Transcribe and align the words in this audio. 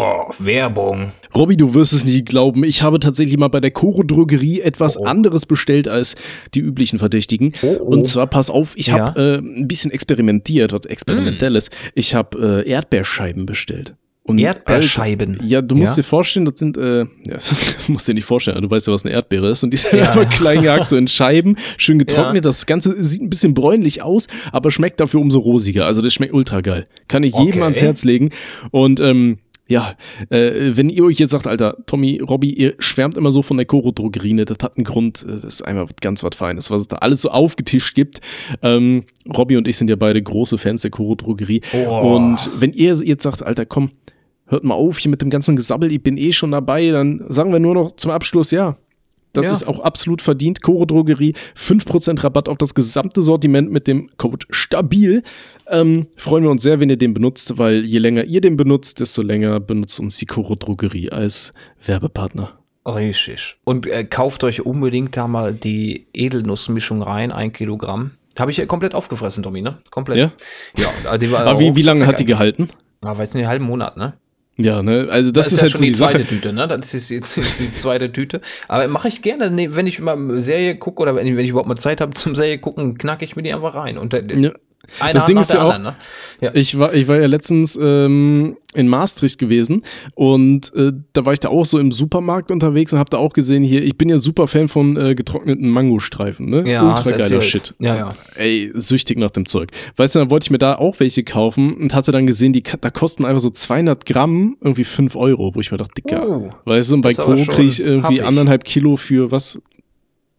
Oh, 0.00 0.32
Werbung. 0.38 1.10
Robby, 1.34 1.56
du 1.56 1.74
wirst 1.74 1.92
es 1.92 2.04
nicht 2.04 2.26
glauben. 2.26 2.62
Ich 2.62 2.82
habe 2.82 3.00
tatsächlich 3.00 3.36
mal 3.36 3.48
bei 3.48 3.58
der 3.60 3.72
Coro 3.72 4.02
Drogerie 4.04 4.60
etwas 4.60 4.96
Oh, 4.96 5.00
oh. 5.02 5.06
anderes 5.06 5.44
bestellt 5.44 5.88
als 5.88 6.14
die 6.54 6.60
üblichen 6.60 6.98
Verdächtigen. 7.00 7.52
Oh, 7.62 7.76
oh. 7.80 7.84
Und 7.84 8.06
zwar, 8.06 8.26
pass 8.28 8.48
auf, 8.48 8.72
ich 8.76 8.88
Ja. 8.88 8.98
habe 9.08 9.20
äh, 9.20 9.38
ein 9.38 9.66
bisschen 9.66 9.90
experimentiert, 9.90 10.72
was 10.72 10.84
Experimentelles. 10.86 11.70
Ich 11.94 12.14
habe 12.14 12.62
äh, 12.64 12.70
Erdbeerscheiben 12.70 13.44
bestellt. 13.44 13.94
Und 14.22 14.38
Erdbeerscheiben? 14.38 15.40
Ja, 15.42 15.62
du 15.62 15.74
musst 15.74 15.92
Ja. 15.96 16.02
dir 16.02 16.06
vorstellen, 16.06 16.44
das 16.44 16.58
sind, 16.58 16.76
äh, 16.76 17.00
ja, 17.26 17.38
musst 17.88 18.06
dir 18.06 18.14
nicht 18.14 18.26
vorstellen, 18.26 18.60
du 18.62 18.70
weißt 18.70 18.86
ja, 18.86 18.92
was 18.92 19.04
eine 19.04 19.14
Erdbeere 19.14 19.48
ist. 19.50 19.64
Und 19.64 19.70
die 19.72 19.78
sind 19.78 19.94
Ja. 19.94 20.10
einfach 20.10 20.28
klein 20.28 20.62
gehackt, 20.62 20.90
so 20.90 20.96
in 20.96 21.08
Scheiben, 21.08 21.56
schön 21.78 21.98
getrocknet. 21.98 22.44
Das 22.44 22.66
Ganze 22.66 23.02
sieht 23.02 23.22
ein 23.22 23.30
bisschen 23.30 23.54
bräunlich 23.54 24.02
aus, 24.02 24.26
aber 24.52 24.70
schmeckt 24.70 25.00
dafür 25.00 25.20
umso 25.20 25.40
rosiger. 25.40 25.86
Also 25.86 26.02
das 26.02 26.12
schmeckt 26.14 26.34
ultra 26.34 26.60
geil. 26.60 26.84
Kann 27.08 27.22
ich 27.24 27.34
jedem 27.34 27.48
Okay. 27.54 27.62
ans 27.62 27.80
Herz 27.80 28.04
legen. 28.04 28.30
Und 28.70 29.00
ähm, 29.00 29.38
ja, 29.68 29.94
äh, 30.30 30.70
wenn 30.76 30.88
ihr 30.88 31.04
euch 31.04 31.18
jetzt 31.18 31.30
sagt, 31.30 31.46
Alter, 31.46 31.76
Tommy, 31.86 32.20
Robby, 32.26 32.50
ihr 32.50 32.74
schwärmt 32.78 33.18
immer 33.18 33.30
so 33.30 33.42
von 33.42 33.58
der 33.58 33.66
Koro 33.66 33.92
Drogerie, 33.92 34.32
ne? 34.32 34.46
das 34.46 34.56
hat 34.62 34.78
einen 34.78 34.84
Grund, 34.84 35.24
äh, 35.28 35.40
das 35.40 35.44
ist 35.44 35.62
einfach 35.62 35.90
ganz 36.00 36.22
was 36.22 36.34
Feines, 36.34 36.70
was 36.70 36.82
es 36.82 36.88
da 36.88 36.96
alles 36.96 37.22
so 37.22 37.30
aufgetischt 37.30 37.94
gibt. 37.94 38.20
Ähm, 38.62 39.04
Robby 39.36 39.58
und 39.58 39.68
ich 39.68 39.76
sind 39.76 39.90
ja 39.90 39.96
beide 39.96 40.22
große 40.22 40.56
Fans 40.56 40.80
der 40.82 40.90
Koro 40.90 41.14
Drogerie. 41.14 41.60
Oh. 41.74 42.16
Und 42.16 42.38
wenn 42.58 42.72
ihr 42.72 42.94
jetzt 42.94 43.22
sagt, 43.22 43.42
Alter, 43.42 43.66
komm, 43.66 43.90
hört 44.46 44.64
mal 44.64 44.74
auf 44.74 44.98
hier 44.98 45.10
mit 45.10 45.20
dem 45.20 45.28
ganzen 45.28 45.54
Gesabbel, 45.54 45.92
ich 45.92 46.02
bin 46.02 46.16
eh 46.16 46.32
schon 46.32 46.50
dabei, 46.50 46.90
dann 46.90 47.24
sagen 47.28 47.52
wir 47.52 47.58
nur 47.58 47.74
noch 47.74 47.92
zum 47.92 48.10
Abschluss, 48.10 48.50
ja. 48.50 48.78
Das 49.32 49.44
Ja. 49.44 49.50
ist 49.52 49.68
auch 49.68 49.80
absolut 49.80 50.22
verdient. 50.22 50.62
Koro 50.62 50.84
Drogerie, 50.86 51.34
5% 51.54 52.24
Rabatt 52.24 52.48
auf 52.48 52.56
das 52.58 52.74
gesamte 52.74 53.22
Sortiment 53.22 53.70
mit 53.70 53.86
dem 53.86 54.10
Code 54.16 54.46
STABIL. 54.50 55.22
Ähm, 55.68 56.06
freuen 56.16 56.44
wir 56.44 56.50
uns 56.50 56.62
sehr, 56.62 56.80
wenn 56.80 56.88
ihr 56.90 56.96
den 56.96 57.14
benutzt, 57.14 57.58
weil 57.58 57.84
je 57.84 57.98
länger 57.98 58.24
ihr 58.24 58.40
den 58.40 58.56
benutzt, 58.56 59.00
desto 59.00 59.22
länger 59.22 59.60
benutzt 59.60 60.00
uns 60.00 60.16
die 60.16 60.26
Koro 60.26 60.54
Drogerie 60.54 61.10
als 61.10 61.52
Werbepartner. 61.84 62.54
Richtig. 62.86 63.56
Und 63.64 63.86
äh, 63.86 64.04
kauft 64.04 64.44
euch 64.44 64.64
unbedingt 64.64 65.16
da 65.16 65.28
mal 65.28 65.52
die 65.52 66.06
Edelnussmischung 66.14 67.02
rein, 67.02 67.32
ein 67.32 67.52
Kilogramm. 67.52 68.12
Habe 68.38 68.50
ich 68.50 68.56
ja 68.56 68.66
komplett 68.66 68.94
aufgefressen, 68.94 69.42
Tommy, 69.42 69.60
ne? 69.62 69.78
Komplett. 69.90 70.16
Ja? 70.18 70.32
Ja, 71.04 71.18
die 71.18 71.30
war 71.30 71.40
Aber 71.46 71.60
wie, 71.60 71.74
wie 71.76 71.82
lange 71.82 72.06
hat 72.06 72.18
die 72.20 72.24
gehalten? 72.24 72.68
gehalten? 72.68 72.84
Ah, 73.02 73.18
weiß 73.18 73.34
nicht, 73.34 73.42
einen 73.42 73.50
halben 73.50 73.64
Monat, 73.66 73.96
ne? 73.96 74.14
Ja, 74.60 74.82
ne? 74.82 75.06
Also 75.08 75.30
das, 75.30 75.52
ist, 75.52 75.58
ja 75.58 75.62
halt 75.62 75.72
schon 75.72 75.78
so 75.80 75.84
die, 75.84 75.92
die 75.92 75.96
zweite 75.96 76.18
Sache. 76.18 76.28
Tüte, 76.28 76.52
ne? 76.52 76.66
Das 76.66 76.92
ist 76.92 77.10
jetzt, 77.10 77.36
jetzt 77.36 77.60
die 77.60 77.72
zweite 77.74 78.12
Tüte. 78.12 78.40
Aber 78.66 78.88
mache 78.88 79.06
ich 79.06 79.22
gerne, 79.22 79.50
ne, 79.52 79.76
wenn 79.76 79.86
ich 79.86 80.00
mal 80.00 80.16
eine 80.16 80.40
Serie 80.40 80.76
gucke 80.76 81.00
oder 81.00 81.14
wenn 81.14 81.26
ich, 81.28 81.36
wenn 81.36 81.44
ich 81.44 81.50
überhaupt 81.50 81.68
mal 81.68 81.76
Zeit 81.76 82.00
habe 82.00 82.12
zum 82.12 82.34
Serie 82.34 82.58
gucken, 82.58 82.98
knacke 82.98 83.24
ich 83.24 83.36
mir 83.36 83.42
die 83.42 83.54
einfach 83.54 83.74
rein. 83.74 83.96
Und 83.98 84.12
der, 84.12 84.24
Ja. 84.28 84.50
einer 84.98 85.12
Das 85.12 85.26
Ding 85.26 85.36
nach 85.36 85.42
ist 85.42 85.52
ja 85.52 85.62
auch, 85.62 85.72
anderen, 85.72 85.94
ne? 85.94 86.46
Ja. 86.46 86.50
Ich 86.54 86.76
war, 86.76 86.92
ich 86.92 87.06
war 87.06 87.16
ja 87.20 87.26
letztens 87.26 87.78
ähm, 87.80 88.56
in 88.78 88.88
Maastricht 88.88 89.38
gewesen 89.38 89.82
und 90.14 90.72
äh, 90.74 90.92
da 91.12 91.26
war 91.26 91.32
ich 91.32 91.40
da 91.40 91.48
auch 91.48 91.64
so 91.64 91.78
im 91.78 91.92
Supermarkt 91.92 92.50
unterwegs 92.50 92.92
und 92.92 92.98
hab 92.98 93.10
da 93.10 93.18
auch 93.18 93.32
gesehen 93.32 93.62
hier, 93.62 93.82
ich 93.82 93.98
bin 93.98 94.08
ja 94.08 94.18
super 94.18 94.46
Fan 94.48 94.68
von 94.68 94.96
äh, 94.96 95.14
getrockneten 95.14 95.68
Mangostreifen, 95.68 96.48
ne? 96.48 96.70
Ja, 96.70 96.88
Ultra 96.96 97.10
geiler. 97.16 97.40
Shit. 97.40 97.74
Ja, 97.78 97.96
ja. 97.96 98.10
Ey, 98.36 98.70
süchtig 98.74 99.18
nach 99.18 99.30
dem 99.30 99.46
Zeug. 99.46 99.70
Weißt 99.96 100.14
du, 100.14 100.20
dann 100.20 100.30
wollte 100.30 100.44
ich 100.46 100.50
mir 100.50 100.58
da 100.58 100.76
auch 100.76 101.00
welche 101.00 101.24
kaufen 101.24 101.74
und 101.74 101.94
hatte 101.94 102.12
dann 102.12 102.26
gesehen, 102.26 102.52
die 102.52 102.62
da 102.62 102.90
kosten 102.90 103.24
einfach 103.24 103.40
so 103.40 103.50
200 103.50 104.06
Gramm 104.06 104.56
irgendwie 104.60 104.84
5 104.84 105.16
Euro, 105.16 105.54
wo 105.54 105.60
ich 105.60 105.70
mir 105.70 105.78
dachte, 105.78 105.94
Dicker, 105.96 106.26
Oh, 106.28 106.50
weißt 106.64 106.90
du, 106.90 106.94
und 106.94 107.00
bei 107.02 107.14
Co. 107.14 107.34
kriege 107.34 107.68
ich 107.68 107.80
irgendwie 107.80 108.20
happig. 108.20 108.24
anderthalb 108.24 108.64
Kilo 108.64 108.96
für 108.96 109.30
was? 109.32 109.60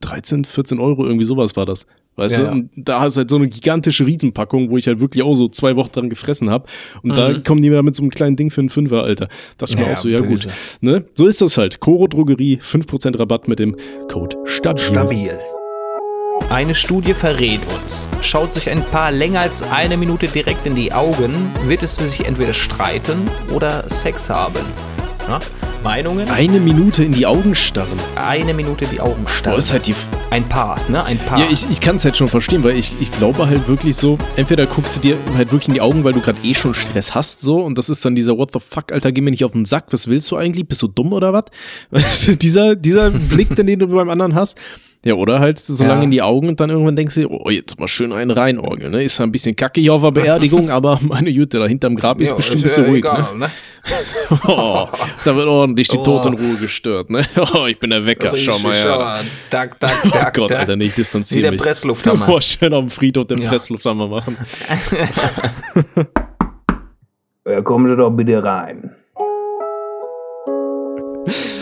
13, 0.02 0.46
14 0.46 0.80
Euro, 0.80 1.06
irgendwie 1.06 1.26
sowas 1.26 1.56
war 1.58 1.66
das. 1.66 1.86
Weißt 2.20 2.38
Ja, 2.38 2.44
du, 2.46 2.52
und 2.52 2.70
da 2.76 3.00
hast 3.00 3.16
du 3.16 3.20
halt 3.20 3.30
so 3.30 3.38
eine 3.38 3.48
gigantische 3.48 4.06
Riesenpackung, 4.06 4.70
wo 4.70 4.78
ich 4.78 4.88
halt 4.88 5.00
wirklich 5.00 5.24
auch 5.24 5.34
so 5.34 5.48
zwei 5.48 5.76
Wochen 5.76 5.92
dran 5.92 6.10
gefressen 6.10 6.50
habe. 6.50 6.66
Und 7.02 7.16
da 7.18 7.34
kommen 7.40 7.62
die 7.62 7.70
mir 7.70 7.82
mit 7.82 7.96
so 7.96 8.04
einem 8.04 8.12
kleinen 8.12 8.36
Ding 8.36 8.52
für 8.52 8.62
einen 8.62 8.70
Fünfer, 8.70 9.04
Alter. 9.04 9.28
Dachte 9.58 9.74
ich 9.74 9.80
mir 9.80 9.86
Mhm. 9.88 9.94
Auch 9.94 9.98
so, 9.98 10.10
ja 10.10 10.20
böse. 10.22 10.50
gut. 10.50 10.58
Ne? 10.82 11.06
So 11.14 11.26
ist 11.28 11.42
das 11.42 11.58
halt. 11.58 11.80
Coro 11.80 12.08
Drogerie, 12.08 12.60
5% 12.62 13.18
Rabatt 13.18 13.48
mit 13.48 13.60
dem 13.60 13.76
Code 14.12 14.36
STABIL. 14.46 14.84
Stabil. 14.84 15.40
Eine 16.50 16.74
Studie 16.74 17.14
verrät 17.14 17.60
uns, 17.82 18.08
schaut 18.22 18.54
sich 18.54 18.70
ein 18.70 18.82
Paar 18.84 19.12
länger 19.12 19.42
als 19.42 19.62
eine 19.62 19.98
Minute 19.98 20.28
direkt 20.28 20.66
in 20.66 20.74
die 20.76 20.92
Augen, 20.94 21.32
wird 21.68 21.84
es 21.84 21.98
sich 21.98 22.26
entweder 22.26 22.54
streiten 22.54 23.20
oder 23.54 23.88
Sex 23.90 24.30
haben. 24.30 24.56
Ja? 25.28 25.40
Meinungen? 25.84 26.30
Eine 26.30 26.60
Minute 26.60 27.04
in 27.04 27.12
die 27.14 27.26
Augen 27.26 27.56
starren. 27.56 27.98
Eine 28.16 28.54
Minute 28.54 28.86
die 28.86 29.00
Augen 29.00 29.24
Boah, 29.24 29.30
starren. 29.32 29.58
ist 29.60 29.72
halt 29.72 29.88
die 29.88 29.96
Ein 30.30 30.44
Paar, 30.48 30.78
ne? 30.90 31.04
Ein 31.06 31.18
Paar. 31.18 31.40
Ja, 31.40 31.46
ich, 31.50 31.66
ich 31.72 31.80
kann 31.80 31.96
es 31.96 32.04
halt 32.06 32.18
schon 32.18 32.28
verstehen, 32.28 32.64
weil 32.64 32.78
ich, 32.78 32.94
ich 33.00 33.12
glaube 33.12 33.48
halt 33.48 33.68
wirklich 33.68 33.96
so, 33.96 34.18
entweder 34.36 34.66
guckst 34.66 34.98
du 34.98 35.00
dir 35.02 35.18
halt 35.38 35.52
wirklich 35.52 35.70
in 35.70 35.74
die 35.76 35.82
Augen, 35.82 36.04
weil 36.04 36.14
du 36.14 36.20
gerade 36.22 36.38
eh 36.44 36.54
schon 36.54 36.74
Stress 36.74 37.16
hast, 37.16 37.42
so, 37.42 37.62
und 37.62 37.78
das 37.78 37.90
ist 37.90 38.04
dann 38.04 38.14
dieser 38.16 38.38
What 38.38 38.50
the 38.54 38.60
fuck, 38.60 38.92
Alter, 38.92 39.12
geh 39.12 39.22
mir 39.22 39.32
nicht 39.32 39.46
auf 39.46 39.54
den 39.54 39.66
Sack, 39.66 39.86
was 39.92 40.08
willst 40.08 40.30
du 40.32 40.36
eigentlich? 40.36 40.68
Bist 40.68 40.82
du 40.82 40.88
dumm 40.88 41.14
oder 41.14 41.32
was? 41.34 41.46
Weißt 41.92 42.28
du, 42.28 42.36
dieser, 42.36 42.76
dieser 42.76 43.10
Blick, 43.12 43.56
den 43.56 43.80
du 43.80 43.88
beim 43.88 44.10
anderen 44.10 44.36
hast. 44.36 44.58
Ja, 45.06 45.14
oder 45.14 45.40
halt 45.40 45.58
so 45.60 45.82
Ja. 45.82 45.92
lange 45.92 46.04
in 46.04 46.12
die 46.12 46.22
Augen 46.22 46.50
und 46.50 46.60
dann 46.60 46.70
irgendwann 46.70 46.98
denkst 46.98 47.16
du, 47.16 47.28
oh, 47.30 47.50
jetzt 47.50 47.80
mal 47.80 47.88
schön 47.88 48.12
einen 48.12 48.32
reinorgeln, 48.32 48.92
ne? 48.92 49.02
Ist 49.02 49.18
ja 49.18 49.24
ein 49.24 49.32
bisschen 49.32 49.56
kacke 49.56 49.80
hier 49.80 49.94
auf 49.94 50.02
der 50.02 50.12
Beerdigung, 50.12 50.70
aber 50.72 51.00
meine 51.02 51.32
Güte, 51.34 51.58
da 51.58 51.68
hinterm 51.68 51.96
Grab 51.96 52.20
ist 52.20 52.32
Ja, 52.32 52.36
bestimmt 52.36 52.64
ein 52.64 52.66
ist 52.66 52.76
bisschen 52.76 52.84
ja 52.84 52.90
ruhig, 52.90 53.06
egal, 53.06 53.34
ne? 53.38 53.40
ne? 53.46 53.52
Oh, 54.46 54.88
da 55.24 55.36
wird 55.38 55.48
ordentlich 55.70 55.88
die 55.88 55.98
Oh. 55.98 56.04
Totenruhe 56.04 56.56
gestört, 56.58 57.10
ne? 57.10 57.26
Oh, 57.54 57.66
ich 57.68 57.80
bin 57.80 57.90
der 57.92 58.06
Wecker, 58.06 58.36
schau 58.38 58.60
mal 58.60 58.74
her. 58.74 59.22
Dack, 59.50 59.80
dack, 59.80 59.94
Oh 60.06 60.10
dack, 60.10 60.34
Gott, 60.34 60.52
dack. 60.52 60.60
Alter, 60.60 60.76
nee, 60.76 60.86
ich 60.86 60.94
Wie 60.98 61.02
distanziere 61.02 61.42
der 61.44 61.52
mich. 61.52 61.62
Presslufthammer. 61.62 62.26
Boah, 62.26 62.42
schön 62.42 62.74
auf 62.74 62.82
dem 62.86 62.90
Friedhof 62.90 63.28
den 63.28 63.40
Ja. 63.42 63.50
Presslufthammer 63.50 64.08
machen. 64.08 64.38
Ja, 67.48 67.62
kommen 67.62 67.90
Sie 67.90 67.96
doch 67.98 68.12
bitte 68.12 68.44
rein. 68.44 68.96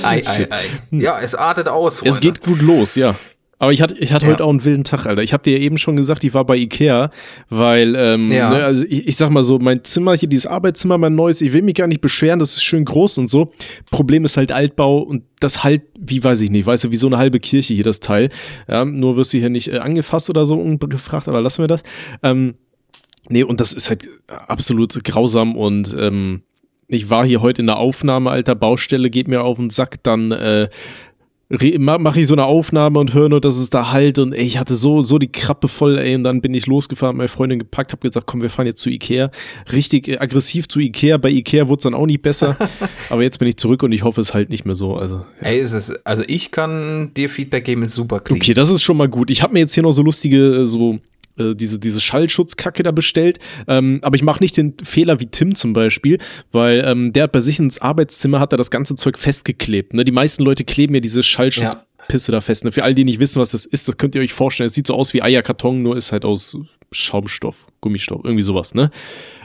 Ei, 0.03 0.21
ei, 0.25 0.47
ei. 0.49 0.65
Ja, 0.91 1.19
es 1.19 1.35
artet 1.35 1.67
aus, 1.67 1.99
Freunde. 1.99 2.09
Es 2.11 2.19
geht 2.19 2.41
gut 2.41 2.61
los, 2.61 2.95
ja. 2.95 3.15
Aber 3.59 3.73
ich 3.73 3.81
hatte, 3.81 3.97
ich 3.97 4.13
hatte 4.13 4.25
Ja. 4.25 4.31
heute 4.33 4.43
auch 4.43 4.49
einen 4.51 4.63
wilden 4.63 4.83
Tag, 4.83 5.05
Alter. 5.07 5.23
Ich 5.23 5.33
habe 5.33 5.41
dir 5.43 5.57
ja 5.57 5.63
eben 5.63 5.77
schon 5.79 5.95
gesagt, 5.95 6.23
ich 6.23 6.33
war 6.35 6.45
bei 6.45 6.57
Ikea, 6.57 7.09
weil, 7.49 7.95
ähm, 7.97 8.31
Ja. 8.31 8.49
ne, 8.51 8.63
also 8.63 8.85
ich, 8.87 9.07
ich 9.07 9.15
sag 9.17 9.31
mal 9.31 9.41
so, 9.41 9.57
mein 9.57 9.83
Zimmer 9.83 10.15
hier, 10.15 10.29
dieses 10.29 10.45
Arbeitszimmer, 10.45 10.97
mein 10.99 11.15
neues, 11.15 11.41
ich 11.41 11.53
will 11.53 11.63
mich 11.63 11.73
gar 11.75 11.87
nicht 11.87 12.01
beschweren, 12.01 12.37
das 12.39 12.51
ist 12.51 12.63
schön 12.63 12.85
groß 12.85 13.17
und 13.17 13.29
so. 13.29 13.51
Problem 13.89 14.25
ist 14.25 14.37
halt 14.37 14.51
Altbau 14.51 14.99
und 14.99 15.23
das 15.39 15.63
halt, 15.63 15.81
wie 15.99 16.23
weiß 16.23 16.41
ich 16.41 16.51
nicht, 16.51 16.65
weißt 16.67 16.83
du, 16.83 16.91
wie 16.91 16.97
so 16.97 17.07
eine 17.07 17.17
halbe 17.17 17.39
Kirche 17.39 17.73
hier 17.73 17.83
das 17.83 17.99
Teil. 17.99 18.29
Ja, 18.67 18.85
nur 18.85 19.17
wirst 19.17 19.33
du 19.33 19.39
hier 19.39 19.49
nicht 19.49 19.69
äh, 19.73 19.77
angefasst 19.79 20.29
oder 20.29 20.45
so 20.45 20.53
ungefragt, 20.55 21.27
aber 21.27 21.41
lassen 21.41 21.63
wir 21.63 21.67
das. 21.67 21.81
Ähm, 22.21 22.55
nee, 23.29 23.41
und 23.43 23.59
das 23.59 23.73
ist 23.73 23.89
halt 23.89 24.07
absolut 24.47 25.03
grausam 25.03 25.55
und 25.55 25.95
ähm, 25.99 26.41
ich 26.89 27.09
war 27.09 27.25
hier 27.25 27.41
heute 27.41 27.61
in 27.63 27.65
der 27.67 27.79
Aufnahme, 27.79 28.31
alter 28.31 28.55
Baustelle, 28.55 29.09
geht 29.09 29.27
mir 29.27 29.41
auf 29.43 29.57
den 29.57 29.69
Sack, 29.71 30.01
dann 30.03 30.31
äh, 30.31 30.69
mache 31.49 32.19
ich 32.19 32.27
so 32.27 32.35
eine 32.35 32.45
Aufnahme 32.45 32.99
und 32.99 33.13
höre 33.13 33.29
nur, 33.29 33.39
dass 33.39 33.57
es 33.57 33.69
da 33.69 33.91
halt 33.91 34.19
und 34.19 34.33
ey, 34.33 34.45
ich 34.45 34.57
hatte 34.57 34.75
so, 34.75 35.01
so 35.01 35.17
die 35.17 35.31
Krappe 35.31 35.67
voll, 35.67 35.97
ey, 35.97 36.15
und 36.15 36.23
dann 36.23 36.41
bin 36.41 36.53
ich 36.53 36.67
losgefahren, 36.67 37.15
meine 37.15 37.29
Freundin 37.29 37.59
gepackt, 37.59 37.93
hab 37.93 38.01
gesagt, 38.01 38.27
komm, 38.27 38.41
wir 38.41 38.49
fahren 38.49 38.65
jetzt 38.65 38.81
zu 38.81 38.89
Ikea. 38.89 39.31
Richtig 39.71 40.09
äh, 40.09 40.17
aggressiv 40.17 40.67
zu 40.67 40.79
Ikea, 40.79 41.17
bei 41.17 41.29
Ikea 41.29 41.69
wurde 41.69 41.79
es 41.79 41.83
dann 41.83 41.93
auch 41.93 42.05
nicht 42.05 42.21
besser, 42.21 42.57
aber 43.09 43.23
jetzt 43.23 43.39
bin 43.39 43.47
ich 43.47 43.57
zurück 43.57 43.83
und 43.83 43.93
ich 43.93 44.03
hoffe, 44.03 44.19
es 44.19 44.33
halt 44.33 44.49
nicht 44.49 44.65
mehr 44.65 44.75
so, 44.75 44.95
also. 44.95 45.25
Ey, 45.41 45.59
ist 45.59 45.73
es, 45.73 46.05
also 46.05 46.23
ich 46.27 46.51
kann 46.51 47.11
dir 47.15 47.29
Feedback 47.29 47.63
geben, 47.65 47.83
ist 47.83 47.93
super 47.93 48.19
clean. 48.19 48.41
Okay, 48.41 48.53
das 48.53 48.69
ist 48.69 48.83
schon 48.83 48.97
mal 48.97 49.07
gut. 49.07 49.31
Ich 49.31 49.41
habe 49.41 49.53
mir 49.53 49.59
jetzt 49.59 49.73
hier 49.73 49.83
noch 49.83 49.93
so 49.93 50.01
lustige, 50.03 50.61
äh, 50.61 50.65
so 50.65 50.99
äh, 51.37 51.55
diese, 51.55 51.79
diese 51.79 52.01
Schallschutzkacke 52.01 52.83
da 52.83 52.91
bestellt. 52.91 53.39
Ähm, 53.67 53.99
aber 54.03 54.15
ich 54.15 54.23
mache 54.23 54.43
nicht 54.43 54.57
den 54.57 54.75
Fehler 54.83 55.19
wie 55.19 55.27
Tim 55.27 55.55
zum 55.55 55.73
Beispiel, 55.73 56.17
weil 56.51 56.83
ähm, 56.85 57.13
der 57.13 57.23
hat 57.23 57.31
bei 57.31 57.39
sich 57.39 57.59
ins 57.59 57.79
Arbeitszimmer 57.79 58.39
hat 58.39 58.53
er 58.53 58.57
das 58.57 58.71
ganze 58.71 58.95
Zeug 58.95 59.17
festgeklebt. 59.17 59.93
Ne? 59.93 60.03
Die 60.03 60.11
meisten 60.11 60.43
Leute 60.43 60.63
kleben 60.63 60.93
ja 60.93 60.99
diese 60.99 61.23
Schallschutzpisse 61.23 62.31
da 62.31 62.41
fest. 62.41 62.65
Ne? 62.65 62.71
Für 62.71 62.83
all 62.83 62.95
die 62.95 63.05
nicht 63.05 63.19
wissen, 63.19 63.39
was 63.39 63.51
das 63.51 63.65
ist, 63.65 63.87
das 63.87 63.97
könnt 63.97 64.15
ihr 64.15 64.21
euch 64.21 64.33
vorstellen. 64.33 64.67
Es 64.67 64.73
sieht 64.73 64.87
so 64.87 64.93
aus 64.93 65.13
wie 65.13 65.21
Eierkarton, 65.21 65.81
nur 65.81 65.97
ist 65.97 66.11
halt 66.11 66.25
aus 66.25 66.57
Schaumstoff, 66.91 67.67
Gummistoff, 67.81 68.21
irgendwie 68.23 68.43
sowas, 68.43 68.73
ne? 68.73 68.91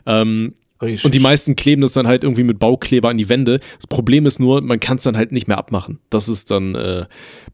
Ähm, 0.06 0.54
Richtig. 0.82 1.04
und 1.04 1.14
die 1.14 1.20
meisten 1.20 1.56
kleben 1.56 1.82
das 1.82 1.92
dann 1.92 2.06
halt 2.06 2.24
irgendwie 2.24 2.42
mit 2.42 2.58
Baukleber 2.58 3.08
an 3.08 3.16
die 3.16 3.28
Wände. 3.28 3.60
Das 3.76 3.86
Problem 3.86 4.26
ist 4.26 4.40
nur, 4.40 4.60
man 4.60 4.80
kann 4.80 4.98
es 4.98 5.04
dann 5.04 5.16
halt 5.16 5.32
nicht 5.32 5.48
mehr 5.48 5.58
abmachen. 5.58 5.98
Das 6.10 6.28
ist 6.28 6.50
dann 6.50 6.74
äh, 6.74 7.04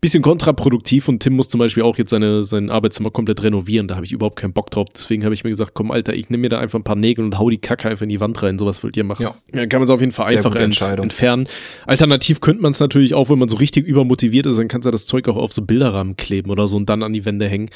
bisschen 0.01 0.23
kontraproduktiv 0.23 1.09
und 1.09 1.21
Tim 1.21 1.35
muss 1.35 1.49
zum 1.49 1.59
Beispiel 1.59 1.83
auch 1.83 1.99
jetzt 1.99 2.11
seine, 2.11 2.45
sein 2.45 2.71
Arbeitszimmer 2.71 3.11
komplett 3.11 3.43
renovieren. 3.43 3.89
Da 3.89 3.97
habe 3.97 4.07
ich 4.07 4.13
überhaupt 4.13 4.37
keinen 4.37 4.53
Bock 4.53 4.71
drauf. 4.71 4.89
Deswegen 4.95 5.25
habe 5.25 5.35
ich 5.35 5.45
mir 5.45 5.51
gesagt, 5.51 5.73
komm, 5.75 5.91
Alter, 5.91 6.15
ich 6.15 6.31
nehme 6.31 6.43
mir 6.43 6.49
da 6.51 6.59
einfach 6.59 6.79
ein 6.79 6.85
paar 6.85 6.97
Nägel 6.97 7.25
und 7.25 7.39
hau 7.39 7.51
die 7.51 7.59
Kacke 7.59 7.89
einfach 7.89 8.03
in 8.03 8.09
die 8.09 8.21
Wand 8.21 8.43
rein. 8.43 8.59
Sowas 8.59 8.83
wollt 8.83 8.97
ihr 8.97 9.05
machen. 9.05 9.23
Ja. 9.23 9.35
Dann 9.53 9.69
kann 9.69 9.81
man 9.81 9.85
es 9.85 9.91
auf 9.91 10.01
jeden 10.01 10.13
Fall 10.13 10.29
Sehr 10.29 10.39
einfach 10.39 10.55
ent 10.55 10.81
entfernen. 10.81 11.49
Alternativ 11.87 12.41
könnte 12.41 12.63
man 12.63 12.71
es 12.71 12.81
natürlich 12.81 13.15
auch, 13.15 13.31
wenn 13.31 13.39
man 13.39 13.49
so 13.49 13.57
richtig 13.57 13.87
übermotiviert 13.87 14.47
ist, 14.47 14.59
dann 14.59 14.69
kannst 14.69 14.87
du 14.87 14.91
das 14.91 15.07
Zeug 15.07 15.29
auch 15.29 15.37
auf 15.37 15.53
so 15.53 15.63
Bilderrahmen 15.63 16.17
kleben 16.17 16.51
oder 16.51 16.69
so 16.69 16.77
und 16.77 16.89
dann 16.89 17.03
an 17.03 17.13
die 17.13 17.25
Wände 17.25 17.49
hängen. 17.49 17.71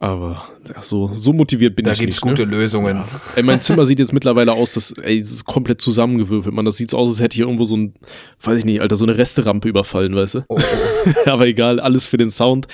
Aber 0.00 0.48
ja, 0.68 0.82
so, 0.82 1.10
so 1.14 1.32
motiviert 1.32 1.76
bin 1.76 1.84
Da 1.84 1.92
ich 1.92 1.98
gibt's 2.00 2.16
nicht. 2.16 2.36
gute 2.36 2.46
ne? 2.46 2.56
Lösungen. 2.56 3.02
Ey, 3.36 3.42
mein 3.42 3.60
Zimmer 3.60 3.86
sieht 3.86 3.98
jetzt 3.98 4.12
mittlerweile 4.12 4.52
aus, 4.52 4.74
das, 4.74 4.92
ey, 5.02 5.20
das 5.20 5.30
ist 5.30 5.44
komplett 5.44 5.80
zusammengewürfelt. 5.80 6.54
Man, 6.54 6.64
das 6.64 6.76
sieht 6.76 6.90
so 6.90 6.98
aus, 6.98 7.08
als 7.08 7.20
hätte 7.20 7.36
ich 7.36 7.40
irgendwo 7.40 7.64
so 7.64 7.76
ein, 7.76 7.94
weiß 8.42 8.58
ich 8.58 8.64
nicht, 8.64 8.80
Alter, 8.80 8.96
so 8.96 9.04
eine 9.04 9.16
Resterampe 9.16 9.68
überfallen, 9.68 10.14
weißt 10.14 10.34
du? 10.36 10.44
Oh, 10.48 10.58
oh. 10.58 11.10
Aber 11.30 11.46
egal, 11.46 11.80
alles 11.80 12.06
für 12.06 12.16
den 12.16 12.30
Sound, 12.30 12.66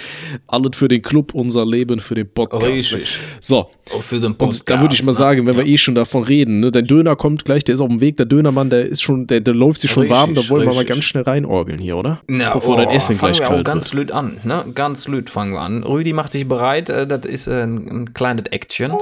alles 0.46 0.76
für 0.76 0.88
den 0.88 1.02
Club, 1.02 1.34
unser 1.34 1.64
Leben 1.66 2.00
für 2.00 2.14
den 2.14 2.28
Podcast. 2.32 2.64
Richtig. 2.66 3.00
Ne? 3.00 3.38
So, 3.40 3.68
Oh, 3.92 3.98
für 4.00 4.20
den 4.20 4.34
und 4.34 4.70
da 4.70 4.80
würde 4.80 4.94
ich 4.94 5.02
mal 5.02 5.10
ne? 5.10 5.16
sagen, 5.18 5.46
wenn 5.46 5.56
Ja. 5.58 5.64
wir 5.64 5.66
eh 5.72 5.76
schon 5.76 5.96
davon 5.96 6.22
reden, 6.22 6.60
ne, 6.60 6.70
dein 6.70 6.86
Döner 6.86 7.16
kommt 7.16 7.44
gleich, 7.44 7.64
der 7.64 7.74
ist 7.74 7.80
auf 7.80 7.88
dem 7.88 8.00
Weg, 8.00 8.16
der 8.18 8.26
Dönermann, 8.26 8.70
der 8.70 8.86
ist 8.86 9.02
schon, 9.02 9.26
der, 9.26 9.40
der 9.40 9.52
läuft 9.52 9.80
sich 9.80 9.90
schon 9.90 10.02
Richtig, 10.04 10.16
warm, 10.16 10.34
da 10.36 10.48
wollen 10.48 10.60
wir 10.62 10.66
mal 10.66 10.78
richtig. 10.78 10.86
ganz 10.94 11.04
schnell 11.06 11.24
reinorgeln 11.24 11.80
hier, 11.80 11.96
oder? 11.96 12.20
Na, 12.28 12.54
Bevor 12.54 12.76
dein 12.76 12.86
oh, 12.86 12.92
Essen 12.92 13.16
fangen 13.16 13.32
gleich 13.34 13.50
wir 13.50 13.58
auch 13.58 13.64
ganz 13.64 13.92
wird. 13.92 14.08
lüt 14.08 14.12
an, 14.12 14.36
ne? 14.44 14.64
Ganz 14.76 15.08
lüt 15.08 15.28
fangen 15.28 15.54
wir 15.54 15.60
an. 15.60 15.82
Rüdi 15.82 16.12
macht 16.12 16.34
dich 16.34 16.46
bereit, 16.46 16.88
äh, 16.88 17.08
das 17.10 17.24
ist 17.24 17.46
äh, 17.48 17.62
ein, 17.62 17.88
ein 17.88 18.14
kleines 18.14 18.46
Action. 18.50 18.92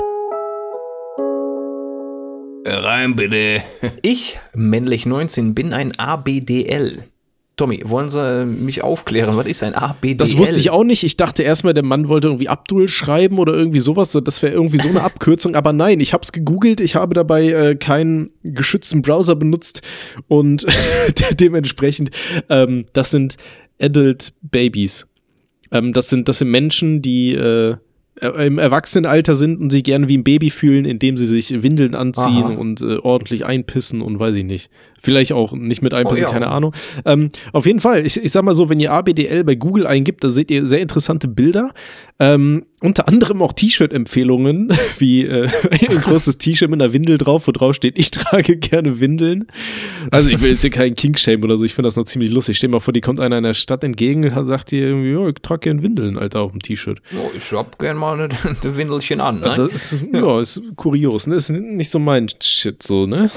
Rein 2.64 3.16
bitte. 3.16 3.62
Ich, 4.02 4.38
männlich 4.54 5.06
19, 5.06 5.54
bin 5.54 5.72
ein 5.72 5.98
ABDL. 5.98 7.04
Tommy, 7.56 7.82
wollen 7.84 8.08
Sie 8.08 8.20
äh, 8.20 8.44
mich 8.44 8.82
aufklären? 8.84 9.36
Was 9.36 9.46
ist 9.46 9.62
ein 9.62 9.74
ABDL? 9.74 10.16
Das 10.16 10.38
wusste 10.38 10.58
ich 10.58 10.70
auch 10.70 10.84
nicht. 10.84 11.02
Ich 11.02 11.16
dachte 11.16 11.42
erstmal, 11.42 11.74
der 11.74 11.82
Mann 11.82 12.08
wollte 12.08 12.28
irgendwie 12.28 12.48
Abdul 12.48 12.86
schreiben 12.88 13.38
oder 13.38 13.52
irgendwie 13.52 13.80
sowas. 13.80 14.12
Das 14.12 14.42
wäre 14.42 14.52
irgendwie 14.52 14.78
so 14.78 14.88
eine 14.88 15.02
Abkürzung. 15.02 15.56
Aber 15.56 15.72
nein, 15.72 15.98
ich 15.98 16.12
habe 16.12 16.22
es 16.22 16.30
gegoogelt. 16.30 16.80
Ich 16.80 16.94
habe 16.94 17.14
dabei 17.14 17.48
äh, 17.48 17.74
keinen 17.74 18.30
geschützten 18.44 19.02
Browser 19.02 19.34
benutzt 19.34 19.82
und 20.28 20.66
dementsprechend, 21.40 22.10
ähm, 22.48 22.86
das 22.92 23.10
sind 23.10 23.36
Adult 23.80 24.32
Babies. 24.40 25.08
Ähm, 25.72 25.92
das, 25.92 26.08
sind, 26.08 26.28
das 26.28 26.38
sind 26.38 26.50
Menschen, 26.50 27.02
die 27.02 27.34
äh, 27.34 27.76
im 28.20 28.58
Erwachsenenalter 28.58 29.36
sind 29.36 29.60
und 29.60 29.70
sich 29.70 29.84
gerne 29.84 30.08
wie 30.08 30.18
ein 30.18 30.24
Baby 30.24 30.50
fühlen, 30.50 30.84
indem 30.84 31.16
sie 31.16 31.26
sich 31.26 31.62
Windeln 31.62 31.94
anziehen 31.94 32.44
Aha. 32.44 32.54
und 32.54 32.80
äh, 32.80 32.98
ordentlich 32.98 33.44
einpissen 33.44 34.02
und 34.02 34.18
weiß 34.18 34.34
ich 34.34 34.44
nicht. 34.44 34.70
Vielleicht 35.02 35.32
auch 35.32 35.52
nicht 35.52 35.82
mit 35.82 35.94
einpissen, 35.94 36.24
Oh 36.24 36.28
ja. 36.28 36.32
keine 36.32 36.48
Ahnung. 36.48 36.74
Ähm, 37.04 37.30
auf 37.52 37.66
jeden 37.66 37.80
Fall, 37.80 38.04
ich, 38.04 38.22
ich 38.22 38.32
sag 38.32 38.42
mal 38.44 38.54
so, 38.54 38.68
wenn 38.68 38.80
ihr 38.80 38.92
ABDL 38.92 39.44
bei 39.44 39.54
Google 39.54 39.86
eingibt, 39.86 40.24
da 40.24 40.28
seht 40.28 40.50
ihr 40.50 40.66
sehr 40.66 40.80
interessante 40.80 41.28
Bilder. 41.28 41.72
Ähm, 42.20 42.64
unter 42.80 43.08
anderem 43.08 43.42
auch 43.42 43.52
T-Shirt-Empfehlungen, 43.52 44.72
wie 44.98 45.24
äh, 45.24 45.48
ein 45.88 46.00
großes 46.00 46.38
T-Shirt 46.38 46.70
mit 46.70 46.80
einer 46.80 46.92
Windel 46.92 47.18
drauf, 47.18 47.46
wo 47.48 47.52
drauf 47.52 47.74
steht, 47.74 47.98
ich 47.98 48.10
trage 48.10 48.56
gerne 48.56 49.00
Windeln. 49.00 49.46
Also 50.10 50.30
ich 50.30 50.40
will 50.40 50.50
jetzt 50.50 50.60
hier 50.62 50.70
keinen 50.70 50.94
King-Shame 50.94 51.42
oder 51.42 51.56
so, 51.56 51.64
ich 51.64 51.74
finde 51.74 51.88
das 51.88 51.96
noch 51.96 52.04
ziemlich 52.04 52.30
lustig. 52.30 52.56
Stell 52.56 52.70
mal 52.70 52.80
vor, 52.80 52.92
die 52.92 53.00
kommt 53.00 53.20
einer 53.20 53.38
in 53.38 53.44
der 53.44 53.54
Stadt 53.54 53.82
entgegen, 53.84 54.30
sagt 54.44 54.70
dir 54.70 54.88
irgendwie, 54.88 55.12
ja, 55.12 55.28
ich 55.28 55.34
trage 55.42 55.60
gerne 55.60 55.82
Windeln, 55.82 56.18
Alter, 56.18 56.40
auf 56.40 56.52
dem 56.52 56.60
T-Shirt. 56.62 57.00
Oh, 57.16 57.30
ich 57.36 57.52
hab 57.52 57.78
gern 57.78 57.96
mal 57.96 58.20
ein 58.20 58.30
ein 58.64 58.76
Windelchen 58.76 59.20
an. 59.20 59.40
Ne? 59.40 59.46
Also 59.46 59.66
ist, 59.66 59.94
ja, 60.12 60.40
ist 60.40 60.62
kurios, 60.76 61.26
ne? 61.26 61.36
Ist 61.36 61.50
nicht 61.50 61.90
so 61.90 61.98
mein 61.98 62.28
Shit 62.40 62.82
so, 62.82 63.06
ne? 63.06 63.30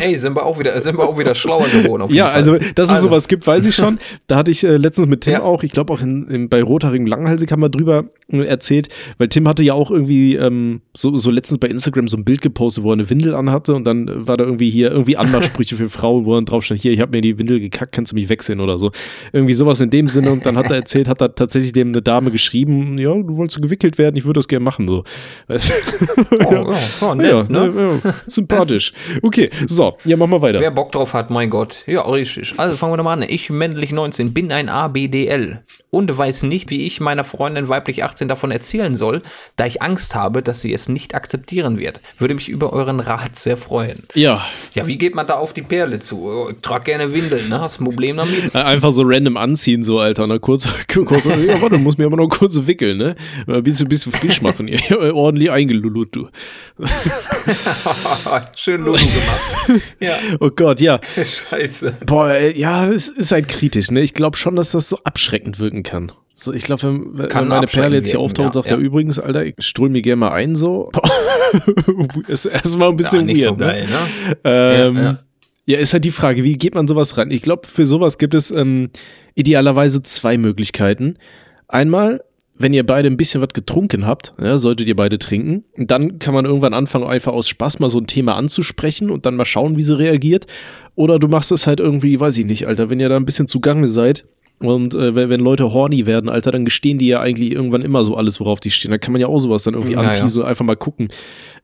Ey, 0.00 0.16
sind 0.18 0.34
wir 0.34 0.44
auch 0.44 0.58
wieder, 0.58 0.78
sind 0.80 0.89
wir 0.98 1.04
auch 1.08 1.18
wieder 1.18 1.34
schlauer 1.34 1.66
geworden. 1.68 2.12
Ja, 2.14 2.26
Fall. 2.26 2.34
also, 2.36 2.56
dass 2.74 2.88
es 2.88 2.94
Also. 2.96 3.08
sowas 3.08 3.28
gibt, 3.28 3.46
weiß 3.46 3.66
ich 3.66 3.74
schon. 3.74 3.98
Da 4.26 4.36
hatte 4.36 4.50
ich 4.50 4.62
äh, 4.64 4.76
letztens 4.76 5.06
mit 5.08 5.22
Tim 5.22 5.32
Ja. 5.34 5.42
auch, 5.42 5.62
ich 5.62 5.72
glaube 5.72 5.92
auch 5.92 6.00
in, 6.02 6.28
in, 6.28 6.48
bei 6.48 6.62
Rothaarigen 6.62 7.06
Langhalsig 7.06 7.50
haben 7.50 7.62
wir 7.62 7.68
drüber 7.68 8.04
äh, 8.30 8.42
erzählt, 8.44 8.88
weil 9.18 9.28
Tim 9.28 9.48
hatte 9.48 9.62
ja 9.62 9.74
auch 9.74 9.90
irgendwie 9.90 10.36
ähm, 10.36 10.82
so, 10.94 11.16
so 11.16 11.30
letztens 11.30 11.58
bei 11.58 11.68
Instagram 11.68 12.06
so 12.08 12.16
ein 12.16 12.24
Bild 12.24 12.40
gepostet, 12.42 12.84
wo 12.84 12.90
er 12.90 12.94
eine 12.94 13.10
Windel 13.10 13.34
anhatte 13.34 13.74
und 13.74 13.84
dann 13.84 14.26
war 14.26 14.36
da 14.36 14.44
irgendwie 14.44 14.70
hier 14.70 14.90
irgendwie 14.90 15.16
Anmachsprüche 15.16 15.76
für 15.76 15.88
Frauen, 15.88 16.24
wo 16.26 16.34
dann 16.34 16.44
drauf 16.44 16.64
stand, 16.64 16.80
hier, 16.80 16.92
ich 16.92 17.00
habe 17.00 17.10
mir 17.16 17.20
die 17.22 17.38
Windel 17.38 17.60
gekackt, 17.60 17.92
kannst 17.92 18.12
du 18.12 18.16
mich 18.16 18.28
wechseln 18.28 18.60
oder 18.60 18.78
so. 18.78 18.90
Irgendwie 19.32 19.54
sowas 19.54 19.80
in 19.80 19.90
dem 19.90 20.06
Sinne 20.08 20.30
und 20.32 20.46
dann 20.46 20.56
hat 20.56 20.66
er 20.70 20.76
erzählt, 20.76 21.08
hat 21.08 21.20
er 21.20 21.34
tatsächlich 21.34 21.72
dem 21.72 21.88
eine 21.88 22.02
Dame 22.02 22.30
geschrieben, 22.30 22.98
ja, 22.98 23.12
du 23.14 23.36
wolltest 23.36 23.60
gewickelt 23.60 23.98
werden, 23.98 24.16
ich 24.16 24.24
würde 24.24 24.38
das 24.38 24.48
gerne 24.48 24.64
machen, 24.64 24.86
so. 24.86 25.04
Oh, 26.30 26.52
ja, 26.52 26.76
ja, 27.00 27.14
nett, 27.14 27.30
ja, 27.30 27.42
ne? 27.44 27.68
ne, 27.68 28.00
ja, 28.04 28.14
sympathisch. 28.26 28.92
Okay, 29.22 29.50
so, 29.66 29.96
ja, 30.04 30.16
mach 30.16 30.26
mal 30.26 30.40
weiter. 30.40 30.60
Wer 30.60 30.70
Bock 30.80 30.92
drauf 30.92 31.12
hat, 31.12 31.28
mein 31.28 31.50
Gott. 31.50 31.84
Ja, 31.86 32.00
richtig. 32.08 32.54
Also 32.56 32.74
fangen 32.74 32.94
wir 32.94 32.96
doch 32.96 33.04
mal 33.04 33.12
an. 33.12 33.22
Ich, 33.22 33.50
männlich 33.50 33.92
19, 33.92 34.32
bin 34.32 34.50
ein 34.50 34.70
ABDL 34.70 35.60
und 35.90 36.16
weiß 36.16 36.44
nicht, 36.44 36.70
wie 36.70 36.86
ich 36.86 37.00
meiner 37.00 37.22
Freundin 37.22 37.68
weiblich 37.68 38.02
18 38.02 38.28
davon 38.28 38.50
erzählen 38.50 38.94
soll, 38.94 39.20
da 39.56 39.66
ich 39.66 39.82
Angst 39.82 40.14
habe, 40.14 40.42
dass 40.42 40.62
sie 40.62 40.72
es 40.72 40.88
nicht 40.88 41.14
akzeptieren 41.14 41.78
wird. 41.78 42.00
Würde 42.16 42.32
mich 42.32 42.48
über 42.48 42.72
euren 42.72 42.98
Rat 43.00 43.36
sehr 43.36 43.58
freuen. 43.58 44.04
Ja, 44.14 44.46
Ja, 44.72 44.86
wie 44.86 44.96
geht 44.96 45.14
man 45.14 45.26
da 45.26 45.34
auf 45.34 45.52
die 45.52 45.60
Perle 45.60 45.98
zu? 45.98 46.48
Ich 46.50 46.62
trag 46.62 46.86
gerne 46.86 47.12
Windeln, 47.12 47.50
ne? 47.50 47.60
Hast 47.60 47.78
du 47.78 47.82
ein 47.82 47.84
Problem 47.84 48.16
damit? 48.16 48.54
Äh, 48.54 48.58
Einfach 48.70 48.92
so 48.92 49.02
random 49.04 49.36
anziehen, 49.36 49.84
so, 49.84 49.98
Alter. 49.98 50.26
Na, 50.26 50.38
kurz, 50.38 50.66
kurz 50.88 51.24
ja, 51.26 51.60
warte, 51.60 51.76
muss 51.76 51.98
mir 51.98 52.06
aber 52.06 52.16
noch 52.16 52.28
kurz 52.28 52.66
wickeln, 52.66 52.96
ne? 52.96 53.16
Mal 53.46 53.58
Ein 53.58 53.62
bisschen, 53.64 53.86
bisschen 53.86 54.12
frisch 54.12 54.40
machen. 54.40 54.66
Ja, 54.66 54.96
ordentlich 55.12 55.50
eingelullut, 55.50 56.14
du. 56.16 56.28
Schön 58.56 58.82
Lulu 58.82 58.96
gemacht. 58.96 59.82
Ja, 59.98 60.14
Oh 60.38 60.50
Gott, 60.50 60.69
ja. 60.78 61.00
scheiße. 61.50 61.94
Boah, 62.06 62.32
ja, 62.38 62.86
es 62.88 63.08
ist 63.08 63.32
halt 63.32 63.48
kritisch, 63.48 63.90
ne? 63.90 64.00
Ich 64.02 64.14
glaube 64.14 64.36
schon, 64.36 64.54
dass 64.54 64.70
das 64.70 64.88
so 64.88 64.98
abschreckend 65.04 65.58
wirken 65.58 65.82
kann. 65.82 66.12
So, 66.34 66.52
ich 66.54 66.62
glaube, 66.62 66.82
wenn, 66.84 67.18
wenn 67.18 67.48
meine 67.48 67.66
Perle 67.66 67.96
jetzt 67.96 68.10
hier 68.10 68.20
auftaucht 68.20 68.46
und 68.46 68.52
sagt, 68.54 68.66
ja, 68.70 68.76
ja. 68.76 68.78
übrigens, 68.78 69.18
Alter, 69.18 69.44
ich 69.44 69.54
ström 69.58 69.92
mir 69.92 70.00
gerne 70.00 70.16
mal 70.16 70.32
ein, 70.32 70.54
so. 70.54 70.90
ist 72.28 72.46
erstmal 72.46 72.88
ein 72.88 72.92
Ja, 72.92 72.96
bisschen 72.96 73.26
nicht 73.26 73.42
so 73.42 73.50
weird, 73.50 73.58
geil, 73.58 73.84
ne? 73.84 73.90
ne? 73.90 74.40
Ähm, 74.44 74.96
Ja, 74.96 75.02
ja, 75.02 75.18
ja. 75.66 75.78
ist 75.78 75.92
halt 75.92 76.04
die 76.06 76.10
Frage, 76.10 76.42
wie 76.44 76.56
geht 76.56 76.74
man 76.74 76.86
sowas 76.88 77.18
ran? 77.18 77.30
Ich 77.30 77.42
glaube, 77.42 77.66
für 77.68 77.84
sowas 77.84 78.16
gibt 78.16 78.32
es 78.32 78.50
ähm, 78.50 78.88
idealerweise 79.34 80.02
zwei 80.02 80.38
Möglichkeiten. 80.38 81.18
Einmal, 81.68 82.22
wenn 82.60 82.74
ihr 82.74 82.84
beide 82.84 83.08
ein 83.08 83.16
bisschen 83.16 83.40
was 83.40 83.54
getrunken 83.54 84.06
habt, 84.06 84.34
ja, 84.38 84.58
solltet 84.58 84.86
ihr 84.86 84.94
beide 84.94 85.18
trinken, 85.18 85.62
dann 85.76 86.18
kann 86.18 86.34
man 86.34 86.44
irgendwann 86.44 86.74
anfangen, 86.74 87.06
einfach 87.06 87.32
aus 87.32 87.48
Spaß 87.48 87.78
mal 87.78 87.88
so 87.88 87.98
ein 87.98 88.06
Thema 88.06 88.36
anzusprechen 88.36 89.10
und 89.10 89.24
dann 89.24 89.34
mal 89.34 89.46
schauen, 89.46 89.78
wie 89.78 89.82
sie 89.82 89.98
reagiert. 89.98 90.46
Oder 90.94 91.18
du 91.18 91.26
machst 91.26 91.50
es 91.52 91.66
halt 91.66 91.80
irgendwie, 91.80 92.20
weiß 92.20 92.36
ich 92.36 92.44
nicht, 92.44 92.68
Alter, 92.68 92.90
wenn 92.90 93.00
ihr 93.00 93.08
da 93.08 93.16
ein 93.16 93.24
bisschen 93.24 93.48
zugange 93.48 93.88
seid. 93.88 94.26
Und 94.62 94.92
äh, 94.92 95.14
wenn, 95.14 95.40
Leute 95.40 95.72
horny 95.72 96.04
werden, 96.04 96.28
Alter, 96.28 96.50
dann 96.50 96.66
gestehen 96.66 96.98
die 96.98 97.06
ja 97.06 97.20
eigentlich 97.20 97.50
irgendwann 97.50 97.80
immer 97.80 98.04
so 98.04 98.14
alles, 98.14 98.40
worauf 98.40 98.60
die 98.60 98.70
stehen. 98.70 98.90
Da 98.90 98.98
kann 98.98 99.12
man 99.12 99.20
ja 99.20 99.26
auch 99.26 99.38
sowas 99.38 99.62
dann 99.62 99.72
irgendwie 99.72 99.94
Ja, 99.94 100.02
ja. 100.02 100.08
anteasen, 100.10 100.42
einfach 100.42 100.66
mal 100.66 100.76
gucken. 100.76 101.08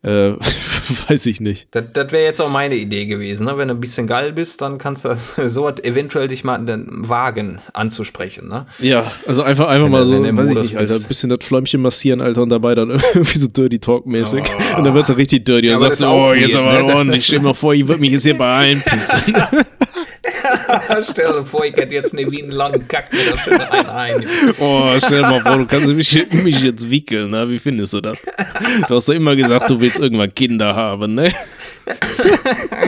Äh, 0.02 0.32
weiß 1.08 1.26
ich 1.26 1.40
nicht. 1.40 1.68
Das, 1.72 1.84
das 1.92 2.10
wäre 2.10 2.24
jetzt 2.24 2.40
auch 2.40 2.48
meine 2.48 2.74
Idee 2.74 3.04
gewesen. 3.04 3.44
Ne? 3.44 3.58
Wenn 3.58 3.68
du 3.68 3.74
ein 3.74 3.80
bisschen 3.80 4.06
geil 4.06 4.32
bist, 4.32 4.62
dann 4.62 4.78
kannst 4.78 5.04
du 5.04 5.10
das 5.10 5.34
so 5.46 5.68
eventuell 5.68 6.28
dich 6.28 6.42
mal 6.42 6.56
dann 6.64 6.88
wagen 7.06 7.58
anzusprechen. 7.74 8.48
Ne? 8.48 8.64
Ja, 8.80 9.10
also 9.26 9.42
einfach, 9.42 9.68
einfach 9.68 9.84
Wenn 9.84 9.92
mal 9.92 10.06
so, 10.06 10.14
weiß 10.14 10.50
ich 10.50 10.58
nicht, 10.58 10.78
Alter, 10.78 10.94
ein 10.94 11.02
bisschen 11.02 11.28
das 11.28 11.44
Fläumchen 11.44 11.82
massieren, 11.82 12.22
Alter, 12.22 12.42
und 12.42 12.48
dabei 12.48 12.74
dann 12.74 12.88
irgendwie 13.14 13.38
so 13.38 13.48
Dirty 13.48 13.78
Talk-mäßig. 13.78 14.42
Und 14.78 14.84
dann 14.84 14.94
wird's 14.94 15.08
dann 15.08 15.16
richtig 15.16 15.44
dirty. 15.44 15.66
Ja, 15.66 15.76
und 15.76 15.82
aber 15.82 15.88
sagst 15.88 16.00
du, 16.00 16.06
oh, 16.06 16.32
jetzt 16.32 16.56
aber 16.56 16.82
ne? 16.82 16.94
ordentlich, 16.94 17.26
stell 17.26 17.40
mal 17.40 17.52
vor, 17.52 17.74
ich 17.74 17.86
würde 17.86 18.00
mich 18.00 18.12
jetzt 18.12 18.22
hier 18.22 18.38
beeilen 18.38 18.82
pissen. 18.86 19.34
Stell 21.10 21.32
dir 21.32 21.44
vor, 21.44 21.64
ich 21.64 21.76
hätte 21.76 21.94
jetzt 21.94 22.12
eine 22.16 22.30
wie 22.30 22.42
einen 22.42 22.52
langen 22.52 22.86
Kack 22.88 23.12
mit 23.12 23.30
der 23.30 23.36
schönen 23.36 23.60
ein. 23.88 24.26
Oh, 24.58 24.90
stell 24.98 25.22
dir 25.22 25.28
mal 25.28 25.40
vor, 25.40 25.58
du 25.58 25.66
kannst 25.66 25.88
mich, 25.88 26.26
mich 26.42 26.62
jetzt 26.62 26.90
wickeln, 26.90 27.30
ne? 27.30 27.48
Wie 27.48 27.58
findest 27.58 27.92
du 27.92 28.00
das? 28.00 28.18
Du 28.88 28.94
hast 28.94 29.08
doch 29.08 29.14
immer 29.14 29.36
gesagt, 29.36 29.70
du 29.70 29.80
willst 29.80 29.98
irgendwann 29.98 30.34
Kinder 30.34 30.74
haben, 30.74 31.14
ne? 31.14 31.32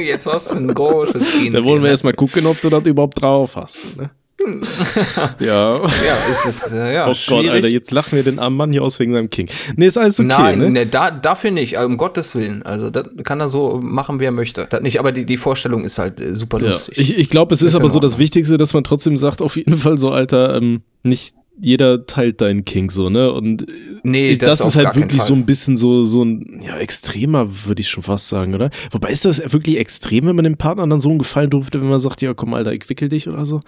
Jetzt 0.00 0.26
hast 0.26 0.52
du 0.52 0.56
ein 0.56 0.74
großes 0.74 1.32
Kind. 1.32 1.54
Da 1.54 1.64
wollen 1.64 1.82
wir 1.82 1.90
erstmal 1.90 2.14
gucken, 2.14 2.46
ob 2.46 2.60
du 2.60 2.68
das 2.68 2.84
überhaupt 2.84 3.20
drauf 3.20 3.56
hast, 3.56 3.96
ne? 3.96 4.10
Ja. 5.40 5.78
ne? 5.78 5.82
Ja, 5.82 6.30
ist 6.30 6.46
es, 6.46 6.72
äh, 6.72 6.94
ja, 6.94 7.04
Oh 7.04 7.08
Gott, 7.08 7.16
schwierig. 7.16 7.50
Alter, 7.50 7.68
jetzt 7.68 7.90
lachen 7.90 8.16
wir 8.16 8.22
den 8.22 8.38
armen 8.38 8.56
Mann 8.56 8.72
hier 8.72 8.82
aus 8.82 8.98
wegen 8.98 9.12
seinem 9.12 9.30
King. 9.30 9.48
Nee, 9.76 9.86
ist 9.86 9.96
alles 9.98 10.18
okay, 10.18 10.28
Nein, 10.28 10.58
ne? 10.58 10.70
ne, 10.70 10.86
da, 10.86 11.10
dafür 11.10 11.50
nicht, 11.50 11.76
um 11.78 11.96
Gottes 11.96 12.34
Willen. 12.34 12.62
Also, 12.62 12.90
das 12.90 13.04
kann 13.24 13.40
er 13.40 13.48
so 13.48 13.80
machen, 13.82 14.20
wie 14.20 14.24
er 14.24 14.32
möchte. 14.32 14.66
Das 14.68 14.80
nicht, 14.82 14.98
aber 15.00 15.12
die, 15.12 15.24
die 15.24 15.36
Vorstellung 15.36 15.84
ist 15.84 15.98
halt 15.98 16.20
äh, 16.20 16.34
super 16.36 16.58
Ja. 16.60 16.66
lustig. 16.66 16.98
Ich, 16.98 17.16
ich 17.18 17.30
glaube, 17.30 17.54
es 17.54 17.62
ist, 17.62 17.72
Ist 17.72 17.76
aber 17.78 17.88
so 17.88 18.00
das. 18.00 18.18
Wichtigste, 18.18 18.56
dass 18.56 18.74
man 18.74 18.82
trotzdem 18.84 19.16
sagt, 19.16 19.40
auf 19.42 19.56
jeden 19.56 19.76
Fall 19.76 19.96
so, 19.98 20.10
Alter, 20.10 20.56
ähm, 20.56 20.82
nicht 21.04 21.34
jeder 21.60 22.06
teilt 22.06 22.40
deinen 22.40 22.64
King 22.64 22.90
so, 22.90 23.08
ne? 23.10 23.32
Und 23.32 23.62
äh, 23.62 23.74
Nee, 24.02 24.30
ich, 24.30 24.38
das 24.38 24.58
das, 24.58 24.68
ist 24.68 24.76
halt 24.76 24.94
wirklich 24.96 25.22
so 25.22 25.34
ein 25.34 25.44
bisschen 25.44 25.76
so, 25.76 26.04
so 26.04 26.24
ein, 26.24 26.60
ja, 26.64 26.76
extremer, 26.78 27.48
würde 27.66 27.80
ich 27.80 27.88
schon 27.88 28.02
fast 28.02 28.28
sagen, 28.28 28.54
oder? 28.54 28.70
Wobei 28.92 29.10
ist 29.10 29.24
das 29.24 29.40
wirklich 29.52 29.78
extrem, 29.78 30.26
wenn 30.26 30.36
man 30.36 30.44
dem 30.44 30.56
Partner 30.56 30.86
dann 30.86 31.00
so 31.00 31.08
einen 31.10 31.18
Gefallen 31.18 31.50
durfte, 31.50 31.80
wenn 31.80 31.88
man 31.88 32.00
sagt, 32.00 32.22
ja, 32.22 32.32
komm, 32.34 32.54
Alter, 32.54 32.72
ich 32.72 32.88
wickel 32.88 33.08
dich 33.08 33.28
oder 33.28 33.44
so? 33.44 33.60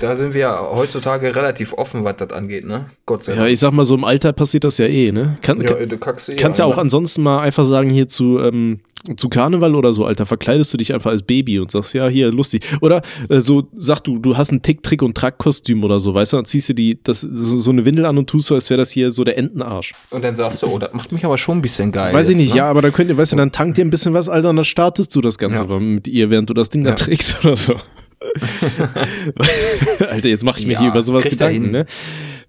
Da 0.00 0.16
sind 0.16 0.34
wir 0.34 0.40
ja 0.40 0.68
heutzutage 0.72 1.34
relativ 1.34 1.72
offen, 1.74 2.04
was 2.04 2.16
das 2.16 2.30
angeht, 2.30 2.64
ne? 2.66 2.86
Gott 3.06 3.24
sei 3.24 3.32
Ja, 3.32 3.38
Dank. 3.40 3.50
ich 3.52 3.58
sag 3.58 3.72
mal, 3.72 3.84
so 3.84 3.94
im 3.94 4.04
Alter 4.04 4.32
passiert 4.32 4.64
das 4.64 4.78
ja 4.78 4.86
eh, 4.86 5.10
ne? 5.12 5.38
Kann, 5.42 5.60
Ja, 5.62 5.74
du 5.74 5.98
kackst 5.98 6.28
eh 6.30 6.36
Kannst 6.36 6.58
ja 6.58 6.66
an, 6.66 6.72
auch 6.72 6.76
ne? 6.76 6.82
ansonsten 6.82 7.22
mal 7.22 7.40
einfach 7.40 7.64
sagen, 7.64 7.90
hier 7.90 8.08
zu, 8.08 8.38
ähm, 8.38 8.80
zu 9.16 9.28
Karneval 9.28 9.74
oder 9.74 9.92
so, 9.92 10.04
Alter, 10.04 10.26
verkleidest 10.26 10.72
du 10.74 10.76
dich 10.76 10.92
einfach 10.92 11.10
als 11.10 11.22
Baby 11.22 11.58
und 11.58 11.70
sagst, 11.70 11.94
ja, 11.94 12.08
hier, 12.08 12.30
lustig. 12.30 12.62
Oder 12.82 13.00
äh, 13.28 13.40
so, 13.40 13.68
sag 13.76 14.00
du, 14.00 14.18
du 14.18 14.36
hast 14.36 14.52
ein 14.52 14.60
Tick, 14.62 14.82
Trick 14.82 15.02
und 15.02 15.16
Trackkostüm 15.16 15.82
oder 15.84 15.98
so, 15.98 16.12
weißt 16.12 16.32
du, 16.34 16.36
dann 16.36 16.44
ziehst 16.44 16.68
du 16.68 16.74
die, 16.74 16.98
das, 17.02 17.20
so, 17.22 17.70
eine 17.70 17.84
Windel 17.84 18.04
an 18.04 18.18
und 18.18 18.28
tust 18.28 18.48
so, 18.48 18.54
als 18.54 18.68
wäre 18.68 18.78
das 18.78 18.90
hier 18.90 19.10
so 19.10 19.24
der 19.24 19.38
Entenarsch. 19.38 19.92
Und 20.10 20.22
dann 20.22 20.34
sagst 20.34 20.62
du, 20.62 20.66
oh, 20.66 20.78
das 20.78 20.92
macht 20.92 21.12
mich 21.12 21.24
aber 21.24 21.38
schon 21.38 21.58
ein 21.58 21.62
bisschen 21.62 21.92
geil. 21.92 22.12
Weiß 22.12 22.28
ich 22.28 22.36
jetzt, 22.36 22.38
nicht, 22.44 22.50
ne? 22.52 22.58
ja, 22.58 22.66
aber 22.70 22.82
dann 22.82 22.92
könnt 22.92 23.10
ihr, 23.10 23.16
weißt 23.16 23.32
du, 23.32 23.36
dann 23.36 23.52
tankt 23.52 23.78
ihr 23.78 23.84
ein 23.84 23.90
bisschen 23.90 24.12
was, 24.12 24.28
Alter, 24.28 24.50
und 24.50 24.56
dann 24.56 24.64
startest 24.66 25.14
du 25.16 25.20
das 25.22 25.38
Ganze 25.38 25.64
Ja. 25.64 25.78
mit 25.78 26.06
ihr, 26.06 26.28
während 26.30 26.50
du 26.50 26.54
das 26.54 26.68
Ding 26.68 26.84
da 26.84 26.90
Ja. 26.90 26.96
trägst 26.96 27.36
oder 27.44 27.56
so. 27.56 27.74
Alter, 30.10 30.28
jetzt 30.28 30.44
mache 30.44 30.60
ich 30.60 30.66
mir 30.66 30.74
Ja, 30.74 30.80
hier 30.80 30.88
über 30.90 31.00
sowas 31.02 31.24
Gedanken, 31.24 31.70
ne? 31.70 31.86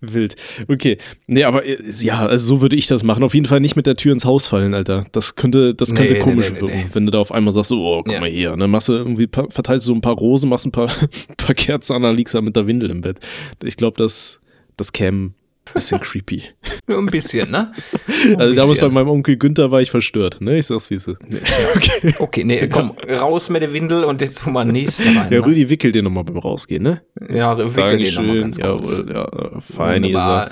Wild. 0.02 0.36
Okay. 0.68 0.98
Nee, 1.28 1.44
aber 1.44 1.66
äh, 1.66 1.78
ja, 2.00 2.26
also 2.26 2.56
so 2.56 2.62
würde 2.62 2.76
ich 2.76 2.88
das 2.88 3.04
machen. 3.04 3.24
Auf 3.24 3.34
jeden 3.34 3.46
Fall 3.46 3.60
nicht 3.60 3.76
mit 3.76 3.86
der 3.86 3.96
Tür 3.96 4.14
ins 4.14 4.26
Haus 4.26 4.48
fallen, 4.48 4.74
Alter. 4.74 5.06
Das 5.12 5.36
könnte, 5.36 5.76
das 5.76 5.94
könnte 5.94 6.16
Nee, 6.16 6.20
komisch 6.20 6.50
nee, 6.52 6.56
nee, 6.56 6.62
wirken, 6.62 6.90
wenn 6.94 7.06
du 7.06 7.12
da 7.12 7.20
auf 7.20 7.32
einmal 7.32 7.54
sagst, 7.54 7.70
so, 7.70 7.80
oh, 7.86 8.04
guck 8.04 8.12
Ja. 8.12 8.20
mal 8.20 8.30
hier. 8.30 8.56
Dann 8.58 8.70
machst 8.72 8.90
du 8.90 8.94
irgendwie, 8.94 9.28
verteilst 9.32 9.86
du 9.88 9.92
so 9.92 9.96
ein 9.96 10.02
paar 10.02 10.16
Rosen, 10.16 10.50
machst 10.50 10.66
ein 10.66 10.72
paar, 10.72 10.90
paar 11.38 11.56
Kerzen 11.56 11.94
an, 11.94 12.02
dann 12.02 12.16
liegst 12.16 12.34
du 12.34 12.40
da 12.40 12.42
mit 12.42 12.56
der 12.56 12.68
Windel 12.68 12.90
im 12.90 13.02
Bett. 13.02 13.20
Ich 13.64 13.78
glaube, 13.78 14.02
das, 14.02 14.40
das 14.76 14.92
käme 14.92 15.26
ein 15.28 15.36
bisschen 15.74 16.00
creepy. 16.00 16.44
Nur 16.88 17.00
ein 17.00 17.08
bisschen, 17.08 17.50
ne? 17.52 17.72
Also 18.38 18.56
damals 18.56 18.80
bei 18.80 18.90
meinem 18.90 19.10
Onkel 19.10 19.38
Günther 19.38 19.72
war 19.72 19.82
ich 19.82 19.90
verstört, 19.92 20.42
ne? 20.42 20.58
Ich 20.58 20.68
sag's 20.68 20.90
wie 20.90 20.96
es 20.96 21.08
ist. 21.08 21.18
Nee. 21.28 21.38
Okay. 21.76 22.16
Okay, 22.20 22.44
nee, 22.44 22.68
komm, 22.68 22.94
raus 23.10 23.50
mit 23.50 23.62
der 23.62 23.74
Windel 23.74 24.04
und 24.04 24.22
jetzt 24.22 24.46
mal 24.48 24.64
nächsten 24.66 25.18
rein. 25.18 25.28
Ja, 25.32 25.40
ne? 25.40 25.46
Rüdi, 25.46 25.70
wickel 25.70 25.92
den 25.92 26.06
nochmal 26.06 26.24
beim 26.24 26.38
Rausgehen, 26.38 26.84
ne? 26.84 27.02
Ja, 27.30 27.58
wickel 27.58 27.98
den 27.98 28.14
nochmal 28.14 28.42
Dankeschön. 28.42 28.42
ganz 28.42 28.60
kurz. 28.60 28.98
Jawohl, 29.00 29.14
ja, 29.14 29.62
fein. 29.62 30.04
Ja, 30.04 30.50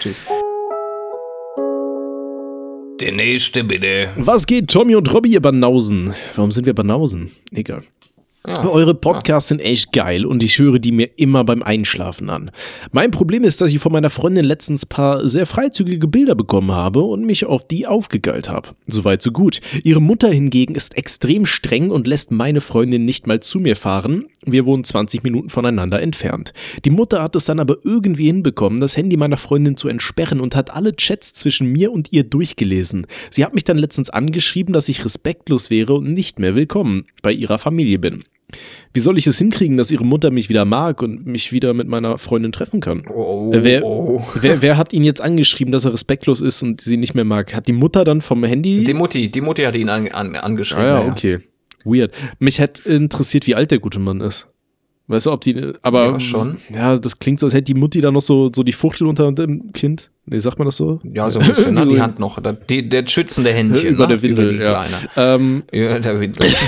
tschüss. 0.00 0.26
Der 3.00 3.12
nächste 3.12 3.64
bitte. 3.64 4.10
Was 4.16 4.46
geht, 4.46 4.68
Tommy 4.68 4.94
und 4.94 5.12
Robby, 5.12 5.30
ihr 5.30 5.40
Banausen? 5.40 6.14
Warum 6.36 6.52
sind 6.52 6.66
wir 6.66 6.74
Banausen? 6.74 7.30
Egal. 7.50 7.82
Ja. 8.46 8.66
Eure 8.66 8.94
Podcasts 8.94 9.50
sind 9.50 9.60
echt 9.60 9.92
geil 9.92 10.24
und 10.24 10.42
ich 10.42 10.58
höre 10.58 10.78
die 10.78 10.92
mir 10.92 11.10
immer 11.16 11.44
beim 11.44 11.62
Einschlafen 11.62 12.30
an. 12.30 12.50
Mein 12.90 13.10
Problem 13.10 13.44
ist, 13.44 13.60
dass 13.60 13.70
ich 13.70 13.80
von 13.80 13.92
meiner 13.92 14.08
Freundin 14.08 14.46
letztens 14.46 14.86
paar 14.86 15.28
sehr 15.28 15.44
freizügige 15.44 16.08
Bilder 16.08 16.34
bekommen 16.34 16.72
habe 16.72 17.02
und 17.02 17.26
mich 17.26 17.44
auf 17.44 17.64
die 17.64 17.86
aufgegeilt 17.86 18.48
habe. 18.48 18.70
Soweit 18.86 19.20
so 19.20 19.30
gut. 19.30 19.60
Ihre 19.84 20.00
Mutter 20.00 20.30
hingegen 20.30 20.74
ist 20.74 20.96
extrem 20.96 21.44
streng 21.44 21.90
und 21.90 22.06
lässt 22.06 22.30
meine 22.30 22.62
Freundin 22.62 23.04
nicht 23.04 23.26
mal 23.26 23.40
zu 23.40 23.60
mir 23.60 23.76
fahren. 23.76 24.24
Wir 24.46 24.64
wohnen 24.64 24.84
20 24.84 25.22
Minuten 25.22 25.50
voneinander 25.50 26.00
entfernt. 26.00 26.54
Die 26.86 26.90
Mutter 26.90 27.22
hat 27.22 27.36
es 27.36 27.44
dann 27.44 27.60
aber 27.60 27.76
irgendwie 27.84 28.24
hinbekommen, 28.24 28.80
das 28.80 28.96
Handy 28.96 29.18
meiner 29.18 29.36
Freundin 29.36 29.76
zu 29.76 29.86
entsperren 29.88 30.40
und 30.40 30.56
hat 30.56 30.70
alle 30.70 30.96
Chats 30.96 31.34
zwischen 31.34 31.66
mir 31.66 31.92
und 31.92 32.10
ihr 32.12 32.24
durchgelesen. 32.24 33.06
Sie 33.30 33.44
hat 33.44 33.52
mich 33.52 33.64
dann 33.64 33.76
letztens 33.76 34.08
angeschrieben, 34.08 34.72
dass 34.72 34.88
ich 34.88 35.04
respektlos 35.04 35.68
wäre 35.68 35.92
und 35.92 36.14
nicht 36.14 36.38
mehr 36.38 36.54
willkommen 36.54 37.04
bei 37.20 37.32
ihrer 37.32 37.58
Familie 37.58 37.98
bin. 37.98 38.24
Wie 38.92 39.00
soll 39.00 39.18
ich 39.18 39.26
es 39.26 39.38
hinkriegen, 39.38 39.76
dass 39.76 39.90
ihre 39.90 40.04
Mutter 40.04 40.30
mich 40.30 40.48
wieder 40.48 40.64
mag 40.64 41.02
und 41.02 41.26
mich 41.26 41.52
wieder 41.52 41.74
mit 41.74 41.88
meiner 41.88 42.18
Freundin 42.18 42.52
treffen 42.52 42.80
kann? 42.80 43.04
Oh, 43.08 43.50
Äh, 43.52 43.64
wer, 43.64 43.84
oh. 43.84 44.22
wer, 44.40 44.62
wer 44.62 44.76
hat 44.76 44.92
ihn 44.92 45.04
jetzt 45.04 45.20
angeschrieben, 45.20 45.72
dass 45.72 45.84
er 45.84 45.92
respektlos 45.92 46.40
ist 46.40 46.62
und 46.62 46.80
sie 46.80 46.96
nicht 46.96 47.14
mehr 47.14 47.24
mag? 47.24 47.54
Hat 47.54 47.66
die 47.68 47.72
Mutter 47.72 48.04
dann 48.04 48.20
vom 48.20 48.42
Handy? 48.44 48.84
Die 48.84 48.94
Mutti, 48.94 49.30
die 49.30 49.40
Mutti 49.40 49.62
hat 49.62 49.74
ihn 49.76 49.88
an, 49.88 50.08
an, 50.08 50.36
angeschrieben. 50.36 50.84
ah 50.84 51.04
ja, 51.04 51.10
okay. 51.10 51.38
Weird. 51.84 52.14
Mich 52.38 52.58
hätte 52.58 52.88
interessiert, 52.92 53.46
wie 53.46 53.54
alt 53.54 53.70
der 53.70 53.78
gute 53.78 53.98
Mann 53.98 54.20
ist. 54.20 54.46
Weißt 55.06 55.26
du, 55.26 55.32
ob 55.32 55.40
die, 55.40 55.72
aber 55.82 56.12
Ja, 56.12 56.20
schon. 56.20 56.58
Ja, 56.72 56.96
das 56.96 57.18
klingt 57.18 57.40
so, 57.40 57.46
als 57.46 57.54
hätte 57.54 57.64
die 57.72 57.74
Mutti 57.74 58.00
da 58.00 58.12
noch 58.12 58.20
so, 58.20 58.50
so 58.54 58.62
die 58.62 58.72
Fuchtel 58.72 59.08
unter 59.08 59.32
dem 59.32 59.72
Kind. 59.72 60.10
Nee, 60.30 60.38
sagt 60.38 60.58
man 60.58 60.66
das 60.66 60.76
so? 60.76 61.00
Ja, 61.02 61.28
so 61.28 61.40
ein 61.40 61.48
bisschen, 61.48 61.74
ne? 61.74 61.84
Die 61.86 62.00
Hand 62.00 62.20
noch. 62.20 62.38
Die, 62.68 62.88
der 62.88 63.04
schützende 63.06 63.52
Händchen. 63.52 63.94
über 63.94 64.04
ne? 64.06 64.14
der 64.14 64.22
Windel, 64.22 64.44
Über 64.50 64.52
die 64.52 64.62
ja. 64.64 64.84
Kleine. 64.84 64.96
Ähm, 65.16 65.62
Ja, 65.72 65.98
der 65.98 66.20
Windel. 66.20 66.48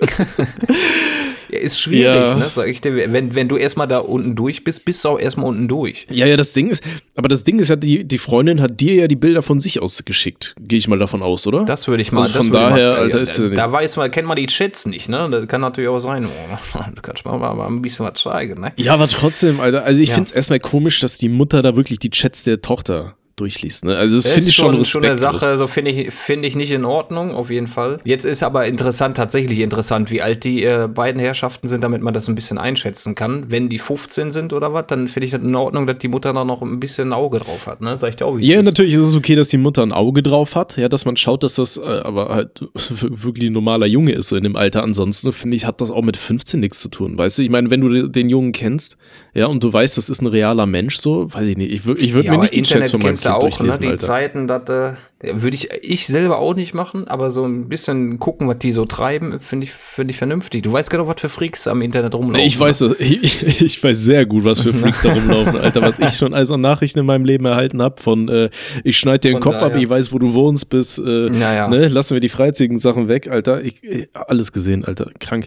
ist 1.50 1.80
schwierig, 1.80 2.04
Ja. 2.28 2.34
ne? 2.34 2.48
Sag 2.48 2.68
ich 2.68 2.80
dir. 2.80 3.12
Wenn, 3.12 3.34
wenn 3.34 3.48
du 3.48 3.56
erstmal 3.56 3.88
da 3.88 3.98
unten 3.98 4.34
durch 4.36 4.64
bist, 4.64 4.84
bist 4.84 5.04
du 5.04 5.08
auch 5.10 5.18
erstmal 5.18 5.46
unten 5.46 5.68
durch. 5.68 6.06
Ja, 6.10 6.26
ja, 6.26 6.36
das 6.36 6.52
Ding 6.52 6.68
ist, 6.68 6.82
aber 7.16 7.28
das 7.28 7.44
Ding 7.44 7.58
ist 7.58 7.68
ja, 7.68 7.76
die, 7.76 8.04
die 8.04 8.18
Freundin 8.18 8.60
hat 8.60 8.80
dir 8.80 8.94
ja 8.94 9.08
die 9.08 9.16
Bilder 9.16 9.42
von 9.42 9.60
sich 9.60 9.80
aus 9.80 10.04
geschickt. 10.04 10.54
Gehe 10.60 10.78
ich 10.78 10.88
mal 10.88 10.98
davon 10.98 11.22
aus, 11.22 11.46
oder? 11.46 11.64
Das 11.64 11.88
würde 11.88 12.02
ich 12.02 12.12
mal. 12.12 12.22
Also 12.22 12.38
von 12.38 12.50
daher, 12.50 12.92
mal, 12.92 12.98
Alter, 13.00 13.20
ist 13.20 13.38
ja 13.38 13.44
da, 13.44 13.48
nicht- 13.50 13.58
da 13.58 13.72
weiß 13.72 13.96
man, 13.96 14.10
kennt 14.10 14.28
man 14.28 14.36
die 14.36 14.46
Chats 14.46 14.86
nicht, 14.86 15.08
ne? 15.08 15.28
Das 15.30 15.46
kann 15.48 15.60
natürlich 15.60 15.88
auch 15.88 15.98
sein. 15.98 16.26
Oh, 16.26 16.78
du 16.94 17.02
kannst 17.02 17.24
mal, 17.24 17.38
mal, 17.38 17.54
mal 17.54 17.66
ein 17.66 17.82
bisschen 17.82 18.06
was 18.06 18.20
zeigen, 18.20 18.60
ne? 18.60 18.72
Ja, 18.76 18.94
aber 18.94 19.08
trotzdem, 19.08 19.60
Alter. 19.60 19.84
Also 19.84 20.02
ich 20.02 20.10
Ja. 20.10 20.14
finde 20.16 20.28
es 20.30 20.34
erstmal 20.36 20.60
komisch, 20.60 21.00
dass 21.00 21.18
die 21.18 21.28
Mutter 21.28 21.62
da 21.62 21.76
wirklich 21.76 21.98
die 21.98 22.10
Chats 22.10 22.44
der 22.44 22.60
Tochter 22.60 23.14
durchliest. 23.40 23.84
Ne? 23.84 23.96
Also 23.96 24.16
das 24.16 24.24
Das 24.24 24.32
finde 24.34 24.48
ich 24.50 24.54
schon 24.56 24.84
schon 24.84 25.04
eine. 25.04 25.16
Sache, 25.16 25.56
so 25.58 25.66
finde 25.66 25.90
ich, 25.90 26.12
finde 26.12 26.46
ich 26.48 26.54
nicht 26.56 26.70
in 26.70 26.84
Ordnung, 26.84 27.32
auf 27.32 27.50
jeden 27.50 27.66
Fall. 27.66 28.00
Jetzt 28.04 28.24
ist 28.24 28.42
aber 28.42 28.66
interessant, 28.66 29.16
tatsächlich 29.16 29.60
interessant, 29.60 30.10
wie 30.10 30.22
alt 30.22 30.44
die 30.44 30.64
äh, 30.64 30.88
beiden 30.92 31.20
Herrschaften 31.20 31.68
sind, 31.68 31.82
damit 31.82 32.02
man 32.02 32.14
das 32.14 32.28
ein 32.28 32.34
bisschen 32.34 32.58
einschätzen 32.58 33.14
kann. 33.14 33.46
Wenn 33.50 33.68
die 33.68 33.78
15 33.78 34.30
sind 34.30 34.52
oder 34.52 34.72
was, 34.74 34.86
dann 34.88 35.08
finde 35.08 35.26
ich 35.26 35.32
das 35.32 35.42
in 35.42 35.54
Ordnung, 35.54 35.86
dass 35.86 35.98
die 35.98 36.08
Mutter 36.08 36.32
da 36.32 36.44
noch 36.44 36.62
ein 36.62 36.80
bisschen 36.80 37.08
ein 37.08 37.12
Auge 37.12 37.38
drauf 37.38 37.66
hat, 37.66 37.80
ne? 37.80 37.96
Sag 37.98 38.10
ich 38.10 38.16
dir 38.16 38.26
auch, 38.26 38.36
wie 38.36 38.42
es 38.42 38.48
Ja, 38.48 38.60
ist. 38.60 38.66
natürlich 38.66 38.94
ist 38.94 39.06
es 39.06 39.14
okay, 39.14 39.34
dass 39.34 39.48
die 39.48 39.58
Mutter 39.58 39.82
ein 39.82 39.92
Auge 39.92 40.22
drauf 40.22 40.54
hat, 40.54 40.76
ja, 40.76 40.88
dass 40.88 41.04
man 41.04 41.16
schaut, 41.16 41.42
dass 41.42 41.54
das 41.56 41.76
äh, 41.76 41.80
aber 41.82 42.28
halt 42.30 42.60
wirklich 42.74 43.50
ein 43.50 43.52
normaler 43.52 43.86
Junge 43.86 44.12
ist 44.12 44.28
so 44.28 44.36
in 44.36 44.44
dem 44.44 44.56
Alter. 44.56 44.82
Ansonsten 44.82 45.32
finde 45.32 45.56
ich, 45.56 45.64
hat 45.66 45.80
das 45.80 45.90
auch 45.90 46.02
mit 46.02 46.16
15 46.16 46.60
nichts 46.60 46.80
zu 46.80 46.88
tun, 46.88 47.16
weißt 47.18 47.38
du? 47.38 47.42
Ich 47.42 47.50
meine, 47.50 47.70
wenn 47.70 47.80
du 47.80 48.08
den 48.08 48.28
Jungen 48.28 48.52
kennst, 48.52 48.96
ja, 49.34 49.46
und 49.46 49.62
du 49.62 49.72
weißt, 49.72 49.96
das 49.96 50.08
ist 50.08 50.20
ein 50.22 50.26
realer 50.26 50.66
Mensch, 50.66 50.96
so, 50.96 51.32
weiß 51.32 51.46
ich 51.48 51.56
nicht, 51.56 51.70
ich, 51.72 51.86
ich 52.00 52.12
würde 52.14 52.26
Ja, 52.26 52.32
mir 52.32 52.38
nicht 52.40 52.52
Chats 52.54 52.58
Internet 52.70 52.90
von 52.90 53.00
meinem 53.00 53.14
Kind 53.34 53.54
auch, 53.54 53.60
ne? 53.60 53.78
Die 53.80 53.86
Alter. 53.88 54.06
Zeiten, 54.06 54.48
das 54.48 54.68
äh, 54.68 54.92
würde 55.20 55.54
ich, 55.56 55.68
ich 55.82 56.06
selber 56.06 56.38
auch 56.38 56.54
nicht 56.54 56.74
machen, 56.74 57.08
aber 57.08 57.30
so 57.30 57.44
ein 57.44 57.68
bisschen 57.68 58.18
gucken, 58.18 58.46
was 58.46 58.58
die 58.58 58.70
so 58.72 58.84
treiben, 58.84 59.40
finde 59.40 59.64
ich, 59.64 59.72
finde 59.72 60.12
ich 60.12 60.16
vernünftig. 60.18 60.62
Du 60.62 60.72
weißt 60.72 60.90
genau, 60.90 61.08
was 61.08 61.20
für 61.20 61.28
Freaks 61.28 61.66
am 61.66 61.82
Internet 61.82 62.14
rumlaufen. 62.14 62.46
Ich 62.46 62.58
weiß 62.58 62.78
das, 62.78 62.92
ich, 63.00 63.60
ich 63.62 63.82
weiß 63.82 63.98
sehr 63.98 64.26
gut, 64.26 64.44
was 64.44 64.60
für 64.60 64.72
Freaks 64.72 65.02
da 65.02 65.12
rumlaufen, 65.14 65.56
Alter, 65.58 65.82
was 65.82 65.98
ich 65.98 66.16
schon 66.16 66.34
als 66.34 66.50
Nachrichten 66.50 67.00
in 67.00 67.06
meinem 67.06 67.24
Leben 67.24 67.44
erhalten 67.46 67.82
habe 67.82 68.00
von 68.00 68.28
äh, 68.28 68.48
ich 68.84 68.98
schneide 68.98 69.18
dir 69.20 69.28
den 69.30 69.42
Von 69.42 69.52
Kopf 69.52 69.62
ab, 69.62 69.76
ich 69.76 69.88
weiß, 69.88 70.12
wo 70.12 70.18
du 70.18 70.34
wohnst, 70.34 70.68
bis 70.70 70.98
äh, 70.98 71.28
Ja, 71.32 71.54
ja. 71.54 71.68
Ne, 71.68 71.88
lassen 71.88 72.14
wir 72.14 72.20
die 72.20 72.28
freizigen 72.28 72.78
Sachen 72.78 73.08
weg, 73.08 73.28
Alter. 73.28 73.62
Ich, 73.62 73.82
ich, 73.82 74.08
alles 74.14 74.52
gesehen, 74.52 74.84
Alter, 74.84 75.10
krank. 75.18 75.46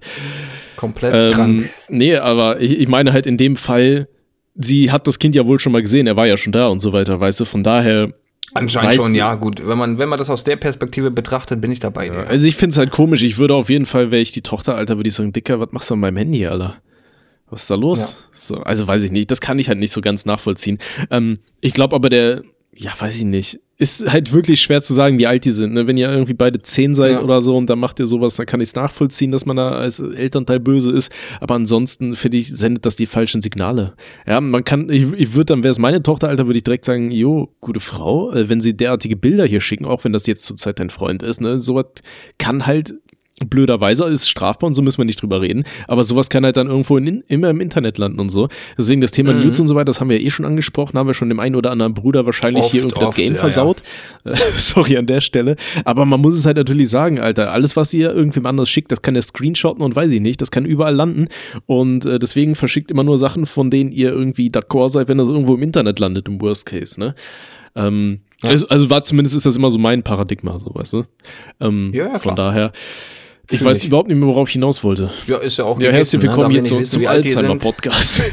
Komplett 0.76 1.14
Ähm, 1.14 1.32
krank. 1.32 1.70
nee, 1.90 2.16
aber 2.18 2.60
ich, 2.60 2.80
ich 2.80 2.88
meine 2.88 3.14
halt 3.14 3.26
in 3.26 3.38
dem 3.38 3.56
Fall, 3.56 4.08
sie 4.56 4.92
hat 4.92 5.08
das 5.08 5.20
Kind 5.20 5.36
ja 5.36 5.46
wohl 5.46 5.60
schon 5.60 5.72
mal 5.72 5.82
gesehen, 5.82 6.08
er 6.08 6.18
war 6.18 6.28
ja 6.28 6.38
schon 6.38 6.52
da 6.54 6.68
und 6.68 6.80
so 6.80 6.94
weiter, 6.94 7.20
weißt 7.20 7.40
du, 7.40 7.46
von 7.46 7.64
daher 7.64 8.14
Anscheinend 8.54 8.96
schon, 8.96 9.16
ja, 9.16 9.36
gut. 9.36 9.66
Wenn 9.66 9.78
man, 9.78 9.98
wenn 9.98 10.10
man 10.10 10.20
das 10.20 10.30
aus 10.30 10.44
der 10.44 10.58
Perspektive 10.58 11.10
betrachtet, 11.10 11.62
bin 11.62 11.72
ich 11.72 11.80
dabei. 11.80 12.10
dir. 12.10 12.28
Also 12.28 12.48
ich 12.48 12.56
finde 12.56 12.74
es 12.74 12.78
halt 12.78 12.92
komisch. 12.92 13.24
Ich 13.24 13.38
würde 13.38 13.56
auf 13.56 13.70
jeden 13.70 13.86
Fall, 13.86 14.12
wäre 14.12 14.22
ich 14.22 14.34
die 14.34 14.42
Tochter, 14.42 14.76
Alter, 14.76 14.98
würde 14.98 15.08
ich 15.08 15.16
sagen, 15.16 15.32
Dicker, 15.32 15.60
was 15.60 15.72
machst 15.72 15.90
du 15.90 15.94
an 15.94 16.02
meinem 16.02 16.18
Handy, 16.18 16.46
Alter? 16.46 16.76
Was 17.50 17.62
ist 17.62 17.72
da 17.72 17.76
los? 17.76 18.30
So, 18.34 18.58
also 18.58 18.88
weiß 18.88 19.04
ich 19.04 19.12
nicht. 19.12 19.32
Das 19.32 19.40
kann 19.40 19.60
ich 19.60 19.70
halt 19.70 19.80
nicht 19.80 19.92
so 19.92 20.02
ganz 20.02 20.26
nachvollziehen. 20.26 20.80
Ähm, 21.10 21.40
ich 21.62 21.74
glaube 21.74 21.96
aber 21.96 22.10
der, 22.10 22.44
ja, 22.76 22.92
weiß 22.98 23.18
ich 23.18 23.26
nicht. 23.26 23.60
Ist 23.78 24.08
halt 24.12 24.32
wirklich 24.32 24.62
schwer 24.62 24.82
zu 24.84 24.94
sagen, 24.94 25.18
wie 25.18 25.26
alt 25.26 25.44
die 25.44 25.52
sind. 25.52 25.74
Ne? 25.74 25.88
Wenn 25.88 25.98
ihr 25.98 26.08
irgendwie 26.10 26.36
beide 26.36 26.62
zehn 26.62 26.94
seid 26.94 27.14
Ja. 27.14 27.22
oder 27.24 27.42
so 27.42 27.58
und 27.58 27.68
dann 27.68 27.80
macht 27.80 28.00
ihr 28.00 28.06
sowas, 28.06 28.36
dann 28.36 28.46
kann 28.46 28.62
ich 28.62 28.70
es 28.70 28.76
nachvollziehen, 28.76 29.32
dass 29.32 29.48
man 29.48 29.58
da 29.58 29.72
als 29.72 30.00
Elternteil 30.00 30.60
böse 30.60 30.92
ist. 30.92 31.12
Aber 31.40 31.56
ansonsten, 31.56 32.16
finde 32.16 32.38
ich, 32.38 32.56
sendet 32.56 32.86
das 32.86 32.96
die 32.96 33.08
falschen 33.08 33.42
Signale. 33.42 33.94
Ja, 34.28 34.40
man 34.40 34.64
kann, 34.64 34.90
ich, 34.90 35.12
ich 35.14 35.34
würde 35.34 35.46
dann, 35.46 35.64
wäre 35.64 35.72
es 35.72 35.80
meine 35.80 36.04
Tochter, 36.04 36.30
Alter, 36.30 36.46
würde 36.46 36.58
ich 36.58 36.64
direkt 36.64 36.86
sagen, 36.86 37.10
jo, 37.10 37.50
gute 37.60 37.80
Frau, 37.80 38.32
äh, 38.32 38.48
wenn 38.50 38.62
sie 38.62 38.78
derartige 38.78 39.16
Bilder 39.16 39.46
hier 39.46 39.62
schicken, 39.62 39.86
auch 39.86 40.04
wenn 40.04 40.14
das 40.14 40.28
jetzt 40.28 40.46
zurzeit 40.46 40.78
dein 40.80 40.92
Freund 40.92 41.24
ist, 41.24 41.42
ne, 41.42 41.60
sowas 41.60 41.86
kann 42.38 42.68
halt 42.68 42.94
blöderweise 43.50 44.06
ist 44.06 44.30
strafbar 44.30 44.68
und 44.68 44.74
so 44.74 44.82
müssen 44.82 44.98
wir 45.00 45.06
nicht 45.06 45.22
drüber 45.22 45.42
reden. 45.42 45.64
Aber 45.88 46.04
sowas 46.04 46.30
kann 46.30 46.44
halt 46.46 46.58
dann 46.58 46.68
irgendwo 46.68 46.98
in, 46.98 47.24
immer 47.28 47.50
im 47.50 47.60
Internet 47.62 47.98
landen 47.98 48.20
und 48.20 48.30
so. 48.30 48.48
Deswegen 48.78 49.02
das 49.02 49.12
Thema 49.12 49.34
Mhm. 49.34 49.46
News 49.48 49.60
und 49.60 49.68
so 49.68 49.76
weiter, 49.76 49.86
das 49.86 50.00
haben 50.00 50.10
wir 50.10 50.20
ja 50.20 50.26
eh 50.26 50.30
schon 50.30 50.46
angesprochen, 50.46 50.98
haben 50.98 51.08
wir 51.08 51.14
schon 51.14 51.30
dem 51.30 51.40
einen 51.40 51.56
oder 51.56 51.72
anderen 51.72 51.94
Bruder 51.94 52.26
wahrscheinlich 52.26 52.64
Oft, 52.64 52.72
hier 52.72 52.82
irgendwie 52.82 53.00
das 53.00 53.08
oft, 53.10 53.18
Game 53.18 53.34
ja, 53.34 53.40
versaut. 53.40 53.82
Äh, 54.24 54.36
Sorry 54.56 54.98
an 54.98 55.08
der 55.08 55.22
Stelle. 55.22 55.56
Aber 55.86 56.06
man 56.06 56.22
muss 56.22 56.36
es 56.38 56.46
halt 56.46 56.58
natürlich 56.58 56.90
sagen, 56.90 57.20
Alter, 57.20 57.52
alles, 57.52 57.76
was 57.76 57.94
ihr 57.94 58.14
irgendwem 58.14 58.46
anders 58.46 58.70
schickt, 58.70 58.92
das 58.92 59.02
kann 59.02 59.14
der 59.14 59.24
screenshotten 59.24 59.84
und 59.84 59.96
weiß 59.96 60.12
ich 60.12 60.22
nicht, 60.22 60.42
das 60.42 60.52
kann 60.52 60.66
überall 60.66 60.96
landen. 60.96 61.28
Und 61.66 62.06
äh, 62.06 62.20
deswegen 62.20 62.56
verschickt 62.56 62.92
immer 62.92 63.04
nur 63.04 63.18
Sachen, 63.18 63.46
von 63.46 63.70
denen 63.70 63.92
ihr 63.92 64.12
irgendwie 64.12 64.50
d'accord 64.50 64.90
seid, 64.90 65.08
wenn 65.08 65.18
das 65.18 65.28
irgendwo 65.28 65.56
im 65.56 65.64
Internet 65.64 66.00
landet, 66.00 66.28
im 66.28 66.40
Worst 66.42 66.66
Case, 66.66 67.00
ne? 67.00 67.16
Ähm, 67.76 68.20
also, 68.44 68.68
also 68.70 68.90
war 68.90 69.04
zumindest 69.04 69.36
ist 69.36 69.46
das 69.46 69.56
immer 69.56 69.70
so 69.70 69.78
mein 69.78 70.04
Paradigma, 70.04 70.60
so 70.60 70.72
weißt 70.74 70.94
du. 70.94 71.04
Ähm, 71.60 71.92
Ja, 71.94 72.06
ja, 72.08 72.20
von 72.20 72.34
klar. 72.34 72.48
daher. 72.48 72.72
Ich 73.52 73.64
weiß 73.64 73.80
ich. 73.82 73.88
überhaupt 73.88 74.08
nicht 74.08 74.18
mehr, 74.18 74.28
worauf 74.28 74.48
ich 74.50 74.54
hinaus 74.54 74.84
wollte. 74.84 75.10
Ja, 75.28 75.38
ist 75.38 75.58
ja 75.58 75.66
auch 75.66 75.80
Ja, 75.80 75.92
herzlich 75.92 76.22
ne? 76.22 76.28
willkommen 76.30 76.52
hier 76.52 76.64
zu, 76.64 76.82
zum. 76.82 77.06
Alzheimer-Podcast. 77.06 78.24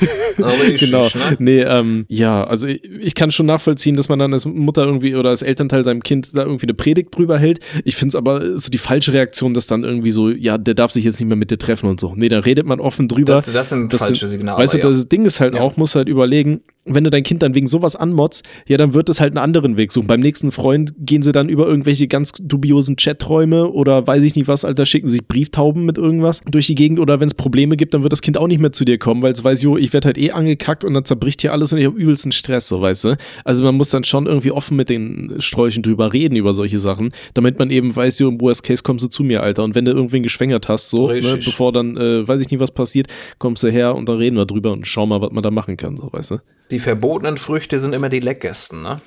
Genau. 0.78 1.02
ne? 1.02 1.10
Nee, 1.40 1.60
ähm, 1.62 2.04
ja, 2.08 2.44
also 2.44 2.68
ich, 2.68 2.84
ich 2.84 3.16
kann 3.16 3.32
schon 3.32 3.46
nachvollziehen, 3.46 3.96
dass 3.96 4.08
man 4.08 4.20
dann 4.20 4.32
als 4.32 4.44
Mutter 4.44 4.84
irgendwie 4.84 5.16
oder 5.16 5.30
als 5.30 5.42
Elternteil 5.42 5.84
seinem 5.84 6.00
Kind 6.00 6.28
da 6.32 6.44
irgendwie 6.44 6.66
eine 6.66 6.74
Predigt 6.74 7.16
drüber 7.16 7.38
hält. 7.40 7.58
Ich 7.84 7.96
finde 7.96 8.10
es 8.10 8.14
aber 8.14 8.56
so 8.56 8.70
die 8.70 8.78
falsche 8.78 9.12
Reaktion, 9.12 9.52
dass 9.52 9.66
dann 9.66 9.82
irgendwie 9.82 10.12
so, 10.12 10.30
ja, 10.30 10.56
der 10.56 10.74
darf 10.74 10.92
sich 10.92 11.04
jetzt 11.04 11.18
nicht 11.18 11.26
mehr 11.28 11.36
mit 11.36 11.50
dir 11.50 11.58
treffen 11.58 11.88
und 11.88 11.98
so. 11.98 12.14
Nee, 12.14 12.28
da 12.28 12.38
redet 12.38 12.66
man 12.66 12.78
offen 12.78 13.08
drüber. 13.08 13.32
Das, 13.34 13.52
das 13.52 13.70
sind 13.70 13.92
falsche 13.92 14.28
Signale. 14.28 14.58
Weißt 14.62 14.74
du, 14.74 14.78
ja. 14.78 14.84
das 14.86 15.08
Ding 15.08 15.24
ist 15.24 15.40
halt 15.40 15.54
Ja. 15.56 15.60
auch, 15.60 15.76
musst 15.76 15.96
halt 15.96 16.08
überlegen, 16.08 16.60
wenn 16.84 17.02
du 17.04 17.10
dein 17.10 17.22
Kind 17.24 17.42
dann 17.42 17.54
wegen 17.56 17.66
sowas 17.66 17.96
anmotzt, 17.96 18.44
ja, 18.66 18.76
dann 18.76 18.94
wird 18.94 19.08
es 19.08 19.20
halt 19.20 19.32
einen 19.32 19.44
anderen 19.44 19.76
Weg 19.76 19.90
suchen. 19.92 20.06
Beim 20.06 20.20
nächsten 20.20 20.52
Freund 20.52 20.92
gehen 20.98 21.22
sie 21.22 21.32
dann 21.32 21.48
über 21.48 21.66
irgendwelche 21.66 22.06
ganz 22.06 22.32
dubiosen 22.40 22.94
Chaträume 22.96 23.68
oder 23.68 24.06
weiß 24.06 24.22
ich 24.22 24.36
nicht 24.36 24.46
was, 24.48 24.64
Alter, 24.64 24.86
schicken 24.86 25.07
sich 25.08 25.26
Brieftauben 25.26 25.84
mit 25.84 25.98
irgendwas 25.98 26.40
durch 26.50 26.66
die 26.66 26.74
Gegend 26.74 26.98
oder 27.00 27.20
wenn 27.20 27.28
es 27.28 27.34
Probleme 27.34 27.76
gibt, 27.76 27.94
dann 27.94 28.02
wird 28.02 28.12
das 28.12 28.22
Kind 28.22 28.38
auch 28.38 28.46
nicht 28.46 28.60
mehr 28.60 28.72
zu 28.72 28.84
dir 28.84 28.98
kommen, 28.98 29.22
weil 29.22 29.32
es 29.32 29.42
weiß, 29.42 29.62
jo, 29.62 29.76
ich 29.76 29.92
werde 29.92 30.06
halt 30.06 30.18
eh 30.18 30.32
angekackt 30.32 30.84
und 30.84 30.94
dann 30.94 31.04
zerbricht 31.04 31.40
hier 31.40 31.52
alles 31.52 31.72
und 31.72 31.78
ich 31.78 31.86
habe 31.86 31.98
übelsten 31.98 32.32
Stress, 32.32 32.68
so 32.68 32.80
weißt 32.80 33.04
du. 33.04 33.16
Also 33.44 33.64
man 33.64 33.74
muss 33.74 33.90
dann 33.90 34.04
schon 34.04 34.26
irgendwie 34.26 34.50
offen 34.50 34.76
mit 34.76 34.88
den 34.88 35.36
Sträuchen 35.38 35.82
drüber 35.82 36.12
reden, 36.12 36.36
über 36.36 36.52
solche 36.52 36.78
Sachen, 36.78 37.10
damit 37.34 37.58
man 37.58 37.70
eben 37.70 37.94
weiß, 37.94 38.18
jo, 38.18 38.28
im 38.28 38.40
Worst 38.40 38.62
Case 38.62 38.82
kommst 38.82 39.04
du 39.04 39.08
zu 39.08 39.22
mir, 39.22 39.42
Alter. 39.42 39.64
Und 39.64 39.74
wenn 39.74 39.84
du 39.84 39.92
irgendwen 39.92 40.22
geschwängert 40.22 40.68
hast, 40.68 40.90
so, 40.90 41.10
ne, 41.10 41.38
bevor 41.44 41.72
dann, 41.72 41.96
äh, 41.96 42.26
weiß 42.26 42.40
ich 42.40 42.50
nicht, 42.50 42.60
was 42.60 42.70
passiert, 42.70 43.08
kommst 43.38 43.62
du 43.62 43.70
her 43.70 43.94
und 43.94 44.08
dann 44.08 44.16
reden 44.16 44.36
wir 44.36 44.46
drüber 44.46 44.72
und 44.72 44.86
schau 44.86 45.06
mal, 45.06 45.20
was 45.20 45.32
man 45.32 45.42
da 45.42 45.50
machen 45.50 45.76
kann, 45.76 45.96
so, 45.96 46.12
weißt 46.12 46.32
du. 46.32 46.36
Die 46.70 46.78
verbotenen 46.78 47.38
Früchte 47.38 47.78
sind 47.78 47.94
immer 47.94 48.08
die 48.08 48.20
leckersten, 48.20 48.82
ne? 48.82 49.00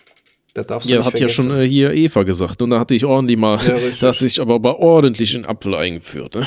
Das 0.53 0.67
darfst 0.67 0.89
du 0.89 0.93
ja, 0.93 1.05
hat 1.05 1.11
vergessen. 1.11 1.49
ja 1.49 1.55
schon 1.55 1.63
äh, 1.63 1.67
hier 1.67 1.93
Eva 1.93 2.23
gesagt. 2.23 2.61
Und 2.61 2.71
da 2.71 2.79
hatte 2.79 2.93
ich 2.93 3.05
ordentlich 3.05 3.37
mal, 3.37 3.57
ja, 3.65 3.77
da 4.01 4.07
hat 4.09 4.17
sich 4.17 4.41
aber, 4.41 4.55
aber 4.55 4.79
ordentlich 4.79 5.33
in 5.33 5.45
Apfel 5.45 5.75
eingeführt. 5.75 6.35
Ne? 6.35 6.45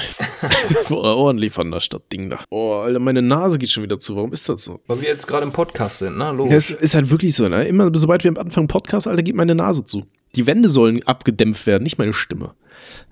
ordentlich 0.91 1.53
von 1.55 1.71
der 1.71 1.81
Stadt 1.81 2.03
Ding 2.13 2.29
da. 2.29 2.41
Oh, 2.51 2.75
Alter, 2.75 2.99
meine 2.99 3.23
Nase 3.23 3.59
geht 3.59 3.71
schon 3.71 3.83
wieder 3.83 3.99
zu. 3.99 4.17
Warum 4.17 4.33
ist 4.33 4.49
das 4.49 4.65
so? 4.65 4.81
Weil 4.87 5.01
wir 5.01 5.09
jetzt 5.09 5.27
gerade 5.27 5.45
im 5.47 5.53
Podcast 5.53 6.01
sind, 6.01 6.19
ne? 6.19 6.33
Logisch. 6.33 6.51
Ja, 6.51 6.57
es 6.57 6.71
ist 6.71 6.95
halt 6.95 7.11
wirklich 7.11 7.35
so, 7.35 7.49
ne? 7.49 7.65
Immer 7.65 7.91
sobald 7.95 8.25
wir 8.25 8.31
am 8.31 8.37
Anfang 8.37 8.69
Podcast, 8.69 9.07
Alter, 9.07 9.23
geht 9.23 9.37
meine 9.37 9.55
Nase 9.55 9.85
zu. 9.85 10.05
Die 10.35 10.47
Wände 10.47 10.69
sollen 10.69 11.03
abgedämpft 11.07 11.67
werden, 11.67 11.85
nicht 11.85 11.97
meine 11.97 12.13
Stimme. 12.13 12.55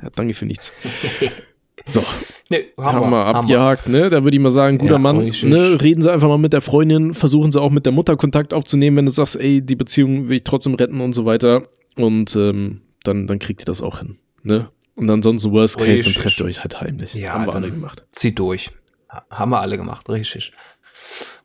Ja, 0.02 0.11
danke 0.14 0.34
für 0.34 0.44
nichts. 0.44 0.72
So. 1.86 2.02
Nee, 2.48 2.66
haben, 2.76 2.96
haben 2.96 3.10
wir 3.10 3.26
abgehakt, 3.26 3.88
ne? 3.88 4.10
Da 4.10 4.22
würde 4.24 4.36
ich 4.36 4.42
mal 4.42 4.50
sagen, 4.50 4.78
guter 4.78 4.92
ja, 4.92 4.98
Mann, 4.98 5.24
ne? 5.24 5.78
Reden 5.80 6.02
Sie 6.02 6.12
einfach 6.12 6.28
mal 6.28 6.38
mit 6.38 6.52
der 6.52 6.60
Freundin, 6.60 7.14
versuchen 7.14 7.50
Sie 7.50 7.60
auch 7.60 7.70
mit 7.70 7.86
der 7.86 7.92
Mutter 7.92 8.16
Kontakt 8.16 8.52
aufzunehmen, 8.52 8.98
wenn 8.98 9.06
du 9.06 9.12
sagst, 9.12 9.36
ey, 9.36 9.62
die 9.62 9.76
Beziehung 9.76 10.28
will 10.28 10.36
ich 10.36 10.44
trotzdem 10.44 10.74
retten 10.74 11.00
und 11.00 11.14
so 11.14 11.24
weiter. 11.24 11.62
Und 11.96 12.36
ähm, 12.36 12.82
dann, 13.04 13.26
dann 13.26 13.38
kriegt 13.38 13.62
ihr 13.62 13.66
das 13.66 13.80
auch 13.80 13.98
hin, 14.00 14.18
ne? 14.42 14.68
Und 14.94 15.10
ansonsten 15.10 15.50
Worst 15.52 15.78
Case, 15.78 15.90
richtig. 15.90 16.14
dann 16.14 16.22
trefft 16.22 16.40
ihr 16.40 16.46
euch 16.46 16.60
halt 16.60 16.80
heimlich. 16.80 17.14
Ja, 17.14 17.32
haben 17.32 17.46
wir 17.46 17.54
alle 17.54 17.70
gemacht. 17.70 18.04
Zieht 18.12 18.38
durch. 18.38 18.70
Haben 19.30 19.50
wir 19.50 19.60
alle 19.60 19.76
gemacht, 19.76 20.08
richtig. 20.08 20.52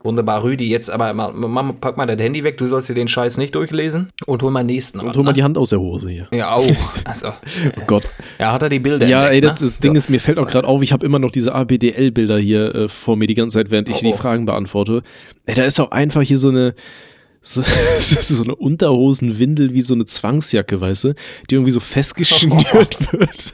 Wunderbar, 0.04 0.44
Rüdi. 0.44 0.70
Jetzt 0.70 0.92
aber, 0.92 1.12
Mama, 1.14 1.74
pack 1.74 1.98
mal 1.98 2.06
dein 2.06 2.20
Handy 2.20 2.44
weg. 2.44 2.58
Du 2.58 2.68
sollst 2.68 2.88
dir 2.88 2.94
den 2.94 3.08
Scheiß 3.08 3.38
nicht 3.38 3.56
durchlesen. 3.56 4.10
Und 4.26 4.44
hol 4.44 4.52
mal 4.52 4.64
nächsten. 4.64 5.00
Und 5.00 5.18
hol 5.18 5.24
mal 5.24 5.32
ne? 5.32 5.36
die 5.36 5.44
Hand 5.44 5.58
aus 5.58 5.72
der 5.72 5.80
Hose 5.80 6.10
hier. 6.10 6.28
Ja, 6.32 6.54
auch. 6.54 6.66
Also, 7.04 7.30
oh 7.30 7.82
Gott. 7.88 8.04
Ja, 8.38 8.52
hat 8.52 8.62
er 8.62 8.70
die 8.70 8.80
Bilder 8.80 9.08
Ja, 9.08 9.28
entdeckt, 9.28 9.34
ey, 9.34 9.42
das, 9.42 9.62
ne? 9.62 9.68
das 9.68 9.80
Ding 9.80 9.94
so. 9.94 9.98
ist, 9.98 10.10
mir 10.10 10.20
fällt 10.20 10.38
auch 10.38 10.48
gerade 10.48 10.68
auf, 10.68 10.82
ich 10.82 10.92
habe 10.92 11.06
immer 11.06 11.20
noch 11.20 11.32
diese 11.32 11.56
ABDL-Bilder 11.56 12.38
hier 12.38 12.76
äh, 12.76 12.88
vor 12.88 13.16
mir 13.16 13.28
die 13.28 13.34
ganze 13.34 13.58
Zeit, 13.58 13.72
während 13.72 13.90
ich 13.90 13.98
oh, 13.98 14.02
die 14.02 14.14
oh. 14.14 14.18
Fragen 14.18 14.46
beantworte. 14.46 15.04
Ey, 15.46 15.56
da 15.56 15.64
ist 15.64 15.80
auch 15.80 15.92
einfach 15.92 16.22
hier 16.22 16.38
so 16.38 16.50
eine 16.50 16.76
so, 17.42 17.62
so 17.62 18.44
eine 18.44 18.56
Unterhosenwindel 18.56 19.74
wie 19.74 19.82
so 19.82 19.94
eine 19.94 20.06
Zwangsjacke, 20.06 20.82
weißt 20.82 21.06
du, 21.06 21.14
die 21.50 21.56
irgendwie 21.56 21.72
so 21.72 21.80
festgeschnürt 21.80 22.66
oh. 22.74 23.12
wird. 23.20 23.54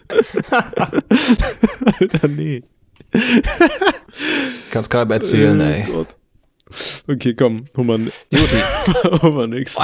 Alter, 2.00 2.28
nee. 2.28 2.64
Kannst 4.72 4.90
keinem 4.90 5.12
erzählen, 5.12 5.62
oh, 5.62 5.64
ey. 5.64 5.84
Gott. 5.92 6.16
Okay, 7.08 7.34
komm, 7.34 7.66
hol 7.76 7.84
mal, 7.84 8.00
hol 9.22 9.34
mal 9.34 9.48
nix. 9.48 9.78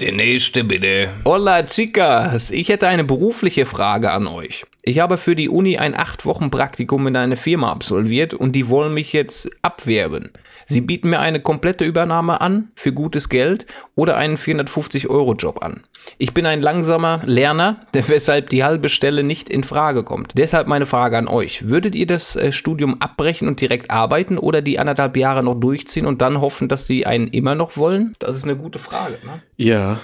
Der 0.00 0.12
nächste 0.12 0.64
bitte. 0.64 1.10
Hola 1.26 1.62
chicas, 1.66 2.50
ich 2.50 2.70
hätte 2.70 2.88
eine 2.88 3.04
berufliche 3.04 3.66
Frage 3.66 4.10
an 4.10 4.26
euch. 4.26 4.64
Ich 4.82 4.98
habe 4.98 5.18
für 5.18 5.34
die 5.34 5.50
Uni 5.50 5.76
ein 5.76 5.94
8 5.94 6.24
Wochen 6.24 6.50
Praktikum 6.50 7.06
in 7.06 7.16
einer 7.16 7.36
Firma 7.36 7.70
absolviert 7.70 8.32
und 8.32 8.52
die 8.52 8.68
wollen 8.68 8.94
mich 8.94 9.12
jetzt 9.12 9.50
abwerben. 9.60 10.30
Sie 10.64 10.80
bieten 10.80 11.10
mir 11.10 11.20
eine 11.20 11.40
komplette 11.40 11.84
Übernahme 11.84 12.40
an 12.40 12.70
für 12.74 12.92
gutes 12.92 13.28
Geld 13.28 13.66
oder 13.94 14.16
einen 14.16 14.38
450-Euro-Job 14.38 15.62
an. 15.62 15.82
Ich 16.16 16.32
bin 16.32 16.46
ein 16.46 16.62
langsamer 16.62 17.20
Lerner, 17.26 17.84
weshalb 17.92 18.48
die 18.48 18.64
halbe 18.64 18.88
Stelle 18.88 19.22
nicht 19.22 19.50
in 19.50 19.64
Frage 19.64 20.02
kommt. 20.02 20.32
Deshalb 20.38 20.66
meine 20.66 20.86
Frage 20.86 21.18
an 21.18 21.28
euch. 21.28 21.68
Würdet 21.68 21.94
ihr 21.94 22.06
das 22.06 22.36
äh, 22.36 22.50
Studium 22.50 23.00
abbrechen 23.02 23.48
und 23.48 23.60
direkt 23.60 23.90
arbeiten 23.90 24.38
oder 24.38 24.62
die 24.62 24.78
anderthalb 24.78 25.16
Jahre 25.18 25.42
noch 25.42 25.60
durchziehen 25.60 26.06
und 26.06 26.22
dann 26.22 26.40
hoffen, 26.40 26.68
dass 26.68 26.86
sie 26.86 27.04
einen 27.04 27.28
immer 27.28 27.54
noch 27.54 27.76
wollen? 27.76 28.14
Das 28.18 28.34
ist 28.34 28.44
eine 28.44 28.56
gute 28.56 28.78
Frage, 28.78 29.18
ne? 29.26 29.42
Ja. 29.56 30.00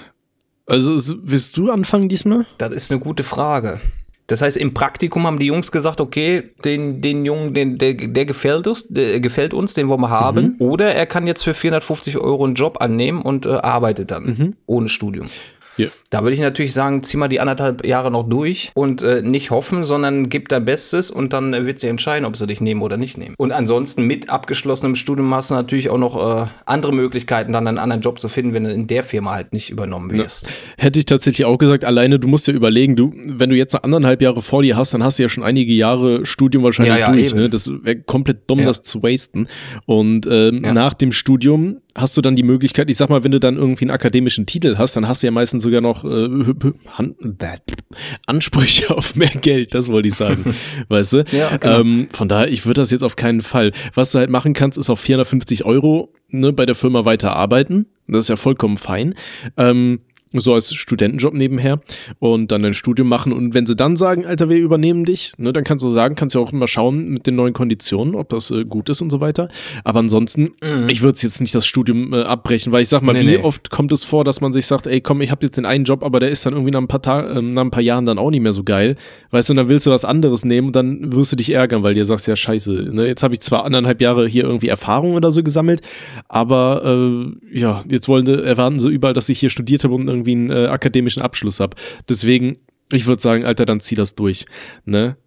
Also 0.67 0.99
willst 1.23 1.57
du 1.57 1.71
anfangen 1.71 2.09
diesmal? 2.09 2.45
Das 2.57 2.73
ist 2.73 2.91
eine 2.91 2.99
gute 2.99 3.23
Frage. 3.23 3.79
Das 4.27 4.41
heißt, 4.41 4.57
im 4.57 4.73
Praktikum 4.73 5.25
haben 5.25 5.39
die 5.39 5.45
Jungs 5.45 5.71
gesagt, 5.71 6.01
okay, 6.01 6.43
den, 6.65 7.01
den 7.01 7.23
Jungen, 7.23 7.53
den, 7.53 7.77
der, 7.77 7.93
der 7.93 8.25
gefällt 8.25 8.67
uns, 8.67 8.87
der 8.89 9.21
gefällt 9.21 9.53
uns, 9.53 9.73
den 9.73 9.87
wollen 9.87 10.01
wir 10.01 10.09
haben. 10.09 10.41
Mhm. 10.41 10.55
Oder 10.59 10.93
er 10.93 11.05
kann 11.05 11.25
jetzt 11.27 11.43
für 11.43 11.53
450 11.53 12.17
Euro 12.17 12.43
einen 12.43 12.53
Job 12.53 12.81
annehmen 12.81 13.21
und 13.21 13.45
äh, 13.45 13.51
arbeitet 13.51 14.11
dann 14.11 14.23
mhm. 14.25 14.55
ohne 14.65 14.89
Studium. 14.89 15.29
Yeah. 15.79 15.89
Da 16.09 16.23
würde 16.23 16.33
ich 16.33 16.39
natürlich 16.39 16.73
sagen, 16.73 17.03
zieh 17.03 17.17
mal 17.17 17.27
die 17.27 17.39
anderthalb 17.39 17.85
Jahre 17.85 18.11
noch 18.11 18.27
durch 18.27 18.71
und 18.73 19.01
äh, 19.01 19.21
nicht 19.21 19.51
hoffen, 19.51 19.83
sondern 19.83 20.29
gib 20.29 20.49
dein 20.49 20.65
Bestes 20.65 21.11
und 21.11 21.33
dann 21.33 21.53
äh, 21.53 21.65
wird 21.65 21.79
sie 21.79 21.87
entscheiden, 21.87 22.25
ob 22.25 22.37
sie 22.37 22.47
dich 22.47 22.61
nehmen 22.61 22.81
oder 22.81 22.97
nicht 22.97 23.17
nehmen. 23.17 23.35
Und 23.37 23.51
ansonsten 23.51 24.03
mit 24.03 24.29
abgeschlossenem 24.29 24.95
Studium 24.95 25.33
hast 25.33 25.51
du 25.51 25.55
natürlich 25.55 25.89
auch 25.89 25.97
noch 25.97 26.43
äh, 26.43 26.45
andere 26.65 26.93
Möglichkeiten, 26.93 27.53
dann 27.53 27.67
einen 27.67 27.77
anderen 27.77 28.01
Job 28.01 28.19
zu 28.19 28.29
finden, 28.29 28.53
wenn 28.53 28.63
du 28.63 28.73
in 28.73 28.87
der 28.87 29.03
Firma 29.03 29.33
halt 29.33 29.53
nicht 29.53 29.69
übernommen 29.69 30.11
wirst. 30.11 30.47
Ja. 30.47 30.51
Hätte 30.77 30.99
ich 30.99 31.05
tatsächlich 31.05 31.45
auch 31.45 31.57
gesagt, 31.57 31.85
alleine 31.85 32.19
du 32.19 32.27
musst 32.27 32.47
ja 32.47 32.53
überlegen, 32.53 32.95
du, 32.95 33.13
wenn 33.25 33.49
du 33.49 33.55
jetzt 33.55 33.73
noch 33.73 33.83
anderthalb 33.83 34.21
Jahre 34.21 34.41
vor 34.41 34.63
dir 34.63 34.77
hast, 34.77 34.93
dann 34.93 35.03
hast 35.03 35.19
du 35.19 35.23
ja 35.23 35.29
schon 35.29 35.43
einige 35.43 35.73
Jahre 35.73 36.25
Studium 36.25 36.63
wahrscheinlich 36.63 36.99
ja, 36.99 37.07
ja, 37.07 37.11
durch. 37.11 37.33
Ne? 37.33 37.49
Das 37.49 37.69
wäre 37.69 37.97
komplett 38.01 38.49
dumm, 38.49 38.61
das 38.61 38.83
zu 38.83 39.03
wasten. 39.03 39.47
Und 39.85 40.27
ähm, 40.29 40.61
nach 40.61 40.93
dem 40.93 41.11
Studium 41.11 41.81
hast 41.97 42.15
du 42.15 42.21
dann 42.21 42.35
die 42.35 42.43
Möglichkeit, 42.43 42.89
ich 42.89 42.97
sag 42.97 43.09
mal, 43.09 43.23
wenn 43.23 43.31
du 43.31 43.39
dann 43.39 43.57
irgendwie 43.57 43.85
einen 43.85 43.91
akademischen 43.91 44.45
Titel 44.45 44.77
hast, 44.77 44.95
dann 44.95 45.07
hast 45.07 45.23
du 45.23 45.27
ja 45.27 45.31
meistens 45.31 45.63
sogar 45.63 45.81
noch 45.81 46.05
äh, 46.05 46.29
Ansprüche 48.27 48.89
auf 48.95 49.15
mehr 49.15 49.29
Geld, 49.29 49.73
das 49.73 49.89
wollte 49.89 50.07
ich 50.07 50.15
sagen. 50.15 50.55
weißt 50.87 51.13
du? 51.13 51.25
Ja, 51.31 51.57
genau. 51.57 51.81
ähm, 51.81 52.07
von 52.11 52.29
daher, 52.29 52.49
ich 52.49 52.65
würde 52.65 52.81
das 52.81 52.91
jetzt 52.91 53.03
auf 53.03 53.15
keinen 53.15 53.41
Fall. 53.41 53.71
Was 53.93 54.11
du 54.11 54.19
halt 54.19 54.29
machen 54.29 54.53
kannst, 54.53 54.77
ist 54.77 54.89
auf 54.89 54.99
450 54.99 55.65
Euro 55.65 56.13
ne, 56.29 56.53
bei 56.53 56.65
der 56.65 56.75
Firma 56.75 57.03
weiter 57.03 57.35
arbeiten. 57.35 57.87
Das 58.07 58.25
ist 58.25 58.29
ja 58.29 58.35
vollkommen 58.37 58.77
fein. 58.77 59.15
Ähm, 59.57 59.99
so 60.33 60.53
als 60.53 60.73
Studentenjob 60.73 61.33
nebenher 61.33 61.79
und 62.19 62.51
dann 62.51 62.65
ein 62.65 62.73
Studium 62.73 63.07
machen. 63.07 63.33
Und 63.33 63.53
wenn 63.53 63.65
sie 63.65 63.75
dann 63.75 63.95
sagen, 63.95 64.25
Alter, 64.25 64.49
wir 64.49 64.57
übernehmen 64.57 65.05
dich, 65.05 65.33
ne, 65.37 65.53
dann 65.53 65.63
kannst 65.63 65.83
du 65.83 65.91
sagen, 65.91 66.15
kannst 66.15 66.35
du 66.35 66.41
auch 66.41 66.51
immer 66.51 66.67
schauen 66.67 67.09
mit 67.09 67.27
den 67.27 67.35
neuen 67.35 67.53
Konditionen, 67.53 68.15
ob 68.15 68.29
das 68.29 68.51
äh, 68.51 68.65
gut 68.65 68.89
ist 68.89 69.01
und 69.01 69.09
so 69.09 69.19
weiter. 69.19 69.49
Aber 69.83 69.99
ansonsten, 69.99 70.51
mhm. 70.61 70.89
ich 70.89 71.01
würde 71.01 71.17
jetzt 71.21 71.41
nicht 71.41 71.55
das 71.55 71.65
Studium 71.65 72.13
äh, 72.13 72.21
abbrechen, 72.23 72.71
weil 72.71 72.81
ich 72.81 72.89
sag 72.89 73.01
mal, 73.01 73.13
nee, 73.13 73.21
wie 73.21 73.25
nee. 73.25 73.37
oft 73.37 73.69
kommt 73.69 73.91
es 73.91 74.03
vor, 74.03 74.23
dass 74.23 74.41
man 74.41 74.53
sich 74.53 74.65
sagt, 74.65 74.87
ey, 74.87 75.01
komm, 75.01 75.21
ich 75.21 75.31
habe 75.31 75.45
jetzt 75.45 75.57
den 75.57 75.65
einen 75.65 75.85
Job, 75.85 76.03
aber 76.03 76.19
der 76.19 76.29
ist 76.29 76.45
dann 76.45 76.53
irgendwie 76.53 76.71
nach 76.71 76.81
ein 76.81 76.87
paar, 76.87 77.01
Ta 77.01 77.21
äh, 77.21 77.41
nach 77.41 77.63
ein 77.63 77.71
paar 77.71 77.83
Jahren 77.83 78.05
dann 78.05 78.19
auch 78.19 78.31
nicht 78.31 78.41
mehr 78.41 78.53
so 78.53 78.63
geil. 78.63 78.95
Weißt 79.31 79.49
du, 79.49 79.53
und 79.53 79.57
dann 79.57 79.69
willst 79.69 79.85
du 79.85 79.91
was 79.91 80.05
anderes 80.05 80.45
nehmen 80.45 80.67
und 80.67 80.75
dann 80.75 81.13
wirst 81.13 81.31
du 81.31 81.35
dich 81.35 81.51
ärgern, 81.51 81.83
weil 81.83 81.93
dir 81.93 82.05
sagst, 82.05 82.27
ja, 82.27 82.35
scheiße, 82.35 82.71
ne, 82.91 83.07
jetzt 83.07 83.23
habe 83.23 83.33
ich 83.33 83.41
zwar 83.41 83.65
anderthalb 83.65 84.01
Jahre 84.01 84.27
hier 84.27 84.43
irgendwie 84.43 84.67
Erfahrung 84.67 85.13
oder 85.13 85.31
so 85.31 85.43
gesammelt, 85.43 85.81
aber 86.27 86.81
äh, 86.85 87.57
ja, 87.57 87.81
jetzt 87.89 88.07
wollen, 88.07 88.27
erwarten 88.27 88.79
sie 88.79 88.89
überall, 88.89 89.13
dass 89.13 89.29
ich 89.29 89.39
hier 89.39 89.49
studiert 89.49 89.83
habe 89.83 89.95
und 89.95 90.07
irgendwie 90.17 90.33
einen 90.33 90.49
äh, 90.49 90.67
akademischen 90.67 91.21
Abschluss 91.21 91.59
habe. 91.59 91.75
Deswegen, 92.09 92.57
ich 92.91 93.07
würde 93.07 93.21
sagen, 93.21 93.45
Alter, 93.45 93.65
dann 93.65 93.79
zieh 93.79 93.95
das 93.95 94.15
durch. 94.15 94.45
Ne? 94.85 95.17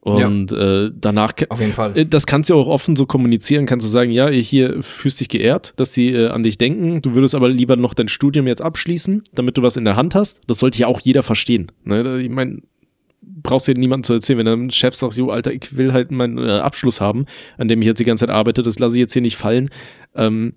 Und 0.00 0.52
ja. 0.52 0.86
äh, 0.86 0.92
danach, 0.94 1.34
auf 1.48 1.60
jeden 1.60 1.72
Fall. 1.72 1.96
Äh, 1.98 2.06
das 2.06 2.26
kannst 2.26 2.50
du 2.50 2.54
auch 2.54 2.68
offen 2.68 2.96
so 2.96 3.04
kommunizieren, 3.04 3.66
kannst 3.66 3.84
du 3.84 3.90
sagen, 3.90 4.10
ja, 4.10 4.28
hier 4.28 4.82
fühlst 4.82 5.20
dich 5.20 5.28
geehrt, 5.28 5.74
dass 5.76 5.92
sie 5.92 6.12
äh, 6.12 6.28
an 6.28 6.42
dich 6.42 6.56
denken. 6.56 7.02
Du 7.02 7.14
würdest 7.14 7.34
aber 7.34 7.48
lieber 7.48 7.76
noch 7.76 7.94
dein 7.94 8.08
Studium 8.08 8.46
jetzt 8.46 8.62
abschließen, 8.62 9.24
damit 9.32 9.56
du 9.58 9.62
was 9.62 9.76
in 9.76 9.84
der 9.84 9.96
Hand 9.96 10.14
hast. 10.14 10.40
Das 10.46 10.60
sollte 10.60 10.78
ja 10.78 10.86
auch 10.86 11.00
jeder 11.00 11.22
verstehen. 11.22 11.70
Ne? 11.84 12.20
Ich 12.22 12.30
meine, 12.30 12.62
brauchst 13.20 13.68
du 13.68 13.72
niemandem 13.72 14.04
zu 14.04 14.14
erzählen, 14.14 14.38
wenn 14.38 14.46
dein 14.46 14.70
Chef 14.70 14.94
sagt, 14.94 15.16
jo, 15.16 15.30
Alter, 15.30 15.52
ich 15.52 15.76
will 15.76 15.92
halt 15.92 16.10
meinen 16.10 16.38
äh, 16.38 16.58
Abschluss 16.58 17.00
haben, 17.00 17.26
an 17.56 17.68
dem 17.68 17.82
ich 17.82 17.86
jetzt 17.86 17.98
die 17.98 18.04
ganze 18.04 18.26
Zeit 18.26 18.34
arbeite, 18.34 18.62
das 18.62 18.78
lasse 18.78 18.94
ich 18.94 19.00
jetzt 19.00 19.12
hier 19.12 19.22
nicht 19.22 19.36
fallen. 19.36 19.68
Ähm, 20.14 20.54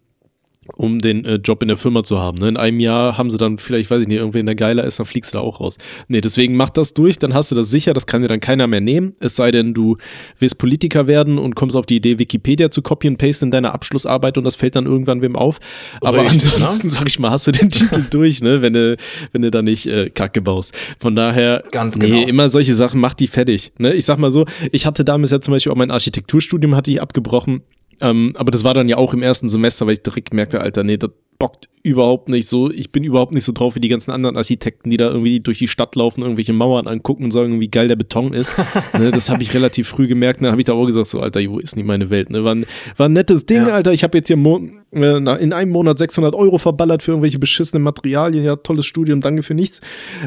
um 0.76 1.00
den 1.00 1.26
äh, 1.26 1.36
Job 1.36 1.62
in 1.62 1.68
der 1.68 1.78
Firma 1.78 2.04
zu 2.04 2.20
haben. 2.20 2.38
Ne? 2.38 2.50
In 2.50 2.58
einem 2.58 2.80
Jahr 2.80 3.18
haben 3.18 3.30
sie 3.30 3.38
dann 3.38 3.58
vielleicht, 3.58 3.90
weiß 3.90 4.02
ich 4.02 4.08
nicht, 4.08 4.18
irgendwen, 4.18 4.46
der 4.46 4.56
geiler 4.56 4.84
ist, 4.84 5.00
dann 5.00 5.06
fliegst 5.06 5.34
du 5.34 5.38
da 5.38 5.44
auch 5.44 5.60
raus. 5.60 5.78
Nee, 6.08 6.22
deswegen 6.22 6.56
mach 6.56 6.70
das 6.70 6.94
durch, 6.94 7.20
dann 7.20 7.34
hast 7.34 7.52
du 7.52 7.56
das 7.56 7.70
sicher, 7.70 7.94
das 7.94 8.08
kann 8.08 8.22
dir 8.22 8.28
dann 8.28 8.40
keiner 8.40 8.68
mehr 8.68 8.82
nehmen. 8.82 9.16
Es 9.20 9.36
sei 9.36 9.52
denn, 9.52 9.74
du 9.74 9.98
willst 10.40 10.58
Politiker 10.58 11.08
werden 11.08 11.38
und 11.38 11.56
kommst 11.56 11.76
auf 11.76 11.86
die 11.86 11.98
Idee, 11.98 12.20
Wikipedia 12.20 12.72
zu 12.72 12.82
copy 12.82 13.08
and 13.08 13.18
paste 13.18 13.46
in 13.46 13.52
deiner 13.52 13.74
Abschlussarbeit 13.74 14.38
und 14.38 14.44
das 14.44 14.56
fällt 14.56 14.76
dann 14.76 14.86
irgendwann 14.86 15.22
wem 15.22 15.36
auf. 15.36 15.60
Aber 16.02 16.24
Richtig, 16.24 16.54
ansonsten, 16.54 16.88
ne? 16.88 16.94
sag 16.94 17.08
ich 17.08 17.20
mal, 17.20 17.32
hast 17.32 17.48
du 17.48 17.52
den 17.52 17.70
Titel 17.70 18.04
durch, 18.10 18.42
ne? 18.42 18.62
wenn 18.62 18.74
du, 18.74 18.98
wenn 19.32 19.42
du 19.42 19.52
da 19.52 19.62
nicht 19.62 19.88
äh, 19.88 20.10
Kacke 20.10 20.42
baust. 20.42 20.76
Von 21.00 21.16
daher, 21.16 21.64
Ganz 21.72 22.00
genau. 22.00 22.16
nee, 22.16 22.24
immer 22.24 22.50
solche 22.50 22.74
Sachen, 22.74 23.00
mach 23.00 23.14
die 23.14 23.28
fertig. 23.28 23.72
Ne? 23.78 23.94
Ich 23.94 24.06
sag 24.06 24.18
mal 24.18 24.32
so, 24.32 24.46
ich 24.72 24.86
hatte 24.86 25.06
damals 25.06 25.32
ja 25.32 25.42
zum 25.42 25.54
Beispiel 25.54 25.72
auch 25.72 25.78
mein 25.78 25.92
Architekturstudium 25.92 26.76
hatte 26.76 26.92
ich 26.92 27.02
abgebrochen 27.02 27.62
ähm, 28.02 28.34
aber 28.36 28.52
das 28.52 28.64
war 28.64 28.74
dann 28.74 28.90
ja 28.90 28.98
auch 28.98 29.14
im 29.14 29.24
ersten 29.24 29.50
Semester, 29.50 29.86
weil 29.86 29.94
ich 29.94 30.04
direkt 30.04 30.34
merkte, 30.34 30.62
Alter, 30.62 30.84
nee, 30.84 30.98
das 30.98 31.12
bockt 31.42 31.70
überhaupt 31.82 32.30
nicht 32.30 32.48
so. 32.48 32.70
Ich 32.70 32.92
bin 32.92 33.04
überhaupt 33.04 33.34
nicht 33.34 33.44
so 33.44 33.52
drauf 33.52 33.76
wie 33.76 33.80
die 33.80 33.90
ganzen 33.90 34.12
anderen 34.12 34.38
Architekten, 34.38 34.92
die 34.92 34.98
da 34.98 35.08
irgendwie 35.08 35.40
durch 35.40 35.58
die 35.58 35.68
Stadt 35.68 35.96
laufen, 35.96 36.22
irgendwelche 36.22 36.54
Mauern 36.54 36.86
angucken 36.86 37.24
und 37.24 37.32
sagen, 37.32 37.60
wie 37.60 37.68
geil 37.68 37.88
der 37.88 37.96
Beton 37.96 38.34
ist. 38.34 38.52
ne, 39.00 39.10
das 39.10 39.32
habe 39.32 39.42
ich 39.42 39.52
relativ 39.56 39.88
früh 39.88 40.08
gemerkt. 40.08 40.42
Dann 40.42 40.52
habe 40.52 40.62
ich 40.62 40.66
da 40.66 40.74
auch 40.74 40.86
gesagt, 40.86 41.08
so, 41.08 41.20
Alter, 41.20 41.40
jo, 41.40 41.58
ist 41.58 41.76
nicht 41.76 41.88
meine 41.88 42.12
Welt. 42.12 42.30
Ne? 42.30 42.44
War, 42.44 42.54
ein, 42.54 42.68
war 42.96 43.10
ein 43.10 43.14
nettes 43.14 43.48
Ding, 43.48 43.66
ja. 43.66 43.74
Alter. 43.74 43.92
Ich 43.92 44.04
habe 44.04 44.20
jetzt 44.20 44.28
hier 44.28 44.38
äh, 44.38 45.18
in 45.18 45.54
einem 45.54 45.72
Monat 45.72 45.98
600 45.98 46.36
Euro 46.36 46.60
verballert 46.60 47.02
für 47.02 47.12
irgendwelche 47.12 47.40
beschissenen 47.40 47.82
Materialien. 47.82 48.46
Ja, 48.46 48.56
tolles 48.56 48.86
Studium, 48.86 49.22
danke 49.22 49.42
für 49.42 49.56
nichts. 49.56 49.82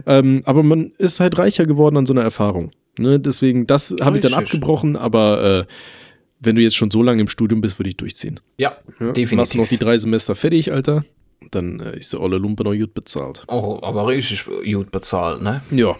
Ähm, 0.06 0.42
aber 0.46 0.64
man 0.64 0.90
ist 0.98 1.20
halt 1.20 1.38
reicher 1.38 1.64
geworden 1.64 1.96
an 1.96 2.06
so 2.06 2.12
einer 2.12 2.22
Erfahrung. 2.22 2.72
Ne? 2.98 3.20
Deswegen, 3.20 3.68
das 3.68 3.94
habe 4.00 4.16
ich 4.16 4.22
dann 4.22 4.34
abgebrochen, 4.34 4.96
aber 4.96 5.66
äh, 5.68 5.72
wenn 6.44 6.56
du 6.56 6.62
jetzt 6.62 6.76
schon 6.76 6.90
so 6.90 7.02
lange 7.02 7.20
im 7.20 7.28
Studium 7.28 7.60
bist, 7.60 7.78
würde 7.78 7.90
ich 7.90 7.96
durchziehen. 7.96 8.40
Ja, 8.56 8.76
ja 9.00 9.06
definitiv. 9.06 9.32
Machst 9.32 9.54
du 9.54 9.58
noch 9.58 9.68
die 9.68 9.78
drei 9.78 9.98
Semester 9.98 10.34
fertig, 10.34 10.72
Alter. 10.72 11.04
Dann 11.50 11.80
äh, 11.80 11.98
ist 11.98 12.12
der 12.12 12.20
olle 12.20 12.38
Lumpe 12.38 12.64
noch 12.64 12.74
gut 12.74 12.94
bezahlt. 12.94 13.44
Oh, 13.48 13.78
aber 13.82 14.06
richtig 14.06 14.44
gut 14.64 14.90
bezahlt, 14.90 15.42
ne? 15.42 15.62
Ja. 15.70 15.96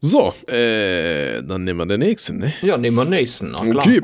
So, 0.00 0.32
äh, 0.46 1.42
dann 1.42 1.64
nehmen 1.64 1.78
wir 1.78 1.86
den 1.86 2.00
nächsten, 2.00 2.38
ne? 2.38 2.54
Ja, 2.62 2.78
nehmen 2.78 2.96
wir 2.96 3.04
den 3.04 3.10
nächsten, 3.10 3.50
na 3.50 3.58
klar. 3.58 3.86
Okay. 3.86 4.00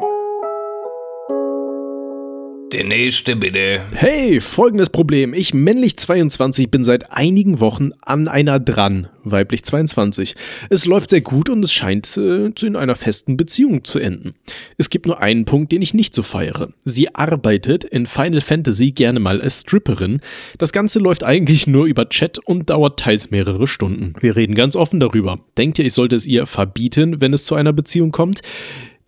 Der 2.73 2.83
nächste 2.83 3.37
bitte. 3.37 3.81
Hey, 3.93 4.41
folgendes 4.41 4.91
Problem. 4.91 5.35
Ich, 5.35 5.55
männlich 5.55 5.97
22, 5.97 6.69
bin 6.69 6.83
seit 6.83 7.13
einigen 7.13 7.61
Wochen 7.61 7.91
an 8.01 8.27
einer 8.27 8.59
dran, 8.59 9.07
weiblich 9.23 9.63
22. 9.63 10.35
Es 10.69 10.85
läuft 10.85 11.11
sehr 11.11 11.21
gut 11.21 11.49
und 11.49 11.63
es 11.63 11.73
scheint 11.73 12.17
äh, 12.17 12.51
in 12.61 12.75
einer 12.75 12.97
festen 12.97 13.37
Beziehung 13.37 13.85
zu 13.85 14.01
enden. 14.01 14.35
Es 14.79 14.91
gibt 14.91 15.07
nur 15.07 15.23
einen 15.23 15.45
Punkt, 15.45 15.71
den 15.71 15.81
ich 15.81 15.95
nicht 15.95 16.13
so 16.13 16.25
feiere. 16.25 16.71
Sie 16.85 17.15
arbeitet 17.15 17.85
in 17.85 18.07
Final 18.07 18.41
Fantasy 18.41 18.91
gerne 18.91 19.21
mal 19.21 19.41
als 19.41 19.61
Stripperin. 19.61 20.21
Das 20.59 20.73
Ganze 20.73 20.99
läuft 20.99 21.23
eigentlich 21.23 21.69
nur 21.69 21.87
über 21.87 22.09
Chat 22.09 22.41
und 22.41 22.69
dauert 22.69 22.99
teils 22.99 23.31
mehrere 23.31 23.69
Stunden. 23.69 24.15
Wir 24.19 24.35
reden 24.35 24.57
ganz 24.57 24.75
offen 24.75 24.99
darüber. 24.99 25.39
Denkt 25.57 25.79
ihr, 25.79 25.85
ich 25.85 25.95
sollte 25.95 26.17
es 26.17 26.27
ihr 26.27 26.47
verbieten, 26.47 27.21
wenn 27.21 27.33
es 27.33 27.45
zu 27.45 27.55
einer 27.55 27.73
Beziehung 27.73 28.11
kommt? 28.11 28.41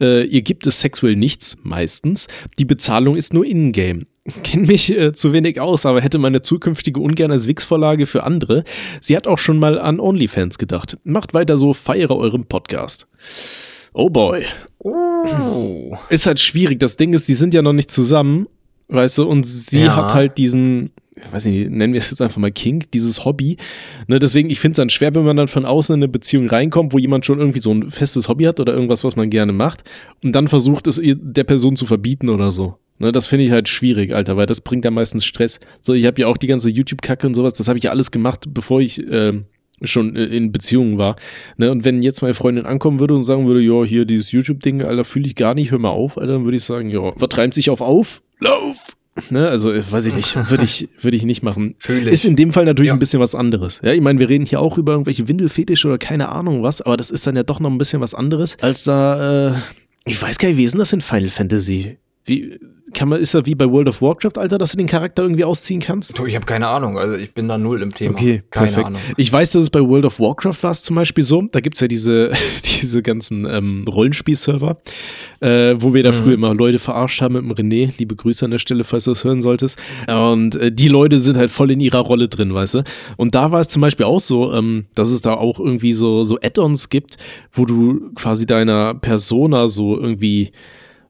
Äh, 0.01 0.25
ihr 0.25 0.43
gibt 0.43 0.67
es 0.67 0.81
sexuell 0.81 1.17
nichts, 1.17 1.57
meistens. 1.63 2.29
Die 2.59 2.65
Bezahlung 2.65 3.17
ist 3.17 3.35
nur 3.35 3.45
in-game. 3.45 4.07
Kenn 4.45 4.63
mich 4.63 4.97
äh, 4.97 5.13
zu 5.13 5.33
wenig 5.33 5.61
aus, 5.61 5.87
aber 5.87 6.01
hätte 6.03 6.19
meine 6.19 6.43
zukünftige 6.43 7.01
ungern 7.01 7.31
als 7.33 7.47
Wix-Vorlage 7.47 8.07
für 8.07 8.25
andere. 8.25 8.63
Sie 9.01 9.17
hat 9.17 9.27
auch 9.27 9.39
schon 9.39 9.59
mal 9.59 9.79
an 9.79 10.01
OnlyFans 10.01 10.59
gedacht. 10.59 10.99
Macht 11.05 11.35
weiter 11.35 11.57
so, 11.57 11.73
feiere 11.73 12.15
euren 12.17 12.45
Podcast. 12.45 13.07
Oh 13.95 14.11
boy. 14.11 14.45
Oh. 14.79 15.97
Ist 16.11 16.27
halt 16.27 16.41
schwierig. 16.41 16.79
Das 16.79 16.97
Ding 16.97 17.13
ist, 17.15 17.27
die 17.29 17.35
sind 17.35 17.55
ja 17.55 17.63
noch 17.63 17.73
nicht 17.73 17.91
zusammen, 17.91 18.47
weißt 18.89 19.19
du, 19.19 19.25
und 19.25 19.45
sie 19.45 19.83
Ja. 19.85 19.97
hat 19.97 20.15
halt 20.15 20.39
diesen, 20.39 20.91
weiß 21.31 21.45
nicht, 21.47 21.71
nennen 21.71 21.93
wir 21.93 21.99
es 21.99 22.11
jetzt 22.11 22.21
einfach 22.21 22.39
mal 22.39 22.51
Kink, 22.51 22.91
dieses 22.93 23.25
Hobby. 23.25 23.57
Ne, 24.07 24.19
deswegen, 24.19 24.51
ich 24.51 24.61
finde 24.61 24.73
es 24.73 24.77
dann 24.77 24.91
schwer, 24.91 25.15
wenn 25.15 25.25
man 25.25 25.37
dann 25.37 25.49
von 25.49 25.65
außen 25.65 25.95
in 25.95 26.01
eine 26.01 26.09
Beziehung 26.09 26.49
reinkommt, 26.49 26.93
wo 26.93 26.99
jemand 26.99 27.27
schon 27.27 27.39
irgendwie 27.39 27.61
so 27.61 27.73
ein 27.73 27.91
festes 27.91 28.29
Hobby 28.29 28.45
hat 28.45 28.61
oder 28.61 28.73
irgendwas, 28.73 29.05
was 29.05 29.17
man 29.17 29.31
gerne 29.31 29.53
macht 29.53 29.83
und 30.23 30.33
dann 30.33 30.49
versucht 30.49 30.87
es 30.87 31.01
der 31.03 31.45
Person 31.45 31.77
zu 31.77 31.87
verbieten 31.87 32.29
oder 32.29 32.51
so. 32.51 32.77
Ne, 32.99 33.13
das 33.13 33.29
finde 33.29 33.45
ich 33.45 33.53
halt 33.53 33.69
schwierig, 33.69 34.15
Alter, 34.15 34.37
weil 34.37 34.47
das 34.47 34.61
bringt 34.61 34.85
ja 34.85 34.91
meistens 34.91 35.25
Stress. 35.25 35.61
So, 35.81 35.95
ich 35.95 36.05
habe 36.05 36.21
ja 36.21 36.27
auch 36.27 36.37
die 36.37 36.49
ganze 36.49 36.69
YouTube-Kacke 36.69 37.27
und 37.27 37.35
sowas, 37.35 37.55
das 37.55 37.69
habe 37.69 37.79
ich 37.79 37.85
ja 37.85 37.91
alles 37.91 38.11
gemacht, 38.11 38.47
bevor 38.53 38.81
ich 38.81 39.01
ähm, 39.09 39.45
schon 39.83 40.17
äh, 40.17 40.25
in 40.25 40.51
Beziehungen 40.51 40.99
war. 40.99 41.17
Ne, 41.57 41.71
und 41.71 41.85
wenn 41.85 42.03
jetzt 42.03 42.23
meine 42.23 42.35
Freundin 42.35 42.67
ankommen 42.67 42.99
würde 42.99 43.15
und 43.15 43.25
sagen 43.25 43.47
würde, 43.47 43.61
ja, 43.61 43.85
hier 43.85 44.05
dieses 44.05 44.33
YouTube-Ding, 44.33 44.83
Alter, 44.83 45.05
fühle 45.05 45.27
ich 45.27 45.37
gar 45.37 45.55
nicht, 45.55 45.71
hör 45.71 45.79
mal 45.79 45.91
auf, 45.91 46.19
Alter, 46.19 46.35
dann 46.35 46.45
würde 46.45 46.57
ich 46.57 46.65
sagen, 46.65 46.91
ja, 46.91 47.13
was 47.15 47.39
reimt 47.39 47.55
sich 47.55 47.71
auf 47.71 47.81
auf? 47.81 48.23
Lauf! 48.41 48.97
Ne, 49.31 49.49
also 49.49 49.73
äh, 49.73 49.83
weiß 49.91 50.07
ich 50.07 50.15
nicht, 50.15 50.37
würde 50.51 50.65
ich, 50.65 50.89
würde 51.01 51.17
ich 51.17 51.25
nicht 51.25 51.43
machen. 51.43 51.75
Fühle 51.79 52.11
Ist 52.11 52.25
in 52.25 52.37
dem 52.37 52.53
Fall 52.53 52.65
natürlich 52.65 52.89
Ja. 52.89 52.93
ein 52.95 52.99
bisschen 52.99 53.21
was 53.21 53.35
anderes. 53.35 53.81
Ja, 53.83 53.93
ich 53.93 54.01
meine, 54.01 54.19
wir 54.19 54.29
reden 54.29 54.47
hier 54.47 54.61
auch 54.61 54.79
über 54.79 54.93
irgendwelche 54.93 55.29
Windelfetische 55.29 55.89
oder 55.89 55.99
keine 55.99 56.29
Ahnung 56.31 56.63
was, 56.63 56.81
aber 56.83 56.97
das 56.97 57.11
ist 57.11 57.27
dann 57.27 57.37
ja 57.37 57.43
doch 57.43 57.61
noch 57.61 57.71
ein 57.71 57.79
bisschen 57.79 58.01
was 58.01 58.15
anderes, 58.15 58.57
als 58.61 58.85
da, 58.85 59.51
äh, 59.51 59.55
ich 60.05 60.21
weiß 60.21 60.39
gar 60.39 60.49
nicht, 60.49 60.59
wie 60.59 60.65
ist 60.65 60.73
denn 60.73 60.79
das 60.79 60.93
in 60.93 61.01
Final 61.01 61.29
Fantasy? 61.31 61.99
Wie, 62.25 62.59
kann 62.95 63.09
man, 63.09 63.21
ist 63.21 63.35
das 63.35 63.47
wie 63.47 63.55
bei 63.55 63.69
World 63.69 63.89
of 63.89 64.03
Warcraft, 64.03 64.39
Alter, 64.39 64.59
dass 64.59 64.73
du 64.73 64.79
den 64.79 64.87
Charakter 64.87 65.23
irgendwie 65.23 65.45
ausziehen 65.45 65.81
kannst? 65.81 66.19
Ich 66.27 66.35
habe 66.35 66.47
keine 66.47 66.69
Ahnung. 66.69 66.99
Also 66.99 67.15
ich 67.15 67.33
bin 67.33 67.49
da 67.49 67.59
null 67.59 67.83
im 67.83 67.93
Thema. 67.93 68.15
Okay, 68.15 68.43
keine 68.51 68.67
perfekt. 68.67 68.87
Ahnung. 68.87 69.01
Ich 69.17 69.33
weiß, 69.33 69.53
dass 69.53 69.65
es 69.65 69.71
bei 69.71 69.81
World 69.81 70.05
of 70.05 70.21
Warcraft 70.21 70.63
war 70.63 70.71
es 70.71 70.83
zum 70.83 70.97
Beispiel 70.97 71.25
so. 71.25 71.43
Da 71.51 71.61
gibt 71.61 71.77
es 71.77 71.81
ja 71.81 71.89
diese, 71.89 72.33
diese 72.65 73.03
ganzen 73.03 73.45
ähm, 73.45 73.85
Rollenspiel-Server, 73.89 74.79
äh, 75.41 75.75
wo 75.79 75.95
wir 75.95 76.03
da 76.03 76.13
früher 76.13 76.35
immer 76.35 76.55
Leute 76.55 76.79
verarscht 76.79 77.21
haben 77.21 77.35
mit 77.35 77.59
dem 77.59 77.69
René. 77.69 77.93
Liebe 77.99 78.17
Grüße 78.17 78.45
an 78.45 78.51
der 78.51 78.59
Stelle, 78.59 78.85
falls 78.85 79.05
du 79.05 79.11
das 79.11 79.25
hören 79.25 79.41
solltest. 79.41 79.81
Und 80.07 80.55
äh, 80.57 80.73
die 80.73 80.89
Leute 80.89 81.19
sind 81.19 81.37
halt 81.37 81.51
voll 81.51 81.71
in 81.71 81.81
ihrer 81.81 82.01
Rolle 82.01 82.29
drin, 82.29 82.55
weißt 82.55 82.75
du? 82.75 82.85
Und 83.17 83.35
da 83.35 83.53
war 83.53 83.61
es 83.61 83.69
zum 83.69 83.83
Beispiel 83.83 84.07
auch 84.07 84.21
so, 84.21 84.53
ähm, 84.53 84.87
dass 84.95 85.11
es 85.11 85.23
da 85.23 85.35
auch 85.35 85.61
irgendwie 85.61 85.93
so, 85.93 86.25
so 86.25 86.39
Add-ons 86.43 86.89
gibt, 86.89 87.17
wo 87.53 87.65
du 87.65 88.13
quasi 88.15 88.47
deiner 88.47 88.95
Persona 88.95 89.69
so 89.69 89.99
irgendwie 89.99 90.53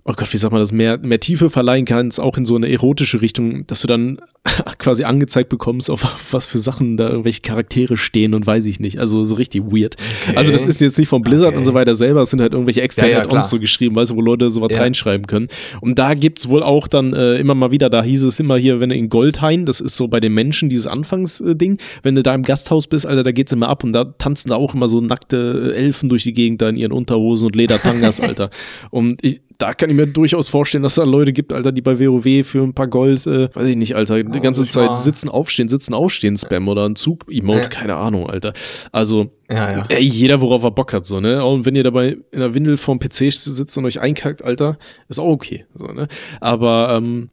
oh 0.09 0.15
Gott, 0.17 0.33
wie 0.33 0.39
sagt 0.39 0.53
man 0.53 0.63
das, 0.63 0.73
mehr, 0.73 0.97
mehr 0.99 1.21
Tiefe 1.21 1.51
verleihen 1.51 1.85
kannst, 1.85 2.19
auch 2.19 2.39
in 2.39 2.47
so 2.47 2.57
eine 2.57 2.69
erotische 2.71 3.21
Richtung, 3.21 3.67
dass 3.67 3.83
du 3.83 3.87
dann 3.87 4.19
quasi 4.79 5.05
angezeigt 5.05 5.51
bekommst, 5.51 5.91
auf 5.91 6.03
was 6.33 6.47
für 6.47 6.59
Sachen 6.59 6.97
da 6.97 7.11
irgendwelche 7.11 7.43
Charaktere 7.43 7.97
stehen 7.99 8.33
und 8.33 8.47
weiß 8.47 8.65
ich 8.65 8.81
nicht. 8.81 8.99
Also 8.99 9.25
so 9.25 9.35
richtig 9.35 9.65
weird. 9.65 9.97
Also 10.35 10.51
das 10.51 10.65
ist 10.65 10.81
jetzt 10.81 10.99
nicht 10.99 11.09
von 11.09 11.21
Blizzard 11.23 11.49
Okay. 11.49 11.59
und 11.59 11.65
so 11.65 11.75
weiter 11.75 11.95
selber, 11.95 12.23
es 12.23 12.31
sind 12.31 12.41
halt 12.41 12.53
irgendwelche 12.53 12.81
externen 12.81 13.13
Ja, 13.13 13.33
ja, 13.33 13.45
so 13.45 13.61
geschrieben, 13.61 13.95
weißt 13.97 14.11
du, 14.11 14.17
wo 14.17 14.23
Leute 14.23 14.51
sowas 14.51 14.73
Ja. 14.73 14.81
reinschreiben 14.81 15.27
können. 15.27 15.49
Und 15.83 15.99
da 15.99 16.15
gibt's 16.15 16.49
wohl 16.49 16.63
auch 16.63 16.89
dann 16.89 17.13
äh, 17.13 17.37
immer 17.37 17.55
mal 17.55 17.71
wieder, 17.71 17.91
da 17.91 18.03
hieß 18.03 18.23
es 18.25 18.41
immer 18.41 18.57
hier, 18.57 18.81
wenn 18.81 18.89
du 18.89 18.97
in 18.97 19.11
Goldhain, 19.11 19.67
das 19.67 19.81
ist 19.81 19.97
so 19.97 20.09
bei 20.09 20.21
den 20.21 20.33
Menschen 20.33 20.71
dieses 20.71 20.87
Anfangsding, 20.87 21.79
wenn 22.03 22.15
du 22.15 22.23
da 22.23 22.35
im 22.35 22.43
Gasthaus 22.43 22.87
bist, 22.87 23.05
Alter, 23.07 23.25
da 23.25 23.33
geht's 23.33 23.53
immer 23.53 23.69
ab 23.69 23.85
und 23.85 23.93
da 23.93 24.05
tanzen 24.05 24.49
da 24.49 24.57
auch 24.57 24.75
immer 24.75 24.89
so 24.89 25.01
nackte 25.03 25.75
Elfen 25.77 26.09
durch 26.09 26.23
die 26.23 26.33
Gegend 26.33 26.63
da 26.63 26.69
in 26.71 26.77
ihren 26.77 26.93
Unterhosen 26.93 27.47
und 27.47 27.57
Ledertangas, 27.57 28.21
Alter. 28.23 28.49
Und 28.91 29.23
ich, 29.25 29.41
da 29.59 29.75
kann 29.75 29.91
ich 29.91 29.97
mir 29.97 30.07
durchaus 30.07 30.49
vorstellen, 30.49 30.83
dass 30.85 30.95
da 30.95 31.03
Leute 31.05 31.33
gibt, 31.33 31.53
Alter, 31.53 31.73
die 31.73 31.81
bei 31.83 31.99
WoW 31.99 32.47
für 32.47 32.63
ein 32.63 32.75
paar 32.75 32.87
Gold, 32.87 33.27
äh, 33.27 33.53
weiß 33.55 33.67
ich 33.67 33.77
nicht, 33.77 33.97
Alter, 33.97 34.23
die 34.23 34.41
ganze 34.41 34.67
Zeit 34.67 34.91
mal- 34.91 34.97
sitzen, 34.97 35.29
aufstehen, 35.29 35.69
sitzen, 35.69 35.95
aufstehen, 35.95 36.37
Spam 36.37 36.69
oder 36.69 36.89
ein 36.89 36.95
Zug-Emote, 36.95 37.59
Ja. 37.63 37.69
keine 37.69 37.97
Ahnung, 37.97 38.31
Alter. 38.31 38.53
Also, 38.93 39.33
ja. 39.51 39.85
ey, 39.89 40.03
jeder, 40.05 40.41
worauf 40.41 40.63
er 40.63 40.71
Bock 40.71 40.93
hat, 40.93 41.07
so, 41.07 41.19
ne? 41.21 41.45
Und 41.45 41.67
wenn 41.67 41.75
ihr 41.75 41.83
dabei 41.83 42.17
in 42.31 42.39
der 42.41 42.55
Windel 42.55 42.77
vorm 42.77 43.01
PC 43.01 43.33
sitzt 43.33 43.77
und 43.77 43.85
euch 43.85 44.01
einkackt, 44.01 44.45
Alter, 44.45 44.79
ist 45.09 45.19
auch 45.19 45.29
okay, 45.31 45.67
so, 45.75 45.87
ne? 45.87 46.07
Aber, 46.41 46.97
ähm, 46.97 47.29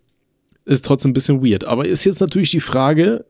ist 0.65 0.83
trotzdem 0.83 1.11
ein 1.11 1.13
bisschen 1.13 1.45
weird. 1.45 1.63
Aber 1.65 1.85
ist 1.85 2.05
jetzt 2.05 2.21
natürlich 2.21 2.49
die 2.49 2.59
Frage, 2.59 3.25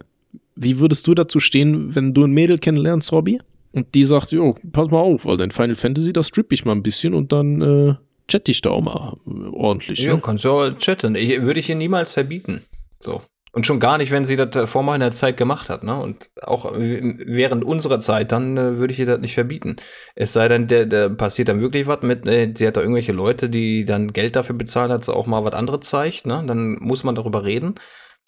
wie 0.56 0.80
würdest 0.80 1.06
du 1.06 1.14
dazu 1.14 1.42
stehen, 1.42 1.94
wenn 1.94 2.14
du 2.14 2.24
ein 2.24 2.32
Mädel 2.32 2.60
kennenlernst, 2.60 3.12
Robby? 3.12 3.40
Und 3.74 3.94
die 3.94 4.06
sagt, 4.06 4.32
jo, 4.32 4.56
pass 4.72 4.90
mal 4.90 5.00
auf, 5.00 5.26
weil 5.26 5.36
dein 5.36 5.52
Final 5.52 5.76
Fantasy, 5.76 6.14
das 6.14 6.28
strippe 6.30 6.56
ich 6.56 6.64
mal 6.64 6.72
ein 6.72 6.82
bisschen 6.82 7.14
und 7.14 7.34
dann 7.34 7.62
äh, 7.62 7.96
chatte 8.28 8.52
ich 8.52 8.62
da 8.62 8.72
auch 8.72 8.82
mal 8.82 9.18
ordentlich. 9.52 10.00
Ja, 10.00 10.16
ne? 10.16 10.22
kannst 10.22 10.46
du 10.46 10.52
auch 10.52 10.78
chatten. 10.78 11.16
Ich, 11.16 11.42
würde 11.42 11.60
ich 11.60 11.70
ihr 11.70 11.76
niemals 11.76 12.12
verbieten. 12.12 12.64
So. 13.00 13.22
Und 13.56 13.66
schon 13.66 13.80
gar 13.80 13.98
nicht, 13.98 14.12
wenn 14.12 14.26
sie 14.26 14.36
das 14.36 14.54
äh, 14.58 14.68
vor 14.68 14.84
meiner 14.84 15.12
Zeit 15.12 15.38
gemacht 15.38 15.70
hat, 15.70 15.82
ne? 15.82 15.98
Und 15.98 16.30
auch 16.42 16.74
äh, 16.74 17.16
während 17.26 17.64
unserer 17.64 18.02
Zeit, 18.02 18.34
dann 18.34 18.58
äh, 18.58 18.78
würde 18.78 18.92
ich 18.92 19.00
ihr 19.00 19.06
das 19.06 19.22
nicht 19.22 19.34
verbieten. 19.34 19.78
Es 20.14 20.34
sei 20.34 20.50
denn, 20.50 20.68
der, 20.68 20.86
der 20.86 21.08
passiert 21.08 21.48
dann 21.48 21.62
wirklich 21.62 21.88
was 21.88 22.02
mit, 22.02 22.26
äh, 22.26 22.52
sie 22.54 22.68
hat 22.68 22.76
da 22.76 22.82
irgendwelche 22.82 23.14
Leute, 23.14 23.48
die 23.48 23.86
dann 23.86 24.12
Geld 24.12 24.36
dafür 24.36 24.58
bezahlen, 24.58 24.90
dass 24.90 25.06
sie 25.06 25.16
auch 25.16 25.26
mal 25.26 25.46
was 25.46 25.54
anderes 25.54 25.88
zeigt, 25.88 26.28
ne? 26.28 26.44
Dann 26.46 26.74
muss 26.82 27.06
man 27.06 27.16
darüber 27.16 27.46
reden, 27.46 27.76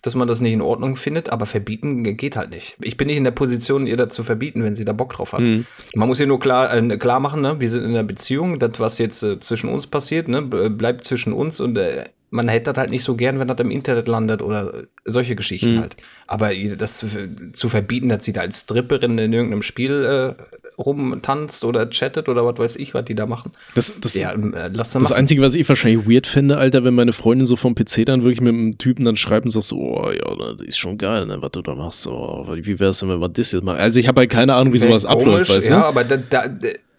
dass 0.03 0.15
man 0.15 0.27
das 0.27 0.41
nicht 0.41 0.53
in 0.53 0.61
Ordnung 0.61 0.95
findet, 0.95 1.29
aber 1.29 1.45
verbieten 1.45 2.03
geht 2.15 2.35
halt 2.35 2.51
nicht. 2.51 2.77
Ich 2.81 2.97
bin 2.97 3.07
nicht 3.07 3.17
in 3.17 3.23
der 3.23 3.31
Position, 3.31 3.87
ihr 3.87 3.97
das 3.97 4.13
zu 4.13 4.23
verbieten, 4.23 4.63
wenn 4.63 4.75
sie 4.75 4.85
da 4.85 4.93
Bock 4.93 5.13
drauf 5.13 5.33
hat. 5.33 5.39
Mhm. 5.39 5.65
Man 5.95 6.07
muss 6.07 6.19
ihr 6.19 6.27
nur 6.27 6.39
klar, 6.39 6.73
äh, 6.73 6.97
klar 6.97 7.19
machen, 7.19 7.41
ne? 7.41 7.59
wir 7.59 7.69
sind 7.69 7.83
in 7.83 7.89
einer 7.89 8.03
Beziehung, 8.03 8.59
das, 8.59 8.79
was 8.79 8.99
jetzt 8.99 9.23
äh, 9.23 9.39
zwischen 9.39 9.69
uns 9.69 9.87
passiert, 9.87 10.27
ne? 10.27 10.41
bleibt 10.43 11.03
zwischen 11.03 11.33
uns 11.33 11.59
und 11.59 11.77
äh, 11.77 12.05
man 12.29 12.49
hätte 12.49 12.71
das 12.73 12.77
halt 12.77 12.89
nicht 12.89 13.03
so 13.03 13.15
gern, 13.15 13.39
wenn 13.39 13.47
das 13.47 13.59
im 13.59 13.71
Internet 13.71 14.07
landet 14.07 14.41
oder 14.41 14.83
solche 15.05 15.35
Geschichten 15.35 15.75
Mhm. 15.75 15.79
halt. 15.79 15.95
Aber 16.27 16.51
das 16.77 17.05
zu, 17.53 17.69
verbieten, 17.69 18.09
dass 18.09 18.25
sie 18.25 18.33
da 18.33 18.41
als 18.41 18.61
Stripperin 18.61 19.17
in 19.17 19.31
irgendeinem 19.31 19.61
Spiel 19.61 20.35
äh, 20.37 20.43
rumtanzt 20.77 21.63
oder 21.63 21.89
chattet 21.89 22.29
oder 22.29 22.45
was 22.45 22.57
weiß 22.57 22.75
ich, 22.75 22.93
was 22.93 23.05
die 23.05 23.15
da 23.15 23.25
machen. 23.25 23.51
Das, 23.75 23.93
das, 23.99 24.13
Ja, 24.15 24.31
äh, 24.33 24.69
lass 24.73 24.91
das 24.91 25.03
machen. 25.03 25.13
Einzige, 25.13 25.41
was 25.41 25.55
ich 25.55 25.67
wahrscheinlich 25.67 26.07
weird 26.07 26.27
finde, 26.27 26.57
Alter, 26.57 26.83
wenn 26.83 26.93
meine 26.93 27.13
Freundin 27.13 27.45
so 27.47 27.55
vom 27.55 27.75
PC 27.75 28.05
dann 28.05 28.23
wirklich 28.23 28.41
mit 28.41 28.53
einem 28.53 28.77
Typen 28.77 29.05
dann 29.05 29.15
schreibt 29.15 29.45
und 29.45 29.51
sagt 29.51 29.65
so, 29.65 29.77
oh 29.77 30.11
ja, 30.11 30.35
ne, 30.35 30.55
das 30.57 30.67
ist 30.67 30.77
schon 30.77 30.97
geil, 30.97 31.25
ne, 31.25 31.37
was 31.41 31.51
du 31.51 31.61
da 31.61 31.75
machst. 31.75 32.01
So, 32.01 32.45
wie 32.49 32.79
wär's 32.79 32.99
denn, 32.99 33.09
wenn 33.09 33.19
wir 33.19 33.29
das 33.29 33.51
jetzt 33.51 33.63
machen? 33.63 33.79
Also 33.79 33.99
ich 33.99 34.07
habe 34.07 34.21
halt 34.21 34.29
keine 34.29 34.53
Ahnung, 34.53 34.73
wie 34.73 34.77
sowas 34.77 35.03
Wäre 35.03 35.13
abläuft, 35.13 35.49
weißt 35.49 35.69
du? 35.69 35.73
Ja, 35.73 35.85
aber 35.85 36.03
da, 36.03 36.17
da, 36.17 36.47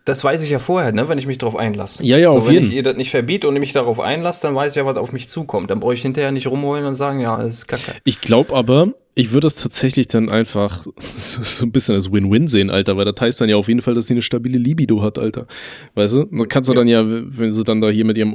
das 0.08 0.24
weiß 0.24 0.42
ich 0.42 0.50
ja 0.50 0.58
vorher, 0.58 0.92
ne, 0.92 1.08
wenn 1.08 1.18
ich 1.18 1.26
mich 1.26 1.38
darauf 1.38 1.56
einlasse. 1.56 2.04
Ja, 2.04 2.16
ja, 2.16 2.32
so, 2.32 2.38
auf 2.38 2.46
wenn 2.46 2.54
jeden. 2.54 2.66
ich 2.68 2.72
ihr 2.74 2.82
das 2.82 2.96
nicht 2.96 3.10
verbiete 3.10 3.46
und 3.46 3.58
mich 3.58 3.72
darauf 3.72 4.00
einlasse, 4.00 4.42
dann 4.42 4.54
weiß 4.54 4.72
ich 4.72 4.76
ja, 4.76 4.86
was 4.86 4.96
auf 4.96 5.12
mich 5.12 5.28
zukommt. 5.28 5.70
Dann 5.70 5.80
brauche 5.80 5.94
ich 5.94 6.02
hinterher 6.02 6.32
nicht 6.32 6.46
rumholen 6.46 6.86
und 6.86 6.94
sagen, 6.94 7.20
ja, 7.20 7.36
das 7.36 7.54
ist 7.54 7.68
kacke. 7.68 7.92
Ich 8.04 8.20
glaube 8.20 8.54
aber, 8.54 8.94
ich 9.14 9.32
würde 9.32 9.46
das 9.46 9.56
tatsächlich 9.56 10.06
dann 10.06 10.30
einfach 10.30 10.86
so 11.16 11.66
ein 11.66 11.72
bisschen 11.72 11.94
als 11.94 12.10
Win-Win 12.10 12.48
sehen, 12.48 12.70
Alter, 12.70 12.96
weil 12.96 13.04
das 13.04 13.20
heißt 13.20 13.40
dann 13.40 13.48
ja 13.48 13.56
auf 13.56 13.68
jeden 13.68 13.82
Fall, 13.82 13.94
dass 13.94 14.06
sie 14.06 14.14
eine 14.14 14.22
stabile 14.22 14.58
Libido 14.58 15.02
hat, 15.02 15.18
Alter. 15.18 15.46
Weißt 15.94 16.14
du? 16.14 16.24
Dann 16.24 16.48
kannst 16.48 16.70
du 16.70 16.74
dann 16.74 16.88
ja, 16.88 17.04
wenn 17.06 17.52
sie 17.52 17.64
dann 17.64 17.80
da 17.80 17.90
hier 17.90 18.04
mit 18.04 18.16
ihrem 18.16 18.34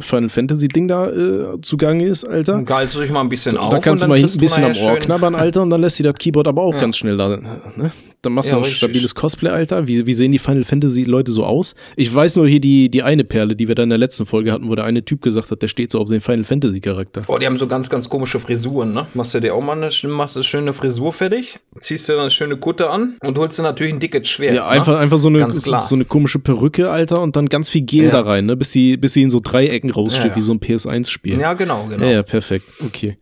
Final 0.00 0.28
Fantasy-Ding 0.28 0.88
da 0.88 1.08
äh, 1.10 1.60
zugange 1.62 2.06
ist, 2.06 2.24
Alter. 2.24 2.52
Dann 2.54 2.64
geilst 2.64 2.94
du 2.94 3.00
dich 3.00 3.10
mal 3.10 3.20
ein 3.20 3.28
bisschen 3.28 3.56
auf. 3.56 3.70
Da 3.70 3.78
kannst 3.78 4.04
du 4.04 4.08
mal 4.08 4.18
ein 4.18 4.22
bisschen 4.24 4.64
am 4.64 4.72
du 4.72 4.80
Ohr 4.80 4.96
knabbern, 4.96 5.34
Alter, 5.34 5.62
und 5.62 5.70
dann 5.70 5.80
lässt 5.80 5.96
sie 5.96 6.02
das 6.02 6.14
Keyboard 6.14 6.48
aber 6.48 6.62
auch 6.62 6.74
Ja. 6.74 6.80
ganz 6.80 6.96
schnell 6.96 7.16
da. 7.16 7.36
Ne? 7.76 7.90
Dann 8.22 8.32
machst 8.32 8.50
du 8.50 8.54
Ja, 8.54 8.58
ein 8.58 8.62
richtig. 8.64 8.78
stabiles 8.78 9.14
Cosplay, 9.14 9.50
Alter. 9.50 9.86
Wie, 9.86 10.04
wie 10.06 10.12
sehen 10.14 10.32
die 10.32 10.38
Final 10.40 10.64
Fantasy-Leute 10.64 11.30
so 11.30 11.44
aus? 11.44 11.74
Ich 11.94 12.12
weiß 12.12 12.36
nur 12.36 12.48
hier 12.48 12.60
die, 12.60 12.88
die 12.88 13.02
eine 13.04 13.22
Perle, 13.24 13.54
die 13.54 13.68
wir 13.68 13.74
da 13.76 13.84
in 13.84 13.88
der 13.90 13.98
letzten 13.98 14.26
Folge 14.26 14.50
hatten, 14.52 14.68
wo 14.68 14.74
der 14.74 14.84
eine 14.84 15.04
Typ 15.04 15.22
gesagt 15.22 15.50
hat, 15.50 15.62
der 15.62 15.68
steht 15.68 15.92
so 15.92 16.00
auf 16.00 16.08
den 16.08 16.20
Final 16.20 16.42
Fantasy-Charakter. 16.44 17.22
Oh, 17.28 17.38
die 17.38 17.46
haben 17.46 17.56
so 17.56 17.66
ganz, 17.68 17.88
ganz 17.88 18.08
komische 18.08 18.40
Frisuren, 18.40 18.92
ne? 18.94 19.06
Machst 19.14 19.34
du 19.34 19.40
dir 19.40 19.54
auch 19.54 19.62
mal 19.62 19.72
eine, 19.74 19.90
machst 20.08 20.34
du 20.34 20.40
eine 20.40 20.44
schöne 20.44 20.72
Frisur 20.72 21.12
fertig, 21.12 21.58
ziehst 21.78 22.08
dir 22.08 22.14
dann 22.14 22.22
eine 22.22 22.30
schöne 22.30 22.56
Kutte 22.56 22.90
an 22.90 23.16
und 23.22 23.38
holst 23.38 23.58
dir 23.58 23.62
natürlich 23.62 23.92
ein 23.92 24.00
dickes 24.00 24.26
Schwert. 24.28 24.54
Ja, 24.56 24.64
ne? 24.64 24.68
einfach, 24.70 24.98
einfach 24.98 25.18
so 25.18 25.28
eine, 25.28 25.52
so, 25.52 25.76
so 25.78 25.94
eine 25.94 26.04
komische 26.04 26.38
Perücke, 26.40 26.90
Alter, 26.90 27.20
und 27.22 27.36
dann 27.36 27.46
ganz 27.46 27.68
viel 27.68 27.82
Gel 27.82 28.06
Ja. 28.06 28.10
da 28.10 28.20
rein, 28.22 28.46
ne? 28.46 28.56
Bis 28.56 28.72
sie, 28.72 28.96
bis 28.96 29.12
sie 29.12 29.22
in 29.22 29.30
so 29.30 29.38
Dreiecken 29.76 29.90
raussteht, 29.90 30.30
Ja, 30.30 30.36
wie 30.36 30.40
so 30.40 30.52
ein 30.52 30.60
PS1-Spiel. 30.60 31.38
Ja, 31.38 31.54
genau, 31.54 31.86
genau. 31.88 32.04
ja, 32.04 32.12
ja, 32.12 32.22
perfekt. 32.22 32.66
Okay. 32.84 33.16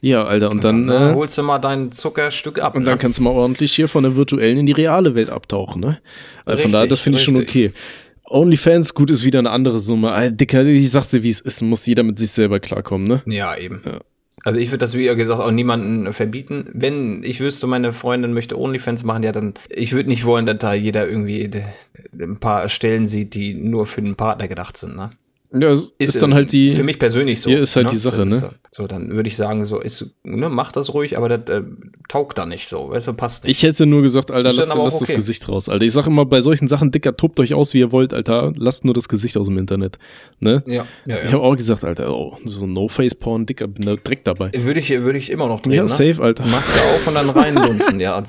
Ja, 0.00 0.24
Alter, 0.24 0.50
und 0.50 0.64
dann, 0.64 0.86
Dann 0.86 1.12
äh, 1.12 1.14
holst 1.14 1.36
du 1.36 1.42
mal 1.42 1.58
dein 1.58 1.92
Zuckerstück 1.92 2.58
ab. 2.58 2.74
Und 2.74 2.84
dann 2.84 2.94
ne? 2.94 2.98
kannst 2.98 3.18
du 3.18 3.22
mal 3.22 3.30
ordentlich 3.30 3.74
hier 3.74 3.86
von 3.86 4.02
der 4.02 4.16
virtuellen 4.16 4.58
in 4.58 4.66
die 4.66 4.72
reale 4.72 5.14
Welt 5.14 5.28
abtauchen, 5.28 5.80
ne? 5.80 5.98
Also 6.44 6.44
von 6.44 6.54
Richtig, 6.54 6.72
daher, 6.72 6.86
das 6.86 7.00
finde 7.00 7.18
ich 7.18 7.24
schon 7.24 7.36
okay. 7.36 7.72
OnlyFans, 8.24 8.94
gut, 8.94 9.10
ist 9.10 9.24
wieder 9.24 9.40
eine 9.40 9.50
andere 9.50 9.78
Nummer. 9.82 10.12
Alter, 10.12 10.36
Dicker, 10.36 10.64
ich 10.64 10.90
sag's 10.90 11.10
dir, 11.10 11.22
wie 11.22 11.30
es 11.30 11.40
ist, 11.40 11.60
muss 11.62 11.84
jeder 11.84 12.02
mit 12.02 12.18
sich 12.18 12.30
selber 12.30 12.60
klarkommen, 12.60 13.06
ne? 13.06 13.22
Ja, 13.26 13.56
eben. 13.56 13.82
Ja. 13.84 13.98
Also 14.42 14.58
ich 14.58 14.68
würde 14.68 14.78
das, 14.78 14.94
wie 14.96 15.04
gesagt, 15.14 15.42
auch 15.42 15.50
niemanden 15.50 16.10
verbieten. 16.14 16.64
Wenn 16.72 17.22
ich 17.22 17.40
wüsste, 17.40 17.66
meine 17.66 17.92
Freundin 17.92 18.32
möchte 18.32 18.58
OnlyFans 18.58 19.04
machen, 19.04 19.22
ja, 19.22 19.32
dann, 19.32 19.52
ich 19.68 19.92
würde 19.92 20.08
nicht 20.08 20.24
wollen, 20.24 20.46
dass 20.46 20.56
da 20.58 20.72
jeder 20.72 21.06
irgendwie 21.06 21.50
ein 22.18 22.38
paar 22.38 22.70
Stellen 22.70 23.06
sieht, 23.06 23.34
die 23.34 23.52
nur 23.52 23.84
für 23.84 24.00
den 24.00 24.14
Partner 24.14 24.48
gedacht 24.48 24.78
sind, 24.78 24.96
ne? 24.96 25.10
Ja, 25.52 25.72
ist, 25.72 25.94
ist 25.98 26.22
dann 26.22 26.32
halt 26.32 26.52
die. 26.52 26.72
Für 26.72 26.84
mich 26.84 26.98
persönlich 26.98 27.40
so. 27.40 27.50
Hier 27.50 27.60
ist 27.60 27.74
halt 27.74 27.86
ne? 27.86 27.92
die 27.92 27.98
Sache, 27.98 28.24
ne? 28.24 28.50
So, 28.70 28.86
dann 28.86 29.10
würde 29.10 29.28
ich 29.28 29.36
sagen, 29.36 29.64
so 29.64 29.80
ist, 29.80 30.14
ne, 30.22 30.48
mach 30.48 30.70
das 30.70 30.94
ruhig, 30.94 31.18
aber 31.18 31.28
das 31.28 31.48
äh, 31.48 31.62
taugt 32.08 32.38
da 32.38 32.46
nicht 32.46 32.68
so, 32.68 32.90
weißt 32.90 33.08
du, 33.08 33.14
passt 33.14 33.42
nicht. 33.42 33.56
Ich 33.56 33.62
hätte 33.64 33.84
nur 33.84 34.02
gesagt, 34.02 34.30
Alter, 34.30 34.52
lasst, 34.52 34.72
lasst 34.72 35.02
okay. 35.02 35.06
das 35.08 35.16
Gesicht 35.16 35.48
raus, 35.48 35.68
Alter. 35.68 35.84
Ich 35.84 35.92
sag 35.92 36.06
immer, 36.06 36.24
bei 36.24 36.40
solchen 36.40 36.68
Sachen, 36.68 36.92
Dicker, 36.92 37.16
tobt 37.16 37.40
euch 37.40 37.54
aus, 37.54 37.74
wie 37.74 37.80
ihr 37.80 37.90
wollt, 37.90 38.14
Alter. 38.14 38.52
Lasst 38.56 38.84
nur 38.84 38.94
das 38.94 39.08
Gesicht 39.08 39.36
aus 39.36 39.48
dem 39.48 39.58
Internet. 39.58 39.98
Ne? 40.38 40.62
Ja, 40.66 40.86
ja, 41.04 41.16
ja. 41.16 41.24
Ich 41.24 41.32
habe 41.32 41.42
auch 41.42 41.56
gesagt, 41.56 41.82
Alter, 41.82 42.14
oh, 42.16 42.36
so 42.44 42.66
No-Face-Porn, 42.66 43.46
Dicker, 43.46 43.66
bin 43.66 43.86
da 43.86 43.96
direkt 43.96 44.28
dabei. 44.28 44.52
Würde 44.54 44.78
ich, 44.78 44.90
würde 44.90 45.18
ich 45.18 45.30
immer 45.30 45.48
noch 45.48 45.60
drehen, 45.60 45.72
Ja, 45.72 45.82
ne? 45.82 45.88
safe, 45.88 46.22
Alter. 46.22 46.46
Maske 46.46 46.78
auf 46.94 47.06
und 47.08 47.14
dann 47.14 47.28
reinlunzen, 47.28 47.98
ja. 48.00 48.22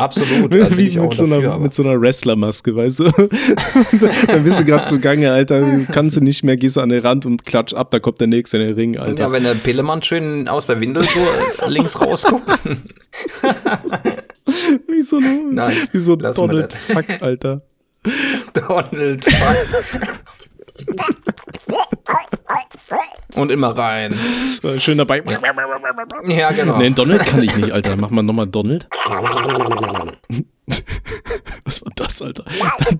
Absolut. 0.00 0.52
Also 0.60 0.76
Wie 0.76 0.98
mit, 0.98 1.14
so 1.14 1.24
einer, 1.24 1.58
mit 1.58 1.74
so 1.74 1.82
einer 1.82 2.00
Wrestlermaske, 2.00 2.74
weißt 2.74 3.00
du? 3.00 3.04
dann 4.26 4.44
bist 4.44 4.60
du 4.60 4.64
gerade 4.64 4.84
zugange, 4.86 5.32
Alter. 5.32 5.80
Kannst 5.92 6.16
du 6.16 6.20
nicht 6.20 6.42
mehr, 6.42 6.56
gehst 6.56 6.76
du 6.76 6.80
an 6.80 6.88
den 6.88 7.00
Rand 7.00 7.26
und 7.26 7.44
klatsch 7.44 7.74
ab, 7.74 7.90
da 7.90 7.98
kommt 7.98 8.20
der 8.20 8.26
nächste 8.26 8.58
in 8.58 8.66
den 8.66 8.74
Ring, 8.74 8.98
Alter. 8.98 9.20
Ja, 9.22 9.32
wenn 9.32 9.44
der 9.44 9.54
Pillemann 9.54 10.02
schön 10.02 10.48
aus 10.48 10.66
der 10.66 10.80
Windel 10.80 11.02
so 11.02 11.20
links 11.68 12.00
rausguckt. 12.00 12.46
wie 14.88 15.02
so, 15.02 15.16
eine, 15.16 15.52
Nein, 15.52 15.76
wie 15.92 16.00
so 16.00 16.16
Donald 16.16 16.72
Fuck, 16.72 17.06
Alter. 17.20 17.62
Donald 18.54 19.24
Fuck. 19.24 20.24
Und 23.40 23.50
immer 23.50 23.76
rein. 23.76 24.14
Schön 24.78 24.98
dabei. 24.98 25.22
Ja, 26.26 26.52
genau. 26.52 26.78
Nee, 26.78 26.90
Donald 26.90 27.24
kann 27.24 27.42
ich 27.42 27.56
nicht, 27.56 27.72
Alter. 27.72 27.96
Mach 27.96 28.10
mal 28.10 28.22
nochmal 28.22 28.46
Donald. 28.46 28.86
Was 31.64 31.84
war 31.84 31.92
das, 31.94 32.22
Alter? 32.22 32.44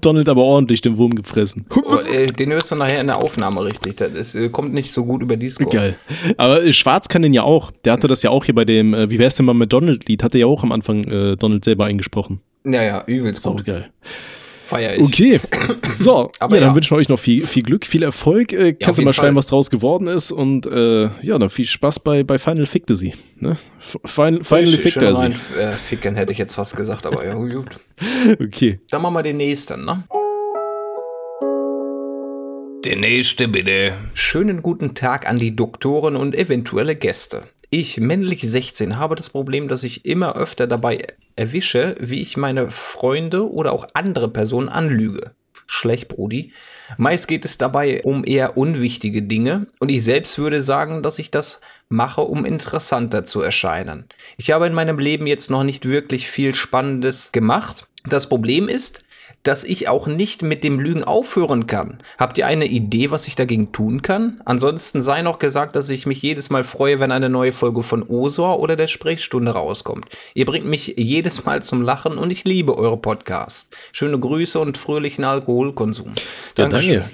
Donald 0.01 0.29
aber 0.29 0.43
ordentlich 0.43 0.81
den 0.81 0.97
Wurm 0.97 1.15
gefressen. 1.15 1.67
Oh, 1.75 1.97
äh, 1.99 2.27
den 2.27 2.53
hörst 2.53 2.71
du 2.71 2.77
nachher 2.77 3.01
in 3.01 3.09
der 3.09 3.19
Aufnahme 3.19 3.65
richtig. 3.65 3.97
Das 3.97 4.35
äh, 4.35 4.49
kommt 4.49 4.73
nicht 4.73 4.91
so 4.91 5.05
gut 5.05 5.23
über 5.23 5.37
Discord. 5.37 5.73
Geil. 5.73 5.97
Aber 6.37 6.65
äh, 6.65 6.73
Schwarz 6.73 7.09
kann 7.09 7.23
den 7.23 7.35
ja 7.35 7.43
auch. 7.43 7.71
Der 7.85 7.93
hatte 7.93 8.09
das 8.09 8.23
ja 8.23 8.31
auch 8.31 8.45
hier 8.45 8.55
bei 8.55 8.65
dem, 8.65 8.93
wie 9.11 9.19
wär's 9.19 9.37
denn 9.37 9.47
mal 9.47 9.55
mit 9.55 9.73
Donald-Lied? 9.73 10.23
Hatte 10.23 10.39
ja 10.39 10.47
auch 10.47 10.63
am 10.63 10.73
Anfang 10.73 11.37
Donald 11.37 11.65
selber 11.65 11.85
eingesprochen. 11.87 12.41
Ja, 12.65 12.83
ja, 12.83 13.05
übelst 13.07 13.43
gut. 13.43 13.65
geil. 13.65 13.91
Feier 14.71 14.95
ich. 14.95 15.03
Okay, 15.03 15.41
so, 15.91 16.31
ja, 16.41 16.49
dann 16.49 16.63
ja. 16.63 16.75
wünschen 16.75 16.93
wir 16.93 16.99
euch 16.99 17.09
noch 17.09 17.19
viel, 17.19 17.45
viel 17.45 17.65
Glück, 17.65 17.85
viel 17.85 18.05
Erfolg. 18.05 18.53
Äh, 18.53 18.75
kannst 18.75 19.01
du 19.01 19.05
mal 19.05 19.13
schreiben, 19.13 19.35
was 19.35 19.47
draus 19.47 19.69
geworden 19.69 20.07
ist 20.07 20.31
und 20.31 20.65
äh, 20.67 21.11
ja, 21.23 21.39
dann 21.39 21.51
viel 21.51 21.67
Spaß 21.67 22.01
bei, 22.01 22.23
bei 22.23 22.39
Final 22.39 22.67
Fantasy. 22.67 23.15
Ne? 23.37 23.57
Final, 24.05 24.45
Final 24.45 24.79
Fantasy. 24.79 25.59
Äh, 25.59 25.73
ficken 25.73 26.15
hätte 26.15 26.31
ich 26.31 26.39
jetzt 26.39 26.55
fast 26.55 26.77
gesagt, 26.77 27.05
aber 27.07 27.27
ja, 27.27 27.35
gut. 27.35 27.81
Okay. 28.41 28.79
Dann 28.91 29.03
machen 29.03 29.15
wir 29.15 29.23
den 29.23 29.37
nächsten, 29.37 29.85
ne? 29.85 30.05
Der 32.85 32.97
nächste 32.97 33.49
bitte. 33.49 33.95
Schönen 34.15 34.63
guten 34.63 34.95
Tag 34.95 35.29
an 35.29 35.37
die 35.37 35.55
Doktoren 35.55 36.17
und 36.17 36.35
eventuelle 36.35 36.97
Gäste. 36.97 37.43
Ich, 37.73 38.01
männlich 38.01 38.43
16, 38.43 38.99
habe 38.99 39.15
das 39.15 39.31
Problem, 39.31 39.69
dass 39.69 39.85
ich 39.85 40.05
immer 40.05 40.35
öfter 40.35 40.67
dabei 40.67 41.07
erwische, 41.37 41.95
wie 42.01 42.21
ich 42.21 42.37
meine 42.37 42.69
Freunde 42.73 43.49
oder 43.49 43.71
auch 43.71 43.87
andere 43.95 44.29
Personen 44.29 44.69
anlüge. 44.69 45.31
Schlecht, 45.69 46.09
Brudi. 46.09 46.53
Meist 46.97 47.29
geht 47.29 47.45
es 47.45 47.59
dabei 47.59 48.03
um 48.03 48.25
eher 48.25 48.57
unwichtige 48.57 49.23
Dinge 49.23 49.69
und 49.79 49.89
ich 49.89 50.03
selbst 50.03 50.37
würde 50.39 50.61
sagen, 50.61 51.05
dass 51.05 51.21
ich 51.21 51.31
das 51.31 51.61
mache, 51.89 52.23
um 52.23 52.45
interessanter 52.45 53.23
zu 53.23 53.41
erscheinen. 53.41 54.07
Ich 54.37 54.51
habe 54.51 54.67
in 54.67 54.75
meinem 54.75 54.99
Leben 54.99 55.29
jetzt 55.29 55.49
noch 55.49 55.63
nicht 55.63 55.87
wirklich 55.87 56.29
viel 56.29 56.57
Spannendes 56.57 57.31
gemacht. 57.31 57.87
Das 58.05 58.29
Problem 58.29 58.69
ist, 58.69 59.05
dass 59.43 59.65
ich 59.65 59.89
auch 59.89 60.07
nicht 60.07 60.43
mit 60.43 60.65
dem 60.65 60.79
Lügen 60.79 61.05
aufhören 61.05 61.67
kann. 61.67 61.99
Habt 62.19 62.37
ihr 62.39 62.47
eine 62.47 62.67
Idee, 62.67 63.11
was 63.11 63.27
ich 63.27 63.37
dagegen 63.37 63.73
tun 63.73 64.03
kann? 64.03 64.41
Ansonsten 64.45 65.01
sei 65.01 65.23
noch 65.23 65.39
gesagt, 65.39 65.77
dass 65.77 65.89
ich 65.89 66.07
mich 66.07 66.21
jedes 66.21 66.51
Mal 66.51 66.65
freue, 66.65 67.01
wenn 67.01 67.13
eine 67.13 67.31
neue 67.31 67.53
Folge 67.53 67.83
von 67.83 68.03
Osor 68.03 68.61
oder 68.61 68.77
der 68.77 68.87
Sprechstunde 68.87 69.53
rauskommt. 69.53 70.07
Ihr 70.35 70.45
bringt 70.45 70.67
mich 70.67 70.95
jedes 70.97 71.45
Mal 71.45 71.63
zum 71.63 71.83
Lachen 71.83 72.19
und 72.19 72.31
ich 72.31 72.45
liebe 72.45 72.77
eure 72.77 72.99
Podcasts. 72.99 73.71
Schöne 73.93 74.19
Grüße 74.19 74.59
und 74.59 74.77
fröhlichen 74.77 75.25
Alkoholkonsum. 75.25 76.15
Ja, 76.59 76.69
danke. 76.69 77.09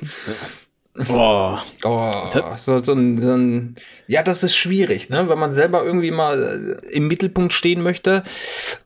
Oh, 1.08 1.58
oh 1.84 2.12
so, 2.56 2.82
so, 2.82 2.92
ein, 2.92 3.20
so 3.20 3.32
ein, 3.32 3.76
ja, 4.06 4.22
das 4.22 4.42
ist 4.42 4.56
schwierig, 4.56 5.08
ne? 5.10 5.28
Wenn 5.28 5.38
man 5.38 5.52
selber 5.52 5.84
irgendwie 5.84 6.10
mal 6.10 6.78
äh, 6.82 6.94
im 6.94 7.08
Mittelpunkt 7.08 7.52
stehen 7.52 7.82
möchte, 7.82 8.22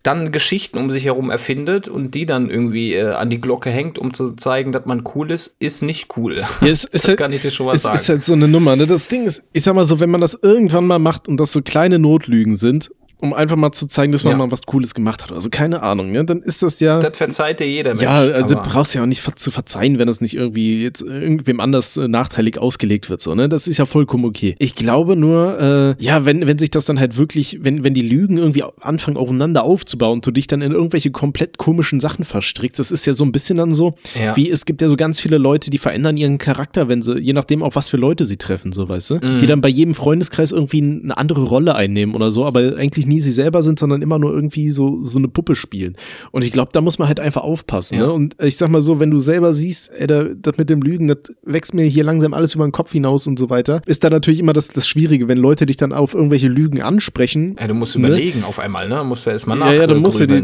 dann 0.03 0.33
Geschichten 0.33 0.79
um 0.79 0.90
sich 0.90 1.05
herum 1.05 1.31
erfindet 1.31 1.88
und 1.88 2.14
die 2.14 2.27
dann 2.27 2.51
irgendwie 2.51 2.94
äh, 2.94 3.12
an 3.12 3.31
die 3.31 3.40
Glocke 3.40 3.70
hängt, 3.70 3.99
um 3.99 4.12
zu 4.12 4.33
zeigen, 4.33 4.73
dass 4.73 4.87
man 4.87 5.05
cool 5.14 5.31
ist, 5.31 5.57
ist 5.59 5.83
nicht 5.83 6.16
cool. 6.16 6.37
Ja, 6.37 6.66
ist 6.66 7.09
halt, 7.09 7.18
kann 7.18 7.33
ich 7.33 7.42
dir 7.42 7.51
schon 7.51 7.66
was 7.66 7.77
es 7.77 7.83
sagen. 7.83 7.94
ist 7.96 8.09
halt 8.09 8.25
so 8.25 8.33
eine 8.33 8.49
Nummer, 8.49 8.77
ne? 8.77 8.87
Das 8.87 9.07
Ding 9.07 9.25
ist, 9.27 9.42
ich 9.53 9.62
sag 9.62 9.75
mal 9.75 9.85
so, 9.85 10.01
wenn 10.01 10.11
man 10.11 10.20
das 10.20 10.38
irgendwann 10.40 10.87
mal 10.87 10.99
macht 10.99 11.29
und 11.29 11.38
das 11.38 11.53
so 11.53 11.62
kleine 11.62 11.99
Notlügen 11.99 12.57
sind 12.57 12.90
um 13.20 13.35
einfach 13.35 13.56
mal 13.56 13.72
zu 13.72 13.87
zeigen, 13.87 14.12
dass 14.12 14.24
man 14.24 14.33
ja. 14.33 14.38
mal 14.38 14.50
was 14.50 14.62
Cooles 14.62 14.94
gemacht 14.94 15.22
hat. 15.22 15.33
Also 15.33 15.50
keine 15.50 15.83
Ahnung, 15.83 16.12
ne? 16.12 16.24
Dann 16.24 16.42
ist 16.42 16.62
das 16.62 16.80
ja. 16.80 17.00
Das 17.00 17.16
verzeiht 17.16 17.61
dir 17.61 17.68
jeder 17.68 17.90
Mensch. 17.90 18.02
Ja, 18.02 18.18
also 18.18 18.56
brauchst 18.56 18.94
ja 18.94 19.02
auch 19.02 19.06
nicht 19.06 19.22
zu 19.38 19.50
verzeihen, 19.50 19.98
wenn 19.98 20.06
das 20.06 20.20
nicht 20.20 20.35
irgendwie 20.35 20.83
jetzt 20.83 21.02
irgendwem 21.02 21.61
anders 21.61 21.96
äh, 21.96 22.09
nachteilig 22.09 22.59
ausgelegt 22.59 23.11
wird, 23.11 23.20
so, 23.20 23.35
ne? 23.35 23.48
Das 23.48 23.66
ist 23.66 23.78
ja 23.78 23.87
vollkommen 23.87 24.24
okay. 24.24 24.56
Ich 24.59 24.74
glaube 24.74 25.16
nur, 25.16 25.96
äh, 25.98 26.02
ja, 26.02 26.24
wenn, 26.24 26.46
wenn 26.46 26.59
sich 26.59 26.70
das 26.70 26.87
dann 26.87 26.98
halt 26.98 27.16
wirklich, 27.16 27.59
wenn, 27.62 27.85
wenn 27.85 27.94
die 27.94 28.02
Lügen 28.02 28.38
irgendwie 28.38 28.64
anfangen 28.80 29.16
aufeinander 29.16 29.64
aufzubauen 29.64 30.14
und 30.14 30.26
du 30.26 30.30
dich 30.30 30.46
dann 30.46 30.62
in 30.62 30.72
irgendwelche 30.72 31.11
komplett 31.11 31.59
komischen 31.59 32.00
Sachen 32.00 32.24
verstrickst, 32.24 32.78
das 32.78 32.90
ist 32.90 33.06
ja 33.06 33.14
so 33.14 33.24
ein 33.24 33.33
bisschen 33.33 33.59
dann 33.59 33.74
so, 33.74 33.94
ja. 34.20 34.37
wie 34.37 34.50
es 34.50 34.64
gibt 34.64 34.83
ja 34.83 34.88
so 34.88 34.96
ganz 34.96 35.20
viele 35.20 35.38
Leute, 35.38 35.70
die 35.70 35.78
verändern 35.78 36.16
ihren 36.16 36.38
Charakter, 36.38 36.88
wenn 36.88 37.02
sie, 37.02 37.18
je 37.18 37.33
nachdem 37.33 37.62
auf 37.62 37.76
was 37.76 37.88
für 37.88 37.96
Leute 37.96 38.24
sie 38.24 38.37
treffen, 38.37 38.72
so 38.72 38.88
weißt 38.88 39.11
du, 39.11 39.14
mhm. 39.16 39.38
die 39.38 39.46
dann 39.46 39.61
bei 39.61 39.68
jedem 39.68 39.94
Freundeskreis 39.94 40.52
irgendwie 40.52 40.83
eine 40.83 41.16
andere 41.16 41.42
Rolle 41.42 41.74
einnehmen 41.74 42.14
oder 42.14 42.30
so, 42.30 42.44
aber 42.44 42.76
eigentlich 42.76 43.06
nie 43.11 43.20
sie 43.20 43.33
selber 43.33 43.62
sind, 43.62 43.79
sondern 43.79 44.03
immer 44.03 44.18
nur 44.18 44.33
irgendwie 44.33 44.70
so, 44.70 45.03
so 45.03 45.18
eine 45.18 45.29
Puppe 45.29 45.55
spielen. 45.55 45.96
Und 46.31 46.44
ich 46.44 46.53
glaube, 46.53 46.70
da 46.73 46.81
muss 46.81 46.99
man 46.99 47.09
halt 47.09 47.20
einfach 47.20 47.42
aufpassen. 47.42 47.96
Ja. 47.96 48.07
Ne? 48.07 48.12
Und 48.12 48.37
ich 48.42 48.57
sag 48.57 48.70
mal 48.70 48.81
so, 48.81 49.01
wenn 49.01 49.11
du 49.11 49.18
selber 49.18 49.53
siehst, 49.53 49.90
ey, 49.90 50.07
das 50.07 50.57
mit 50.57 50.70
dem 50.70 50.81
Lügen, 50.81 51.09
das 51.09 51.18
wächst 51.42 51.75
mir 51.75 51.85
hier 51.85 52.05
langsam 52.05 52.33
alles 52.33 52.55
über 52.55 52.64
den 52.64 52.73
Kopf 52.73 52.92
hinaus 52.92 53.27
und 53.27 53.38
so 53.38 53.51
weiter, 53.51 53.83
ist 53.87 54.05
da 54.05 54.11
natürlich 54.11 54.40
immer 54.40 54.53
das, 54.53 54.68
das 54.68 54.88
Schwierige, 54.88 55.29
wenn 55.29 55.38
Leute 55.38 55.66
dich 55.66 55.77
dann 55.77 55.92
auf 55.92 56.14
irgendwelche 56.14 56.49
Lügen 56.49 56.81
ansprechen. 56.81 57.57
Ja, 57.59 57.66
du 57.66 57.75
musst 57.75 57.99
ne? 57.99 58.07
überlegen 58.07 58.44
auf 58.44 58.59
einmal, 58.59 58.88
ne? 58.88 59.03
Musst 59.05 59.27
du 59.27 59.31
erstmal 59.31 59.59
nach. 59.59 59.66
Ja, 59.66 59.81
ja, 59.81 59.87
dann 59.87 59.99
musst 59.99 60.20
du 60.20 60.27
die, 60.27 60.42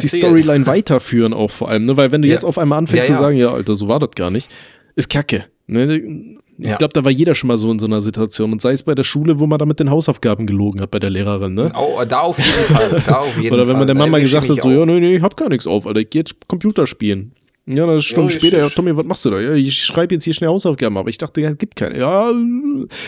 die 0.00 0.08
Storyline 0.08 0.66
weiterführen 0.66 1.32
auch 1.32 1.50
vor 1.50 1.68
allem, 1.68 1.84
ne? 1.84 1.96
Weil 1.96 2.12
wenn 2.12 2.22
du 2.22 2.28
ja. 2.28 2.34
jetzt 2.34 2.44
auf 2.44 2.58
einmal 2.58 2.78
anfängst 2.78 3.08
ja, 3.08 3.14
zu 3.14 3.20
sagen, 3.20 3.36
ja, 3.36 3.52
Alter, 3.52 3.74
so 3.74 3.88
war 3.88 4.00
das 4.00 4.10
gar 4.14 4.30
nicht, 4.30 4.50
ist 4.96 5.08
kacke. 5.08 5.44
Ne? 5.66 6.38
Ich 6.60 6.66
ja. 6.66 6.76
glaube, 6.76 6.92
da 6.92 7.04
war 7.04 7.12
jeder 7.12 7.36
schon 7.36 7.48
mal 7.48 7.56
so 7.56 7.70
in 7.70 7.78
so 7.78 7.86
einer 7.86 8.00
Situation. 8.00 8.50
Und 8.52 8.60
sei 8.60 8.72
es 8.72 8.82
bei 8.82 8.96
der 8.96 9.04
Schule, 9.04 9.38
wo 9.38 9.46
man 9.46 9.60
da 9.60 9.64
mit 9.64 9.78
den 9.78 9.90
Hausaufgaben 9.90 10.44
gelogen 10.44 10.80
hat 10.80 10.90
bei 10.90 10.98
der 10.98 11.10
Lehrerin, 11.10 11.54
ne? 11.54 11.70
Oh, 11.76 12.02
da 12.06 12.20
auf 12.20 12.36
jeden 12.38 12.76
Fall. 12.76 13.02
Da 13.06 13.20
auf 13.20 13.40
jeden 13.40 13.54
Oder 13.54 13.68
wenn 13.68 13.78
man 13.78 13.86
der 13.86 13.94
Mama 13.94 14.18
gesagt 14.18 14.48
hat, 14.48 14.60
so, 14.60 14.68
auch. 14.68 14.72
ja, 14.72 14.84
nee, 14.84 14.98
nee, 14.98 15.16
ich 15.16 15.22
hab 15.22 15.36
gar 15.36 15.48
nichts 15.48 15.68
auf, 15.68 15.86
Alter, 15.86 16.00
ich 16.00 16.10
geh 16.10 16.18
jetzt 16.18 16.34
Computer 16.48 16.88
spielen. 16.88 17.32
Ja, 17.64 17.84
eine 17.84 18.02
Stunde 18.02 18.32
ja, 18.32 18.38
später, 18.38 18.58
ja, 18.58 18.68
Tommy, 18.68 18.96
was 18.96 19.04
machst 19.04 19.24
du 19.24 19.30
da? 19.30 19.40
Ja, 19.40 19.52
ich 19.52 19.84
schreibe 19.84 20.14
jetzt 20.14 20.24
hier 20.24 20.34
schnell 20.34 20.48
Hausaufgaben, 20.48 20.96
aber 20.96 21.10
ich 21.10 21.18
dachte, 21.18 21.40
ja, 21.40 21.52
gibt 21.52 21.76
keine. 21.76 21.98
Ja, 21.98 22.32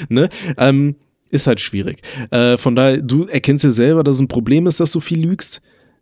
ne? 0.08 0.28
Ähm, 0.56 0.94
ist 1.30 1.46
halt 1.46 1.60
schwierig. 1.60 2.02
Äh, 2.30 2.56
von 2.56 2.76
daher, 2.76 2.98
du 2.98 3.24
erkennst 3.24 3.64
ja 3.64 3.70
selber, 3.70 4.04
dass 4.04 4.16
es 4.16 4.20
ein 4.20 4.28
Problem 4.28 4.66
ist, 4.66 4.78
dass 4.78 4.92
du 4.92 5.00
viel 5.00 5.20
lügst 5.20 5.60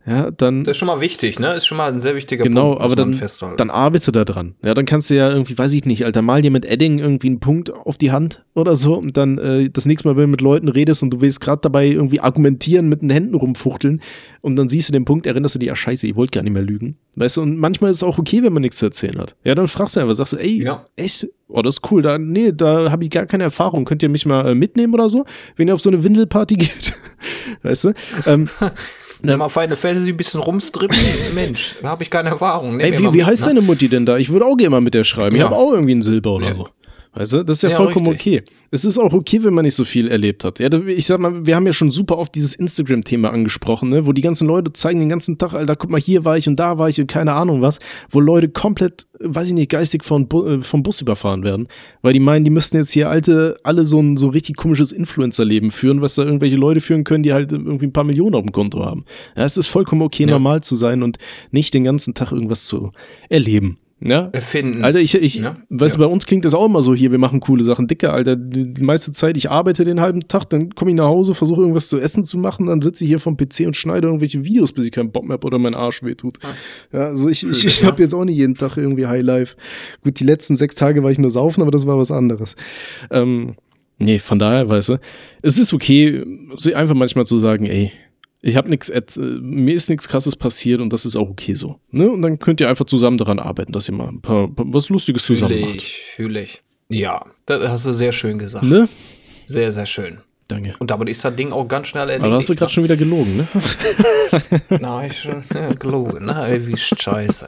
ja, 0.09 0.31
dann. 0.31 0.65
Das 0.65 0.73
ist 0.73 0.77
schon 0.79 0.89
mal 0.89 1.01
wichtig, 1.01 1.39
ne? 1.39 1.55
Ist 1.55 1.67
schon 1.67 1.77
mal 1.77 1.93
ein 1.93 2.01
sehr 2.01 2.15
wichtiger 2.15 2.45
genau, 2.45 2.75
Punkt. 2.75 2.79
Genau, 2.79 2.85
aber 2.85 2.97
dann, 2.97 3.57
dann 3.57 3.71
arbeite 3.71 4.13
da 4.13 4.25
dran. 4.25 4.55
Ja, 4.65 4.75
dann 4.75 4.85
kannst 4.85 5.11
du 5.11 5.15
ja 5.15 5.31
irgendwie, 5.31 5.57
weiß 5.57 5.73
ich 5.73 5.85
nicht, 5.85 6.05
Alter, 6.05 6.23
mal 6.23 6.43
dir 6.43 6.51
mit 6.51 6.65
Edding 6.65 6.99
irgendwie 6.99 7.29
einen 7.29 7.41
Punkt 7.41 7.73
auf 7.73 7.99
die 7.99 8.11
Hand 8.11 8.45
oder 8.55 8.77
so 8.77 8.95
und 8.95 9.17
dann 9.17 9.39
äh, 9.39 9.71
das 9.71 9.87
nächste 9.87 10.09
Mal, 10.09 10.17
wenn 10.17 10.25
du 10.25 10.29
mit 10.29 10.41
Leuten 10.41 10.69
redest 10.69 11.03
und 11.03 11.11
du 11.11 11.21
willst 11.21 11.41
gerade 11.41 11.61
dabei 11.63 11.87
irgendwie 11.87 12.21
argumentieren, 12.21 12.89
mit 12.89 13.03
den 13.03 13.11
Händen 13.11 13.35
rumfuchteln 13.35 14.01
und 14.41 14.57
dann 14.57 14.69
siehst 14.69 14.89
du 14.89 14.93
den 14.93 15.05
Punkt, 15.05 15.27
erinnerst 15.27 15.55
du 15.55 15.59
dich, 15.59 15.69
ja, 15.69 15.77
scheiße, 15.77 16.07
ich 16.07 16.17
wollte 16.17 16.33
gar 16.33 16.43
nicht 16.43 16.53
mehr 16.53 16.63
lügen. 16.63 16.97
Weißt 17.17 17.37
du, 17.37 17.43
und 17.43 17.59
manchmal 17.59 17.91
ist 17.91 17.99
es 17.99 18.03
auch 18.03 18.19
okay, 18.19 18.43
wenn 18.43 18.53
man 18.53 18.63
nichts 18.63 18.79
zu 18.79 18.87
erzählen 18.87 19.19
hat. 19.19 19.37
Ja, 19.45 19.55
dann 19.55 19.69
fragst 19.69 19.97
du 19.97 20.01
einfach, 20.01 20.15
sagst 20.15 20.35
du, 20.35 20.37
ey, 20.37 20.63
ja. 20.63 20.87
echt? 20.97 21.29
Oh, 21.49 21.63
das 21.63 21.77
ist 21.77 21.91
cool. 21.91 22.03
Da, 22.03 22.19
nee, 22.19 22.53
da 22.53 22.91
habe 22.91 23.05
ich 23.05 23.11
gar 23.11 23.27
keine 23.27 23.45
Erfahrung. 23.45 23.85
Könnt 23.85 24.03
ihr 24.03 24.09
mich 24.09 24.27
mal 24.27 24.49
äh, 24.49 24.55
mitnehmen 24.55 24.95
oder 24.95 25.09
so, 25.09 25.25
wenn 25.57 25.67
ihr 25.67 25.75
auf 25.75 25.81
so 25.81 25.91
eine 25.91 26.05
Windelparty 26.05 26.55
geht? 26.57 26.95
weißt 27.63 27.85
du? 27.85 27.93
Ähm, 28.27 28.49
Ne? 29.23 29.37
Mal 29.37 29.49
Final 29.49 29.77
Fantasy 29.77 30.11
ein 30.11 30.17
bisschen 30.17 30.41
rumstrippen, 30.41 30.97
Mensch, 31.35 31.77
da 31.83 31.89
habe 31.89 32.03
ich 32.03 32.11
keine 32.11 32.29
Erfahrung. 32.31 32.79
Ey, 32.81 32.97
wie, 32.99 33.13
wie 33.13 33.25
heißt 33.25 33.43
ne? 33.43 33.49
deine 33.49 33.61
Mutti 33.63 33.89
denn 33.89 34.07
da? 34.07 34.17
Ich 34.17 34.31
würde 34.31 34.47
auch 34.47 34.57
gerne 34.57 34.71
mal 34.71 34.81
mit 34.81 34.95
der 34.95 35.05
schreiben. 35.05 35.35
Ich 35.35 35.41
ja. 35.41 35.47
habe 35.47 35.57
auch 35.57 35.73
irgendwie 35.73 35.95
ein 35.95 36.03
Silber 36.03 36.35
oder 36.35 36.49
ja. 36.49 36.55
so. 36.55 36.69
Weißt 37.19 37.33
du, 37.33 37.43
das 37.43 37.57
ist 37.59 37.63
ja, 37.65 37.71
Ja, 37.71 37.77
vollkommen 37.77 38.07
richtig. 38.07 38.43
okay. 38.45 38.53
Es 38.71 38.85
ist 38.85 38.97
auch 38.99 39.13
okay, 39.13 39.43
wenn 39.43 39.55
man 39.55 39.65
nicht 39.65 39.75
so 39.75 39.83
viel 39.83 40.07
erlebt 40.09 40.45
hat. 40.45 40.59
Ja, 40.61 40.69
ich 40.73 41.07
sag 41.07 41.19
mal, 41.19 41.45
wir 41.47 41.57
haben 41.57 41.67
ja 41.67 41.73
schon 41.73 41.91
super 41.91 42.17
oft 42.19 42.33
dieses 42.35 42.55
Instagram-Thema 42.55 43.31
angesprochen, 43.31 43.89
ne? 43.89 44.07
wo 44.07 44.13
die 44.13 44.21
ganzen 44.21 44.47
Leute 44.47 44.73
zeigen 44.73 45.01
den 45.01 45.09
ganzen 45.09 45.37
Tag, 45.37 45.55
Alter, 45.55 45.75
guck 45.75 45.91
mal, 45.91 45.99
hier 46.01 46.25
war 46.25 46.37
ich 46.37 46.47
und 46.49 46.61
da 46.61 46.79
war 46.79 46.89
ich 46.89 47.01
und 47.01 47.07
keine 47.09 47.33
Ahnung 47.33 47.61
was, 47.61 47.79
wo 48.11 48.21
Leute 48.21 48.51
komplett, 48.51 49.07
weiß 49.19 49.49
ich 49.49 49.55
nicht, 49.55 49.71
geistig 49.71 50.03
Bu 50.29 50.45
äh, 50.47 50.63
vom 50.63 50.83
Bus 50.85 51.01
überfahren 51.01 51.43
werden, 51.43 51.67
weil 52.03 52.13
die 52.13 52.21
meinen, 52.21 52.45
die 52.45 52.51
müssten 52.51 52.77
jetzt 52.77 52.93
hier 52.93 53.09
alte, 53.11 53.59
alle 53.65 53.85
so 53.85 53.99
ein 54.01 54.17
so 54.17 54.29
richtig 54.29 54.57
komisches 54.57 54.93
Influencer-Leben 54.93 55.73
führen, 55.73 56.01
was 56.03 56.15
da 56.15 56.23
irgendwelche 56.25 56.57
Leute 56.57 56.81
führen 56.81 57.03
können, 57.03 57.25
die 57.25 57.33
halt 57.33 57.51
irgendwie 57.51 57.87
ein 57.87 57.93
paar 57.93 58.05
Millionen 58.05 58.35
auf 58.37 58.43
dem 58.43 58.53
Konto 58.53 58.85
haben. 58.85 59.05
Ja, 59.37 59.45
es 59.45 59.57
ist 59.57 59.67
vollkommen 59.67 60.03
okay, 60.03 60.25
Ja. 60.25 60.31
normal 60.31 60.61
zu 60.63 60.77
sein 60.77 61.03
und 61.03 61.17
nicht 61.51 61.75
den 61.75 61.83
ganzen 61.85 62.15
Tag 62.15 62.31
irgendwas 62.33 62.67
zu 62.67 62.93
erleben. 63.29 63.79
Ja, 64.01 64.29
Erfinden. 64.33 64.85
Alter, 64.85 65.01
ich, 65.01 65.15
ich 65.17 65.35
Ja? 65.37 65.57
weißt 65.71 65.97
du, 65.97 65.99
bei 65.99 66.07
uns 66.07 66.25
klingt 66.25 66.45
das 66.45 66.55
auch 66.55 66.67
immer 66.67 66.83
so 66.83 66.95
hier, 66.95 67.11
wir 67.11 67.19
machen 67.19 67.41
coole 67.41 67.65
Sachen. 67.65 67.89
Dicker, 67.89 68.13
Alter, 68.13 68.37
die, 68.37 68.73
die 68.73 68.83
meiste 68.83 69.11
Zeit, 69.11 69.37
ich 69.37 69.51
arbeite 69.51 69.85
den 69.85 70.01
halben 70.01 70.29
Tag, 70.29 70.49
dann 70.51 70.75
komme 70.75 70.93
ich 70.93 70.97
nach 70.97 71.07
Hause, 71.07 71.35
versuche 71.35 71.63
irgendwas 71.63 71.89
zu 71.89 71.99
essen 71.99 72.25
zu 72.25 72.39
machen, 72.39 72.67
dann 72.67 72.81
sitze 72.81 73.03
ich 73.03 73.11
hier 73.11 73.19
vom 73.19 73.37
PC 73.37 73.67
und 73.67 73.75
schneide 73.75 74.07
irgendwelche 74.07 74.45
Videos, 74.45 74.73
bis 74.73 74.85
ich 74.85 74.93
keinen 74.93 75.11
Bock 75.11 75.25
mehr 75.25 75.35
hab 75.35 75.45
oder 75.45 75.59
mein 75.59 75.75
Arsch 75.75 76.05
wehtut. 76.05 76.39
Ja, 76.93 77.07
also 77.07 77.29
ich, 77.29 77.43
ich, 77.43 77.51
ich 77.51 77.67
ich, 77.67 77.85
habe 77.85 77.99
ja. 77.99 78.05
jetzt 78.05 78.15
auch 78.15 78.25
nicht 78.25 78.37
jeden 78.37 78.55
Tag 78.55 78.77
irgendwie 78.77 79.07
Highlife. 79.07 79.57
Gut, 80.05 80.21
die 80.21 80.25
letzten 80.25 80.57
sechs 80.57 80.77
Tage 80.77 81.03
war 81.03 81.11
ich 81.11 81.19
nur 81.19 81.31
saufen, 81.31 81.63
aber 81.63 81.73
das 81.73 81.87
war 81.87 81.99
was 81.99 82.13
anderes. 82.13 82.55
Ähm, 83.11 83.57
nee, 83.99 84.21
von 84.21 84.39
daher, 84.39 84.69
weißt 84.69 84.91
du, 84.91 84.99
es 85.43 85.59
ist 85.59 85.73
okay, 85.73 86.25
einfach 86.75 86.95
manchmal 86.95 87.27
zu 87.27 87.39
sagen, 87.39 87.67
ey, 87.67 87.91
ich 88.41 88.57
habe 88.57 88.71
nichts, 88.71 88.91
mir 89.17 89.75
ist 89.75 89.89
nichts 89.89 90.09
krasses 90.09 90.37
passiert 90.37 90.81
und 90.81 90.93
das 90.93 91.05
ist 91.05 91.17
auch 91.17 91.29
okay 91.29 91.55
so. 91.55 91.81
Ne? 91.91 92.09
Und 92.11 92.23
dann 92.23 92.39
könnt 92.39 92.61
ihr 92.61 92.69
einfach 92.69 92.87
zusammen 92.87 93.19
daran 93.19 93.39
arbeiten, 93.39 93.73
dass 93.73 93.89
ihr 93.89 93.95
mal 93.95 94.09
ein 94.09 94.21
paar, 94.21 94.49
paar 94.49 94.67
was 94.69 94.89
Lustiges 94.91 95.25
zusammen 95.25 95.55
Fühle 95.55 95.67
macht. 95.67 95.77
ich, 95.77 95.95
fühle 96.17 96.43
ich. 96.43 96.63
Ja, 96.89 97.25
das 97.47 97.69
hast 97.69 97.87
du 97.87 97.93
sehr 97.93 98.13
schön 98.13 98.39
gesagt. 98.39 98.65
Ne? 98.65 98.89
Sehr, 99.47 99.73
sehr 99.73 99.87
schön. 99.87 100.19
Danke. 100.47 100.75
Und 100.79 100.91
damit 100.91 101.11
ist 101.11 101.23
das 101.23 101.37
Ding 101.37 101.53
auch 101.53 101.69
ganz 101.69 101.89
schnell 101.89 102.09
erledigt. 102.09 102.25
Aber 102.25 102.37
hast 102.37 102.49
du 102.49 102.55
gerade 102.55 102.73
schon 102.73 102.83
wieder 102.85 102.97
gelogen, 102.97 103.37
ne? 103.37 103.47
ne? 103.53 104.61
Na, 104.81 105.05
ich 105.05 105.21
schon 105.21 105.45
ja, 105.53 105.69
gelogen, 105.75 106.25
ne? 106.25 106.59
Wie 106.65 106.75
scheiße. 106.75 107.47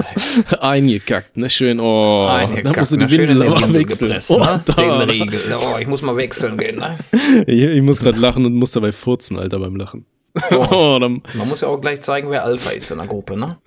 Eingekackt, 0.61 1.35
ne? 1.35 1.49
Schön, 1.49 1.81
oh. 1.81 2.27
Eingekackt, 2.27 2.67
da 2.77 2.81
musst 2.81 2.93
du 2.93 2.97
ne? 2.99 3.07
die 3.07 3.17
Windel 3.17 3.43
aber 3.43 3.73
wechseln. 3.73 4.09
gepresst, 4.09 4.31
Oh, 4.31 4.41
ne? 4.41 4.63
da. 4.67 4.73
Den 4.75 4.91
Riegel. 5.09 5.41
Oh, 5.59 5.79
ich 5.79 5.87
muss 5.87 6.03
mal 6.03 6.15
wechseln 6.17 6.59
gehen, 6.59 6.77
ne? 6.77 6.99
Ich, 7.47 7.63
ich 7.63 7.83
muss 7.83 8.01
gerade 8.01 8.19
lachen 8.19 8.45
und 8.45 8.55
muss 8.55 8.73
dabei 8.73 8.93
furzen, 8.93 9.39
Alter, 9.39 9.61
beim 9.61 9.77
Lachen. 9.77 10.05
Oh, 10.51 10.99
Man 11.01 11.49
muss 11.49 11.61
ja 11.61 11.69
auch 11.69 11.81
gleich 11.81 12.01
zeigen, 12.03 12.31
wer 12.31 12.45
Alpha 12.45 12.71
ist 12.71 12.91
in 12.91 12.99
der 12.99 13.07
Gruppe, 13.07 13.37
ne? 13.37 13.59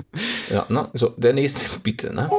Ja, 0.49 0.65
ne? 0.69 0.89
So, 0.93 1.09
der 1.09 1.33
nächste, 1.33 1.79
bitte, 1.83 2.13
ne? 2.13 2.29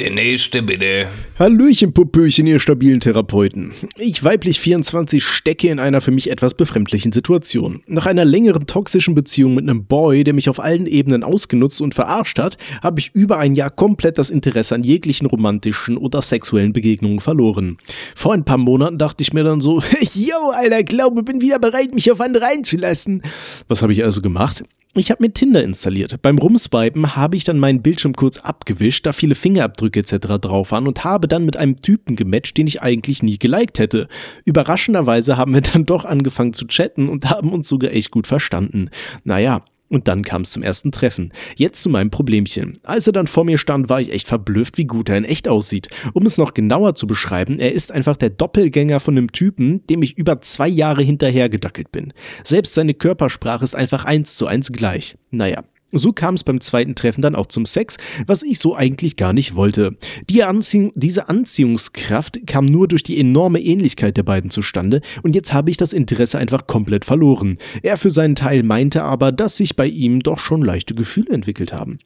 Der 0.00 0.10
nächste, 0.10 0.62
bitte. 0.62 1.08
Hallöchen, 1.38 1.92
Popöchen, 1.92 2.46
ihr 2.46 2.58
stabilen 2.58 3.00
Therapeuten. 3.00 3.72
Ich, 3.98 4.24
weiblich 4.24 4.58
24, 4.58 5.22
stecke 5.22 5.68
in 5.68 5.78
einer 5.78 6.00
für 6.00 6.10
mich 6.10 6.30
etwas 6.30 6.54
befremdlichen 6.54 7.12
Situation. 7.12 7.82
Nach 7.86 8.06
einer 8.06 8.24
längeren 8.24 8.64
toxischen 8.64 9.14
Beziehung 9.14 9.54
mit 9.54 9.68
einem 9.68 9.84
Boy, 9.84 10.24
der 10.24 10.32
mich 10.32 10.48
auf 10.48 10.58
allen 10.58 10.86
Ebenen 10.86 11.22
ausgenutzt 11.22 11.82
und 11.82 11.94
verarscht 11.94 12.38
hat, 12.38 12.56
habe 12.82 12.98
ich 12.98 13.10
über 13.14 13.36
ein 13.36 13.54
Jahr 13.54 13.68
komplett 13.68 14.16
das 14.16 14.30
Interesse 14.30 14.74
an 14.74 14.84
jeglichen 14.84 15.26
romantischen 15.26 15.98
oder 15.98 16.22
sexuellen 16.22 16.72
Begegnungen 16.72 17.20
verloren. 17.20 17.76
Vor 18.14 18.32
ein 18.32 18.46
paar 18.46 18.56
Monaten 18.56 18.96
dachte 18.96 19.20
ich 19.20 19.34
mir 19.34 19.44
dann 19.44 19.60
so, 19.60 19.82
yo, 20.14 20.48
Alter, 20.54 20.82
glaube, 20.82 21.22
bin 21.22 21.42
wieder 21.42 21.58
bereit, 21.58 21.94
mich 21.94 22.10
auf 22.10 22.22
andere 22.22 22.46
einzulassen. 22.46 23.20
Was 23.68 23.82
habe 23.82 23.92
ich 23.92 24.02
also 24.02 24.22
gemacht? 24.22 24.64
Ich 24.96 25.12
habe 25.12 25.22
mir 25.22 25.32
Tinder 25.32 25.62
installiert. 25.62 26.20
Beim 26.20 26.38
Rumswipen 26.38 27.14
habe 27.14 27.36
ich 27.36 27.44
dann 27.44 27.60
meinen 27.60 27.80
Bildschirm 27.80 28.14
kurz 28.14 28.38
abgewischt, 28.38 29.06
da 29.06 29.12
viele 29.12 29.36
Fingerabdrücke 29.36 30.00
etc. 30.00 30.40
drauf 30.40 30.72
waren 30.72 30.88
und 30.88 31.04
habe 31.04 31.28
dann 31.28 31.44
mit 31.44 31.56
einem 31.56 31.80
Typen 31.80 32.16
gematcht, 32.16 32.56
den 32.56 32.66
ich 32.66 32.82
eigentlich 32.82 33.22
nie 33.22 33.38
geliked 33.38 33.78
hätte. 33.78 34.08
Überraschenderweise 34.44 35.36
haben 35.36 35.54
wir 35.54 35.60
dann 35.60 35.86
doch 35.86 36.04
angefangen 36.04 36.54
zu 36.54 36.66
chatten 36.66 37.08
und 37.08 37.30
haben 37.30 37.52
uns 37.52 37.68
sogar 37.68 37.92
echt 37.92 38.10
gut 38.10 38.26
verstanden. 38.26 38.90
Naja. 39.22 39.64
Und 39.90 40.06
dann 40.06 40.22
kam 40.22 40.42
es 40.42 40.52
zum 40.52 40.62
ersten 40.62 40.92
Treffen. 40.92 41.32
Jetzt 41.56 41.82
zu 41.82 41.90
meinem 41.90 42.10
Problemchen. 42.10 42.78
Als 42.84 43.08
er 43.08 43.12
dann 43.12 43.26
vor 43.26 43.44
mir 43.44 43.58
stand, 43.58 43.88
war 43.88 44.00
ich 44.00 44.12
echt 44.12 44.28
verblüfft, 44.28 44.78
wie 44.78 44.84
gut 44.84 45.08
er 45.08 45.18
in 45.18 45.24
echt 45.24 45.48
aussieht. 45.48 45.88
Um 46.14 46.26
es 46.26 46.38
noch 46.38 46.54
genauer 46.54 46.94
zu 46.94 47.08
beschreiben, 47.08 47.58
er 47.58 47.72
ist 47.72 47.90
einfach 47.90 48.16
der 48.16 48.30
Doppelgänger 48.30 49.00
von 49.00 49.18
einem 49.18 49.32
Typen, 49.32 49.84
dem 49.88 50.02
ich 50.04 50.16
über 50.16 50.40
zwei 50.40 50.68
Jahre 50.68 51.02
hinterhergedackelt 51.02 51.90
bin. 51.90 52.12
Selbst 52.44 52.74
seine 52.74 52.94
Körpersprache 52.94 53.64
ist 53.64 53.74
einfach 53.74 54.04
eins 54.04 54.36
zu 54.36 54.46
eins 54.46 54.70
gleich. 54.70 55.16
Naja. 55.32 55.64
So 55.92 56.12
kam 56.12 56.34
es 56.34 56.44
beim 56.44 56.60
zweiten 56.60 56.94
Treffen 56.94 57.22
dann 57.22 57.34
auch 57.34 57.46
zum 57.46 57.64
Sex, 57.64 57.96
was 58.26 58.42
ich 58.42 58.58
so 58.60 58.76
eigentlich 58.76 59.16
gar 59.16 59.32
nicht 59.32 59.56
wollte. 59.56 59.96
Die 60.28 60.44
Anziehung, 60.44 60.92
diese 60.94 61.28
Anziehungskraft 61.28 62.46
kam 62.46 62.66
nur 62.66 62.86
durch 62.86 63.02
die 63.02 63.18
enorme 63.18 63.60
Ähnlichkeit 63.60 64.16
der 64.16 64.22
beiden 64.22 64.50
zustande 64.50 65.00
und 65.22 65.34
jetzt 65.34 65.52
habe 65.52 65.70
ich 65.70 65.76
das 65.76 65.92
Interesse 65.92 66.38
einfach 66.38 66.66
komplett 66.66 67.04
verloren. 67.04 67.58
Er 67.82 67.96
für 67.96 68.10
seinen 68.10 68.36
Teil 68.36 68.62
meinte 68.62 69.02
aber, 69.02 69.32
dass 69.32 69.56
sich 69.56 69.76
bei 69.76 69.86
ihm 69.86 70.20
doch 70.20 70.38
schon 70.38 70.62
leichte 70.62 70.94
Gefühle 70.94 71.32
entwickelt 71.32 71.72
haben. 71.72 71.98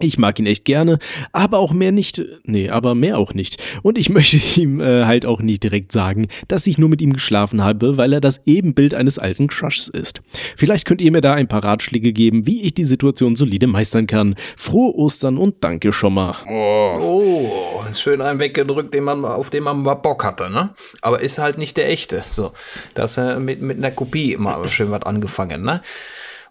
Ich 0.00 0.18
mag 0.18 0.38
ihn 0.38 0.46
echt 0.46 0.64
gerne, 0.64 0.98
aber 1.32 1.58
auch 1.58 1.72
mehr 1.72 1.92
nicht. 1.92 2.22
Nee, 2.44 2.70
aber 2.70 2.94
mehr 2.94 3.18
auch 3.18 3.34
nicht. 3.34 3.62
Und 3.82 3.98
ich 3.98 4.08
möchte 4.10 4.38
ihm 4.60 4.80
äh, 4.80 5.04
halt 5.04 5.26
auch 5.26 5.40
nicht 5.40 5.62
direkt 5.62 5.92
sagen, 5.92 6.26
dass 6.48 6.66
ich 6.66 6.78
nur 6.78 6.88
mit 6.88 7.00
ihm 7.00 7.12
geschlafen 7.12 7.62
habe, 7.62 7.96
weil 7.96 8.12
er 8.12 8.20
das 8.20 8.40
Ebenbild 8.46 8.94
eines 8.94 9.18
alten 9.18 9.48
Crushs 9.48 9.88
ist. 9.88 10.20
Vielleicht 10.56 10.86
könnt 10.86 11.00
ihr 11.00 11.12
mir 11.12 11.20
da 11.20 11.34
ein 11.34 11.48
paar 11.48 11.64
Ratschläge 11.64 12.12
geben, 12.12 12.46
wie 12.46 12.62
ich 12.62 12.74
die 12.74 12.84
Situation 12.84 13.36
solide 13.36 13.66
meistern 13.66 14.06
kann. 14.06 14.34
Frohe 14.56 14.94
Ostern 14.94 15.38
und 15.38 15.56
danke 15.62 15.92
schon 15.92 16.14
mal. 16.14 16.36
Oh, 16.48 17.82
schön 17.94 18.20
einen 18.20 18.38
weggedrückt, 18.38 18.94
den 18.94 19.04
man, 19.04 19.24
auf 19.24 19.50
den 19.50 19.64
man 19.64 19.82
mal 19.82 19.94
Bock 19.94 20.24
hatte, 20.24 20.50
ne? 20.50 20.74
Aber 21.02 21.20
ist 21.20 21.38
halt 21.38 21.58
nicht 21.58 21.76
der 21.76 21.88
echte. 21.88 22.24
So, 22.26 22.52
da 22.94 23.04
ist 23.04 23.16
er 23.18 23.40
mit, 23.40 23.62
mit 23.62 23.78
einer 23.78 23.90
Kopie 23.90 24.32
immer 24.32 24.66
schön 24.68 24.90
was 24.90 25.02
angefangen, 25.02 25.62
ne? 25.62 25.82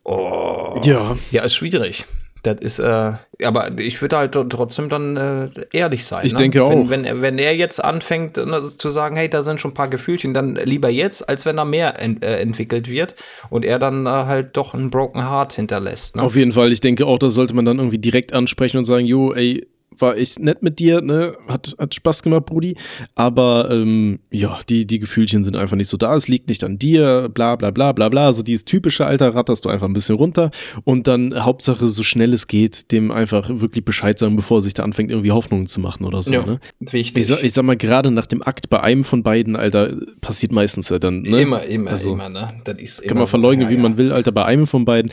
Oh. 0.04 0.80
Ja. 0.84 1.18
Ja, 1.32 1.44
ist 1.44 1.56
schwierig. 1.56 2.06
Das 2.44 2.58
ist, 2.62 2.80
äh, 2.80 3.14
aber 3.44 3.78
ich 3.78 4.02
würde 4.02 4.18
halt 4.18 4.32
trotzdem 4.34 4.90
dann 4.90 5.18
äh, 5.18 5.50
ehrlich 5.74 6.06
sein. 6.06 6.26
Ich 6.26 6.34
ne? 6.34 6.40
denke 6.40 6.60
wenn, 6.60 6.66
auch. 6.86 6.90
Wenn, 6.90 7.04
er- 7.06 7.22
wenn 7.22 7.38
er 7.38 7.56
jetzt 7.56 7.84
anfängt 7.84 8.38
ne, 8.38 8.62
zu 8.64 8.90
sagen, 8.90 9.16
hey, 9.16 9.30
da 9.30 9.44
sind 9.44 9.60
schon 9.60 9.72
ein 9.72 9.74
paar 9.74 9.90
Gefühlchen, 9.90 10.34
dann 10.34 10.56
lieber 10.56 10.90
jetzt, 10.90 11.28
als 11.28 11.46
wenn 11.46 11.58
da 11.58 11.66
mehr 11.66 12.00
ent, 12.00 12.24
äh, 12.24 12.40
entwickelt 12.40 12.90
wird 12.90 13.16
und 13.50 13.66
er 13.66 13.80
dann 13.80 14.06
äh, 14.06 14.10
halt 14.10 14.56
doch 14.56 14.74
ein 14.74 14.90
Broken 14.90 15.22
Heart 15.28 15.54
hinterlässt. 15.54 16.16
Ne? 16.16 16.22
Auf 16.24 16.36
jeden 16.36 16.52
Fall, 16.52 16.72
ich 16.72 16.82
denke 16.82 17.06
auch, 17.06 17.20
das 17.20 17.34
sollte 17.34 17.54
man 17.54 17.66
dann 17.66 17.78
irgendwie 17.80 17.98
direkt 18.00 18.34
ansprechen 18.34 18.78
und 18.78 18.86
sagen, 18.86 19.06
jo, 19.06 19.34
ey, 19.34 19.68
war 20.00 20.18
echt 20.18 20.40
nett 20.40 20.64
mit 20.64 20.80
dir, 20.80 21.02
ne? 21.02 21.36
Hat, 21.48 21.76
hat 21.80 21.94
Spaß 21.96 22.24
gemacht, 22.24 22.46
Brudi. 22.46 22.76
Aber 23.16 23.70
ähm, 23.72 24.20
ja, 24.32 24.60
die, 24.70 24.86
die 24.86 25.00
Gefühlchen 25.00 25.44
sind 25.44 25.56
einfach 25.56 25.76
nicht 25.78 25.90
so 25.90 25.98
da. 25.98 26.16
Es 26.16 26.28
liegt 26.28 26.48
nicht 26.50 26.64
an 26.64 26.78
dir, 26.80 27.30
bla 27.34 27.56
bla 27.56 27.72
bla 27.72 27.92
bla 27.92 28.10
bla. 28.10 28.34
So 28.34 28.44
dieses 28.44 28.66
typische 28.66 29.06
Alter 29.06 29.34
ratterst 29.36 29.66
du 29.66 29.70
einfach 29.70 29.88
ein 29.88 29.94
bisschen 29.94 30.16
runter 30.16 30.52
und 30.84 31.08
dann 31.08 31.44
Hauptsache, 31.44 31.88
so 31.88 32.04
schnell 32.04 32.34
es 32.34 32.48
geht, 32.48 32.92
dem 32.92 33.12
einfach 33.12 33.50
wirklich 33.50 33.86
Bescheid 33.86 34.18
sagen, 34.20 34.36
bevor 34.36 34.60
er 34.60 34.62
sich 34.62 34.74
da 34.74 34.84
anfängt, 34.84 35.12
irgendwie 35.12 35.32
Hoffnungen 35.32 35.68
zu 35.68 35.80
machen 35.80 36.06
oder 36.06 36.22
so. 36.24 36.32
ja, 36.32 36.46
Ne? 36.46 36.60
wichtig. 36.80 37.22
Ich, 37.22 37.28
sag, 37.28 37.44
ich 37.44 37.54
sag 37.54 37.64
mal, 37.66 37.78
gerade 37.78 38.12
nach 38.12 38.26
dem 38.26 38.42
Akt 38.42 38.70
bei 38.70 38.80
einem 38.82 39.04
von 39.04 39.24
beiden, 39.24 39.56
Alter, 39.56 39.96
passiert 40.22 40.52
meistens 40.52 40.90
ja 40.90 41.00
dann, 41.00 41.22
ne? 41.24 41.42
Immer, 41.42 41.64
immer, 41.64 41.92
Also, 41.92 42.14
immer, 42.14 42.30
ne? 42.30 42.48
Das 42.64 42.78
ist 42.78 43.02
Kann 43.02 43.12
immer 43.12 43.20
man 43.22 43.28
so. 43.28 43.32
verleugnen, 43.32 43.66
Ja, 43.68 43.70
wie 43.72 43.76
ja. 43.76 43.82
man 43.82 43.98
will, 43.98 44.12
Alter, 44.12 44.32
bei 44.32 44.46
einem 44.46 44.68
von 44.68 44.86
beiden. 44.86 45.12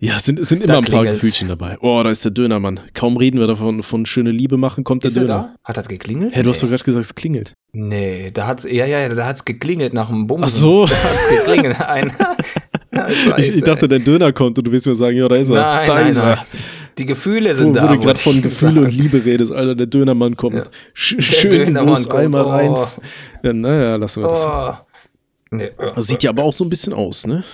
Ja, 0.00 0.16
es 0.16 0.24
sind, 0.26 0.44
sind 0.46 0.60
Da 0.68 0.78
immer 0.78 0.86
ein 0.86 0.92
paar. 0.92 1.04
Gefühlchen 1.04 1.48
dabei. 1.48 1.76
Oh, 1.80 2.00
da 2.04 2.10
ist 2.10 2.24
der 2.24 2.30
Döner, 2.30 2.60
Mann. 2.60 2.78
Kaum 2.94 3.16
reden 3.16 3.40
wir 3.40 3.48
davon, 3.48 3.82
von 3.82 4.06
schöne 4.06 4.30
Liebe 4.30 4.56
machen, 4.56 4.84
kommt 4.84 5.02
der 5.02 5.10
Ist 5.10 5.16
er 5.16 5.22
Döner. 5.22 5.56
Hat 5.64 5.76
das 5.76 5.88
geklingelt? 5.88 6.36
Hä, 6.36 6.42
du 6.42 6.50
hast 6.50 6.62
doch 6.62 6.68
gerade 6.68 6.84
gesagt, 6.84 7.04
es 7.04 7.14
klingelt. 7.16 7.54
Nee, 7.72 8.30
da 8.32 8.46
hat's, 8.46 8.64
ja, 8.64 8.86
ja, 8.86 9.00
ja, 9.00 9.08
da 9.08 9.26
hat's 9.26 9.44
geklingelt 9.44 9.94
nach 9.94 10.08
dem 10.08 10.26
Bumsen. 10.28 10.44
Ach 10.44 10.48
so. 10.48 10.86
Da 10.86 10.92
hat's 10.94 11.28
geklingelt. 11.28 11.80
Ein, 11.80 12.12
Ich, 13.36 13.48
ich 13.56 13.62
dachte, 13.62 13.86
dein 13.86 14.02
Döner 14.02 14.32
kommt 14.32 14.58
und 14.58 14.66
du 14.66 14.72
willst 14.72 14.86
mir 14.86 14.94
sagen, 14.94 15.16
ja, 15.16 15.28
da 15.28 15.36
ist 15.36 15.50
er. 15.50 15.56
nein, 15.56 15.86
da 15.86 15.94
nein, 15.94 16.08
ist 16.08 16.16
nein. 16.18 16.28
er. 16.38 16.46
Die 16.96 17.06
Gefühle 17.06 17.50
Wo, 17.50 17.54
sind 17.54 17.68
wo 17.70 17.72
da. 17.74 17.92
du 17.92 18.00
gerade 18.00 18.18
von 18.18 18.40
Gefühle 18.42 18.80
und. 18.82 18.90
Liebe 18.92 19.24
redest, 19.24 19.52
Alter, 19.52 19.74
der 19.76 19.86
Dönermann 19.86 20.36
kommt. 20.36 20.68
Sch 20.94 21.14
Der 21.16 21.22
schön 21.22 21.50
Dönermann 21.50 21.90
Wurst 21.90 22.08
kommt, 22.08 22.22
einmal 22.24 22.42
rein. 22.42 22.70
oh. 22.70 22.86
Ja, 23.42 23.52
naja, 23.52 23.96
lassen 23.96 24.22
wir 24.22 24.28
das. 24.30 24.44
Oh. 24.44 24.74
Nee, 25.50 25.70
Das 25.94 26.06
sieht 26.08 26.22
ja 26.24 26.30
aber 26.30 26.42
auch 26.44 26.52
so 26.52 26.64
ein 26.64 26.70
bisschen 26.70 26.92
aus, 26.92 27.26
ne? 27.26 27.44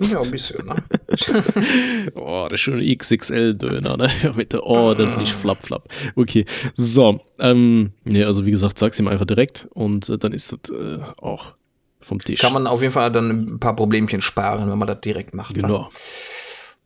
Ja, 0.00 0.20
ein 0.20 0.30
bisschen, 0.30 0.66
ne? 0.66 0.76
Oh, 2.14 2.46
der 2.50 2.56
schöne 2.56 2.96
XXL-Döner, 2.96 3.96
ne? 3.96 4.10
Mit 4.36 4.52
der 4.52 4.62
ordentlich 4.62 5.32
Flap, 5.32 5.62
Flap. 5.62 5.88
Okay, 6.16 6.44
so. 6.74 7.20
Ähm, 7.38 7.92
nee, 8.04 8.24
also 8.24 8.46
wie 8.46 8.50
gesagt, 8.50 8.78
sag's 8.78 8.98
ihm 8.98 9.08
einfach 9.08 9.26
direkt 9.26 9.68
und 9.74 10.08
äh, 10.08 10.18
dann 10.18 10.32
ist 10.32 10.52
das 10.52 10.70
äh, 10.70 10.98
auch 11.18 11.54
vom 12.00 12.20
Tisch. 12.20 12.40
Kann 12.40 12.52
man 12.54 12.66
auf 12.66 12.80
jeden 12.80 12.94
Fall 12.94 13.12
dann 13.12 13.30
ein 13.30 13.60
paar 13.60 13.76
Problemchen 13.76 14.22
sparen, 14.22 14.70
wenn 14.70 14.78
man 14.78 14.88
das 14.88 15.00
direkt 15.00 15.34
macht. 15.34 15.56
ne? 15.56 15.62
Genau. 15.62 15.88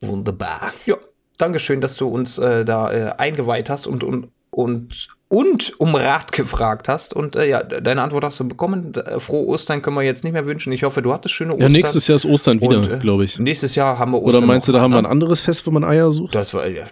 Wunderbar. 0.00 0.72
Ja, 0.86 0.96
Dankeschön, 1.38 1.80
dass 1.80 1.96
du 1.96 2.08
uns 2.08 2.38
äh, 2.38 2.64
da 2.64 2.92
äh, 2.92 3.12
eingeweiht 3.16 3.70
hast 3.70 3.86
und, 3.86 4.04
und 4.04 4.28
und, 4.54 5.08
und 5.34 5.72
um 5.78 5.96
Rat 5.96 6.30
gefragt 6.30 6.88
hast. 6.88 7.12
Und 7.12 7.34
äh, 7.34 7.48
ja, 7.48 7.62
deine 7.64 8.02
Antwort 8.02 8.22
hast 8.22 8.38
du 8.38 8.46
bekommen. 8.46 8.92
Äh, 8.94 9.18
Frohe 9.18 9.48
Ostern 9.48 9.82
können 9.82 9.96
wir 9.96 10.02
jetzt 10.02 10.22
nicht 10.22 10.32
mehr 10.32 10.46
wünschen. 10.46 10.72
Ich 10.72 10.84
hoffe, 10.84 11.02
du 11.02 11.12
hattest 11.12 11.34
schöne 11.34 11.54
Ostern. 11.54 11.70
Ja, 11.70 11.76
nächstes 11.76 12.06
Jahr 12.06 12.16
ist 12.16 12.24
Ostern 12.24 12.60
wieder, 12.60 12.88
äh, 12.88 12.98
glaube 12.98 13.24
ich. 13.24 13.36
Nächstes 13.40 13.74
Jahr 13.74 13.98
haben 13.98 14.12
wir 14.12 14.22
Ostern. 14.22 14.44
Oder 14.44 14.52
meinst 14.52 14.68
du, 14.68 14.72
da 14.72 14.80
haben 14.80 14.92
wir 14.92 14.98
ein 14.98 15.02
ne? 15.04 15.10
anderes 15.10 15.40
Fest, 15.40 15.66
wo 15.66 15.72
man 15.72 15.82
Eier 15.82 16.12
sucht? 16.12 16.36
Das 16.36 16.54
war, 16.54 16.68
ja, 16.68 16.84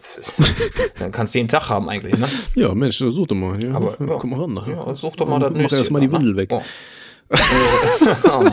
dann 0.98 1.12
kannst 1.12 1.34
du 1.34 1.38
jeden 1.38 1.48
Tag 1.48 1.68
haben 1.68 1.88
eigentlich, 1.88 2.18
ne? 2.18 2.26
Ja, 2.56 2.74
Mensch, 2.74 2.98
such 2.98 3.28
doch 3.28 3.36
mal. 3.36 3.62
Ja, 3.62 3.74
Aber, 3.74 3.96
ja. 4.00 4.06
guck 4.06 4.24
mal 4.24 4.40
ran. 4.40 4.60
Ja, 4.66 4.92
such 4.92 5.14
doch 5.14 5.28
mal 5.28 5.38
das 5.38 5.52
Mach 5.52 5.60
Nüsschen 5.60 5.78
erst 5.78 5.90
mal 5.92 6.00
die? 6.00 6.10
Windel 6.10 6.36
weg. 6.36 6.50
Oh. 6.52 6.62
Oh. 8.24 8.44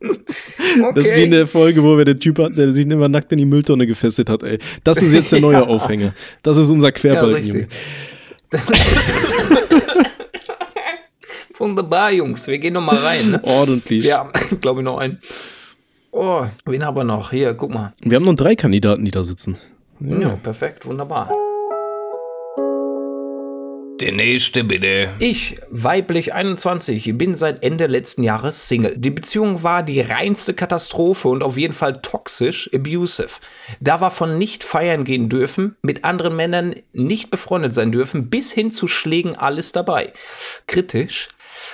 Das 0.94 1.06
ist 1.06 1.16
wie 1.16 1.24
in 1.24 1.30
der 1.30 1.46
Folge, 1.46 1.82
wo 1.82 1.98
wir 1.98 2.04
den 2.04 2.18
Typ 2.20 2.38
hatten, 2.38 2.54
der 2.54 2.70
sich 2.72 2.86
immer 2.86 3.08
nackt 3.08 3.32
in 3.32 3.38
die 3.38 3.44
Mülltonne 3.44 3.86
gefesselt 3.86 4.30
hat, 4.30 4.42
ey. 4.42 4.58
Das 4.84 5.02
ist 5.02 5.12
jetzt 5.12 5.32
der 5.32 5.40
neue 5.40 5.56
Ja. 5.56 5.66
Aufhänger. 5.66 6.14
Das 6.42 6.56
ist 6.56 6.70
unser 6.70 6.88
Ja, 6.88 6.92
Querbalken, 6.92 7.46
Junge. 7.46 7.68
Wunderbar, 11.58 12.12
Jungs. 12.12 12.46
Wir 12.46 12.58
gehen 12.58 12.74
noch 12.74 12.80
mal 12.80 12.96
rein. 12.96 13.32
Ne? 13.32 13.40
Ordentlich. 13.44 14.02
Wir 14.02 14.18
haben, 14.18 14.32
glaube 14.60 14.80
ich, 14.80 14.84
noch 14.84 14.98
einen. 14.98 15.20
Oh, 16.10 16.44
wen 16.64 16.84
haben 16.84 16.96
wir 16.96 17.04
noch? 17.04 17.30
Hier, 17.30 17.54
guck 17.54 17.72
mal. 17.72 17.92
Wir 18.00 18.16
haben 18.16 18.24
noch 18.24 18.34
drei 18.34 18.56
Kandidaten, 18.56 19.04
die 19.04 19.10
da 19.10 19.22
sitzen. 19.22 19.58
Ja, 20.00 20.30
perfekt, 20.42 20.86
wunderbar. 20.86 21.30
Der 24.00 24.12
nächste 24.12 24.64
bitte. 24.64 25.10
Ich, 25.18 25.58
weiblich 25.68 26.32
21, 26.32 27.18
bin 27.18 27.34
seit 27.34 27.62
Ende 27.62 27.86
letzten 27.86 28.22
Jahres 28.22 28.66
Single. 28.66 28.94
Die 28.96 29.10
Beziehung 29.10 29.62
war 29.62 29.82
die 29.82 30.00
reinste 30.00 30.54
Katastrophe 30.54 31.28
und 31.28 31.42
auf 31.42 31.58
jeden 31.58 31.74
Fall 31.74 32.00
toxisch, 32.00 32.70
abusive. 32.72 33.28
Da 33.80 34.00
war 34.00 34.10
von 34.10 34.38
nicht 34.38 34.64
feiern 34.64 35.04
gehen 35.04 35.28
dürfen, 35.28 35.76
mit 35.82 36.04
anderen 36.04 36.34
Männern 36.34 36.74
nicht 36.94 37.30
befreundet 37.30 37.74
sein 37.74 37.92
dürfen, 37.92 38.30
bis 38.30 38.52
hin 38.52 38.70
zu 38.70 38.88
Schlägen 38.88 39.36
alles 39.36 39.72
dabei. 39.72 40.14
Kritisch. 40.66 41.28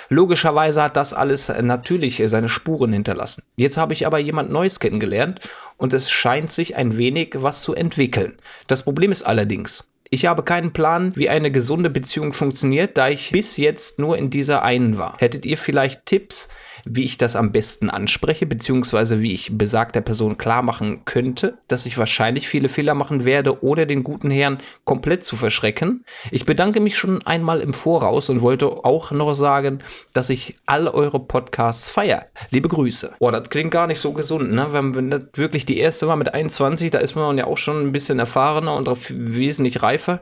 Logischerweise 0.09 0.83
hat 0.83 0.97
das 0.97 1.13
alles 1.13 1.47
äh, 1.47 1.61
natürlich 1.61 2.19
äh, 2.19 2.27
seine 2.27 2.49
Spuren 2.49 2.91
hinterlassen. 2.91 3.43
Jetzt 3.55 3.77
habe 3.77 3.93
ich 3.93 4.05
aber 4.05 4.19
jemand 4.19 4.51
Neues 4.51 4.81
kennengelernt 4.81 5.39
und 5.77 5.93
es 5.93 6.09
scheint 6.11 6.51
sich 6.51 6.75
ein 6.75 6.97
wenig 6.97 7.35
was 7.35 7.61
zu 7.61 7.73
entwickeln. 7.73 8.37
Das 8.67 8.83
Problem 8.83 9.13
ist 9.13 9.23
allerdings, 9.23 9.87
ich 10.09 10.25
habe 10.25 10.43
keinen 10.43 10.73
Plan, 10.73 11.13
wie 11.15 11.29
eine 11.29 11.51
gesunde 11.51 11.89
Beziehung 11.89 12.33
funktioniert, 12.33 12.97
da 12.97 13.09
ich 13.09 13.31
bis 13.31 13.57
jetzt 13.57 13.99
nur 13.99 14.17
in 14.17 14.29
dieser 14.29 14.63
einen 14.63 14.97
war. 14.97 15.15
Hättet 15.17 15.45
ihr 15.45 15.57
vielleicht 15.57 16.05
Tipps, 16.05 16.49
wie 16.89 17.03
ich 17.03 17.17
das 17.17 17.35
am 17.35 17.51
besten 17.51 17.89
anspreche, 17.89 18.45
beziehungsweise 18.45 19.21
wie 19.21 19.33
ich 19.33 19.57
besagter 19.57 20.01
Person 20.01 20.37
klar 20.37 20.61
machen 20.61 21.05
könnte, 21.05 21.57
dass 21.67 21.85
ich 21.85 21.97
wahrscheinlich 21.97 22.47
viele 22.47 22.69
Fehler 22.69 22.93
machen 22.93 23.25
werde, 23.25 23.63
ohne 23.63 23.87
den 23.87 24.03
guten 24.03 24.31
Herrn 24.31 24.59
komplett 24.83 25.23
zu 25.23 25.35
verschrecken? 25.35 26.05
Ich 26.31 26.45
bedanke 26.45 26.79
mich 26.79 26.97
schon 26.97 27.25
einmal 27.25 27.61
im 27.61 27.73
Voraus 27.73 28.29
und 28.29 28.41
wollte 28.41 28.67
auch 28.85 29.11
noch 29.11 29.33
sagen, 29.33 29.79
dass 30.13 30.29
ich 30.29 30.57
all 30.65 30.87
eure 30.87 31.19
Podcasts 31.19 31.89
feiere. 31.89 32.25
Liebe 32.51 32.69
Grüße. 32.69 33.15
Boah, 33.19 33.31
das 33.31 33.49
klingt 33.49 33.71
gar 33.71 33.87
nicht 33.87 33.99
so 33.99 34.13
gesund, 34.13 34.51
ne? 34.51 34.67
Wenn, 34.71 34.95
wenn 34.95 35.09
das 35.09 35.23
wirklich 35.33 35.65
die 35.65 35.77
erste 35.77 36.07
war 36.07 36.15
mit 36.15 36.33
21, 36.33 36.91
da 36.91 36.99
ist 36.99 37.15
man 37.15 37.37
ja 37.37 37.45
auch 37.45 37.57
schon 37.57 37.81
ein 37.81 37.91
bisschen 37.91 38.19
erfahrener 38.19 38.75
und 38.75 38.87
wesentlich 39.09 39.81
reifer. 39.81 40.19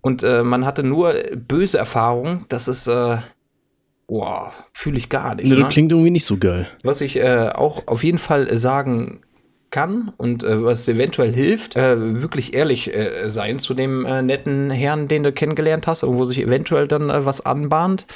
Und 0.00 0.22
äh, 0.22 0.42
man 0.42 0.64
hatte 0.64 0.82
nur 0.82 1.14
böse 1.36 1.78
Erfahrungen. 1.78 2.46
Das 2.48 2.68
ist, 2.68 2.86
äh, 2.86 3.18
boah, 4.08 4.52
fühle 4.72 4.98
ich 4.98 5.08
gar 5.08 5.36
nicht. 5.36 5.46
Ne, 5.46 5.54
Ne, 5.54 5.62
das 5.62 5.72
klingt 5.72 5.92
irgendwie 5.92 6.10
nicht 6.10 6.24
so 6.24 6.36
geil. 6.36 6.66
Was 6.82 7.00
ich 7.00 7.16
äh, 7.16 7.50
auch 7.54 7.86
auf 7.86 8.02
jeden 8.02 8.18
Fall 8.18 8.58
sagen 8.58 9.20
kann 9.70 10.12
und 10.16 10.44
äh, 10.44 10.64
was 10.64 10.88
eventuell 10.88 11.32
hilft, 11.32 11.76
äh, 11.76 12.20
wirklich 12.20 12.54
ehrlich 12.54 12.94
äh, 12.94 13.28
sein 13.28 13.58
zu 13.58 13.74
dem 13.74 14.06
äh, 14.06 14.22
netten 14.22 14.70
Herrn, 14.70 15.08
den 15.08 15.22
du 15.22 15.32
kennengelernt 15.32 15.86
hast 15.86 16.02
und 16.02 16.16
wo 16.16 16.24
sich 16.24 16.40
eventuell 16.40 16.88
dann 16.88 17.10
äh, 17.10 17.26
was 17.26 17.44
anbahnt, 17.44 18.06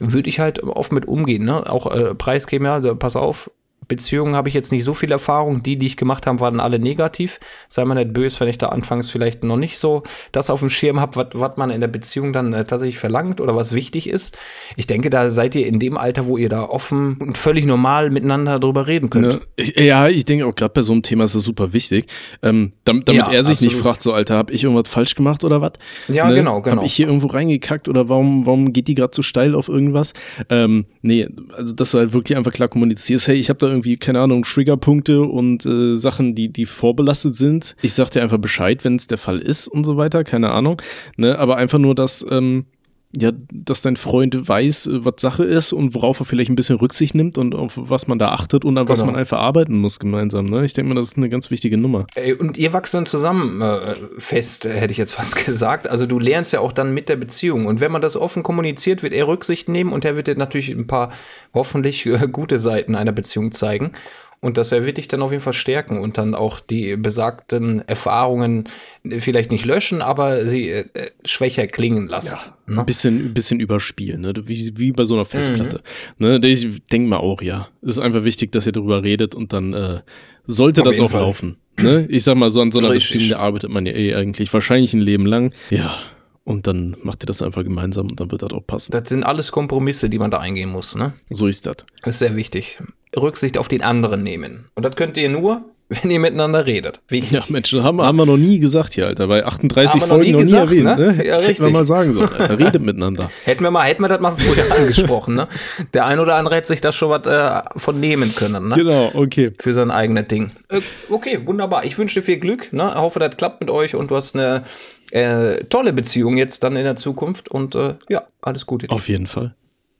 würde 0.00 0.28
ich 0.28 0.40
halt 0.40 0.62
oft 0.62 0.92
mit 0.92 1.06
umgehen. 1.06 1.44
Ne? 1.44 1.70
Auch 1.70 1.94
äh, 1.94 2.14
preisgeben, 2.14 2.66
ja, 2.66 2.74
also 2.74 2.94
pass 2.96 3.16
auf. 3.16 3.50
Beziehungen 3.88 4.34
habe 4.34 4.48
ich 4.48 4.54
jetzt 4.54 4.72
nicht 4.72 4.84
so 4.84 4.94
viel 4.94 5.10
Erfahrung. 5.12 5.62
Die, 5.62 5.76
die 5.76 5.86
ich 5.86 5.96
gemacht 5.96 6.26
habe, 6.26 6.40
waren 6.40 6.60
alle 6.60 6.78
negativ. 6.78 7.38
Sei 7.68 7.84
mal 7.84 7.94
nicht 7.94 8.12
böse, 8.12 8.40
wenn 8.40 8.48
ich 8.48 8.58
da 8.58 8.68
anfangs 8.68 9.10
vielleicht 9.10 9.44
noch 9.44 9.56
nicht 9.56 9.78
so 9.78 10.02
das 10.32 10.50
auf 10.50 10.60
dem 10.60 10.70
Schirm 10.70 11.00
habe, 11.00 11.28
was 11.32 11.56
man 11.56 11.70
in 11.70 11.80
der 11.80 11.88
Beziehung 11.88 12.32
dann 12.32 12.52
äh, 12.52 12.64
tatsächlich 12.64 12.98
verlangt 12.98 13.40
oder 13.40 13.54
was 13.56 13.74
wichtig 13.74 14.08
ist. 14.08 14.36
Ich 14.76 14.86
denke, 14.86 15.10
da 15.10 15.30
seid 15.30 15.54
ihr 15.54 15.66
in 15.66 15.78
dem 15.78 15.96
Alter, 15.96 16.26
wo 16.26 16.36
ihr 16.36 16.48
da 16.48 16.62
offen 16.64 17.16
und 17.20 17.38
völlig 17.38 17.64
normal 17.64 18.10
miteinander 18.10 18.58
drüber 18.58 18.86
reden 18.86 19.10
könnt. 19.10 19.26
Ne? 19.26 19.40
Ich, 19.56 19.78
ja, 19.78 20.08
ich 20.08 20.24
denke 20.24 20.46
auch 20.46 20.54
gerade 20.54 20.72
bei 20.74 20.82
so 20.82 20.92
einem 20.92 21.02
Thema 21.02 21.24
ist 21.24 21.34
das 21.34 21.44
super 21.44 21.72
wichtig. 21.72 22.06
Ähm, 22.42 22.72
damit 22.84 23.08
damit 23.08 23.26
Ja, 23.26 23.32
er 23.32 23.44
sich 23.44 23.60
nicht 23.60 23.68
absolut. 23.68 23.82
fragt, 23.84 24.02
so 24.02 24.12
Alter, 24.12 24.34
habe 24.36 24.52
ich 24.52 24.64
irgendwas 24.64 24.88
falsch 24.92 25.14
gemacht 25.14 25.44
oder 25.44 25.60
was? 25.60 25.72
Ja, 26.08 26.28
genau, 26.30 26.60
genau. 26.60 26.76
Habe 26.78 26.86
ich 26.86 26.94
hier 26.94 27.06
irgendwo 27.06 27.28
reingekackt 27.28 27.88
oder 27.88 28.08
warum, 28.08 28.46
warum 28.46 28.72
geht 28.72 28.88
die 28.88 28.94
gerade 28.94 29.14
so 29.14 29.22
steil 29.22 29.54
auf 29.54 29.68
irgendwas? 29.68 30.12
Ähm, 30.50 30.86
nee, 31.02 31.28
also 31.56 31.72
dass 31.72 31.92
du 31.92 31.98
halt 31.98 32.12
wirklich 32.12 32.36
einfach 32.36 32.52
klar 32.52 32.68
kommunizierst, 32.68 33.28
hey, 33.28 33.36
ich 33.36 33.48
habe 33.48 33.58
da 33.58 33.66
irgendwie, 33.76 33.96
keine 33.96 34.20
Ahnung, 34.20 34.42
Triggerpunkte 34.42 35.22
und 35.22 35.64
äh, 35.66 35.96
Sachen, 35.96 36.34
die, 36.34 36.48
die 36.48 36.66
vorbelastet 36.66 37.34
sind. 37.34 37.76
Ich 37.82 37.94
sag 37.94 38.10
dir 38.10 38.22
einfach 38.22 38.38
Bescheid, 38.38 38.84
wenn 38.84 38.96
es 38.96 39.06
der 39.06 39.18
Fall 39.18 39.38
ist 39.38 39.68
und 39.68 39.84
so 39.84 39.96
weiter, 39.96 40.24
keine 40.24 40.50
Ahnung. 40.50 40.80
Ne? 41.16 41.38
Aber 41.38 41.56
einfach 41.56 41.78
nur, 41.78 41.94
dass, 41.94 42.24
ähm, 42.28 42.66
ja, 43.12 43.30
dass 43.52 43.82
dein 43.82 43.96
Freund 43.96 44.48
weiß, 44.48 44.86
äh, 44.88 45.04
was 45.04 45.14
Sache 45.18 45.44
ist 45.44 45.72
und 45.72 45.94
worauf 45.94 46.20
er 46.20 46.26
vielleicht 46.26 46.50
ein 46.50 46.56
bisschen 46.56 46.76
Rücksicht 46.76 47.14
nimmt 47.14 47.38
und 47.38 47.54
auf 47.54 47.74
was 47.76 48.08
man 48.08 48.18
da 48.18 48.30
achtet 48.30 48.64
und 48.64 48.76
an 48.76 48.88
was 48.88 49.00
Genau. 49.00 49.12
man 49.12 49.20
einfach 49.20 49.38
arbeiten 49.38 49.76
muss 49.76 49.98
gemeinsam. 49.98 50.46
Ne? 50.46 50.64
Ich 50.64 50.72
denke 50.72 50.92
mal, 50.92 51.00
das 51.00 51.10
ist 51.10 51.16
eine 51.16 51.28
ganz 51.28 51.50
wichtige 51.50 51.78
Nummer. 51.78 52.06
Und 52.38 52.58
ihr 52.58 52.72
wachst 52.72 52.94
dann 52.94 53.06
zusammen 53.06 53.60
äh, 53.62 53.94
fest, 54.18 54.66
äh, 54.66 54.70
hätte 54.74 54.92
ich 54.92 54.98
jetzt 54.98 55.12
fast 55.14 55.44
gesagt. 55.46 55.88
Also 55.88 56.06
du 56.06 56.18
lernst 56.18 56.52
ja 56.52 56.60
auch 56.60 56.72
dann 56.72 56.92
mit 56.92 57.08
der 57.08 57.16
Beziehung. 57.16 57.66
Und 57.66 57.80
wenn 57.80 57.92
man 57.92 58.02
das 58.02 58.16
offen 58.16 58.42
kommuniziert, 58.42 59.02
wird 59.02 59.12
er 59.12 59.28
Rücksicht 59.28 59.68
nehmen 59.68 59.92
und 59.92 60.04
er 60.04 60.16
wird 60.16 60.26
dir 60.26 60.36
natürlich 60.36 60.70
ein 60.70 60.86
paar 60.86 61.12
hoffentlich 61.54 62.04
äh, 62.06 62.28
gute 62.30 62.58
Seiten 62.58 62.94
einer 62.94 63.12
Beziehung 63.12 63.52
zeigen. 63.52 63.92
Und 64.40 64.58
das 64.58 64.70
wird 64.70 64.98
dich 64.98 65.08
dann 65.08 65.22
auf 65.22 65.30
jeden 65.30 65.42
Fall 65.42 65.52
stärken 65.52 65.98
und 65.98 66.18
dann 66.18 66.34
auch 66.34 66.60
die 66.60 66.96
besagten 66.96 67.86
Erfahrungen 67.88 68.68
äh, 69.04 69.20
vielleicht 69.20 69.50
nicht 69.50 69.64
löschen, 69.64 70.02
aber 70.02 70.46
sie 70.46 70.68
äh, 70.68 70.84
äh, 70.94 71.10
schwächer 71.24 71.66
klingen 71.66 72.08
lassen. 72.08 72.38
ne? 72.66 72.80
Ein 72.80 72.86
bisschen, 72.86 73.26
ein 73.26 73.34
bisschen 73.34 73.60
überspielen, 73.60 74.20
ne? 74.20 74.34
wie, 74.44 74.72
wie 74.76 74.92
bei 74.92 75.04
so 75.04 75.14
einer 75.14 75.24
Festplatte. 75.24 75.80
Mhm. 76.18 76.26
Ne? 76.26 76.48
Ich 76.48 76.66
denke 76.86 77.08
mal 77.08 77.16
auch, 77.18 77.42
ja. 77.42 77.68
Es 77.82 77.96
ist 77.96 77.98
einfach 77.98 78.24
wichtig, 78.24 78.52
dass 78.52 78.66
ihr 78.66 78.72
darüber 78.72 79.02
redet 79.02 79.34
und 79.34 79.52
dann 79.52 79.72
äh, 79.72 80.00
sollte 80.46 80.82
Auf 80.82 80.88
das 80.88 81.00
auch 81.00 81.10
Fall. 81.10 81.22
laufen. 81.22 81.56
Ne? 81.78 82.06
Ich 82.08 82.24
sag 82.24 82.36
mal, 82.36 82.50
so 82.50 82.60
an 82.60 82.72
so 82.72 82.78
einer. 82.78 82.90
Beziehung, 82.90 83.38
arbeitet 83.38 83.70
man 83.70 83.84
ja 83.86 83.92
eh 83.92 84.14
eigentlich 84.14 84.52
wahrscheinlich 84.52 84.94
ein 84.94 85.00
Leben 85.00 85.26
lang. 85.26 85.52
Ja. 85.70 85.98
Und 86.46 86.68
dann 86.68 86.96
macht 87.02 87.24
ihr 87.24 87.26
das 87.26 87.42
einfach 87.42 87.64
gemeinsam 87.64 88.06
und 88.06 88.20
dann 88.20 88.30
wird 88.30 88.42
das 88.42 88.52
auch 88.52 88.64
passen. 88.64 88.92
Das 88.92 89.08
sind 89.08 89.24
alles 89.24 89.50
Kompromisse, 89.50 90.08
die 90.08 90.20
man 90.20 90.30
da 90.30 90.38
eingehen 90.38 90.70
muss. 90.70 90.94
Ne? 90.94 91.12
So 91.28 91.48
ist 91.48 91.66
das. 91.66 91.78
Das 92.02 92.14
ist 92.14 92.18
sehr 92.20 92.36
wichtig. 92.36 92.78
Rücksicht 93.16 93.58
auf 93.58 93.66
den 93.66 93.82
anderen 93.82 94.22
nehmen. 94.22 94.66
Und 94.76 94.84
das 94.84 94.94
könnt 94.94 95.16
ihr 95.16 95.28
nur, 95.28 95.64
wenn 95.88 96.10
ihr 96.10 96.18
miteinander 96.18 96.66
redet. 96.66 97.00
Wichtig. 97.08 97.32
Ja, 97.32 97.44
Mensch, 97.48 97.70
das 97.70 97.82
haben, 97.84 98.00
haben 98.00 98.16
wir 98.16 98.26
noch 98.26 98.36
nie 98.36 98.58
gesagt 98.58 98.94
hier, 98.94 99.06
Alter. 99.06 99.28
Bei 99.28 99.44
38 99.44 99.92
Haben 99.92 100.00
wir 100.00 100.06
noch 100.06 100.08
Folgen 100.08 100.24
nie 100.24 100.32
noch 100.32 100.38
nie 100.40 100.44
gesagt, 100.44 100.70
erwähnt, 100.72 100.84
ne? 100.84 100.96
ne? 100.96 101.26
Ja, 101.26 101.34
Hätten 101.34 101.42
wir 101.42 101.48
richtig. 101.48 101.72
mal 101.72 101.84
sagen 101.84 102.12
sollen, 102.12 102.32
Alter. 102.32 102.58
Redet 102.58 102.82
miteinander. 102.82 103.30
Hätten 103.44 103.62
wir 103.62 103.70
mal, 103.70 103.82
hätten 103.82 104.02
wir 104.02 104.08
das 104.08 104.20
mal 104.20 104.34
früher 104.36 104.64
angesprochen, 104.76 105.34
ne? 105.34 105.48
Der 105.94 106.06
ein 106.06 106.18
oder 106.18 106.34
andere 106.34 106.56
hätte 106.56 106.68
sich 106.68 106.80
da 106.80 106.90
schon 106.90 107.10
was 107.10 107.26
äh, 107.26 107.62
von 107.78 108.00
nehmen 108.00 108.34
können, 108.34 108.68
ne? 108.68 108.74
Genau, 108.74 109.10
okay. 109.14 109.52
Für 109.60 109.74
sein 109.74 109.90
eigenes 109.90 110.26
Ding. 110.26 110.50
Äh, 110.70 110.80
okay, 111.08 111.40
wunderbar. 111.44 111.84
Ich 111.84 111.96
wünsche 111.98 112.20
dir 112.20 112.26
viel 112.26 112.38
Glück, 112.38 112.72
ne? 112.72 112.90
Ich 112.94 113.00
hoffe, 113.00 113.20
das 113.20 113.36
klappt 113.36 113.60
mit 113.60 113.70
euch 113.70 113.94
und 113.94 114.10
du 114.10 114.16
hast 114.16 114.34
eine 114.34 114.64
äh, 115.12 115.62
tolle 115.64 115.92
Beziehung 115.92 116.36
jetzt 116.36 116.64
dann 116.64 116.74
in 116.74 116.84
der 116.84 116.96
Zukunft 116.96 117.48
und 117.48 117.74
äh, 117.76 117.94
ja, 118.08 118.24
alles 118.42 118.66
Gute. 118.66 118.90
Auf 118.90 119.08
jeden 119.08 119.26
Fall. 119.26 119.54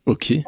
Okay. 0.05 0.43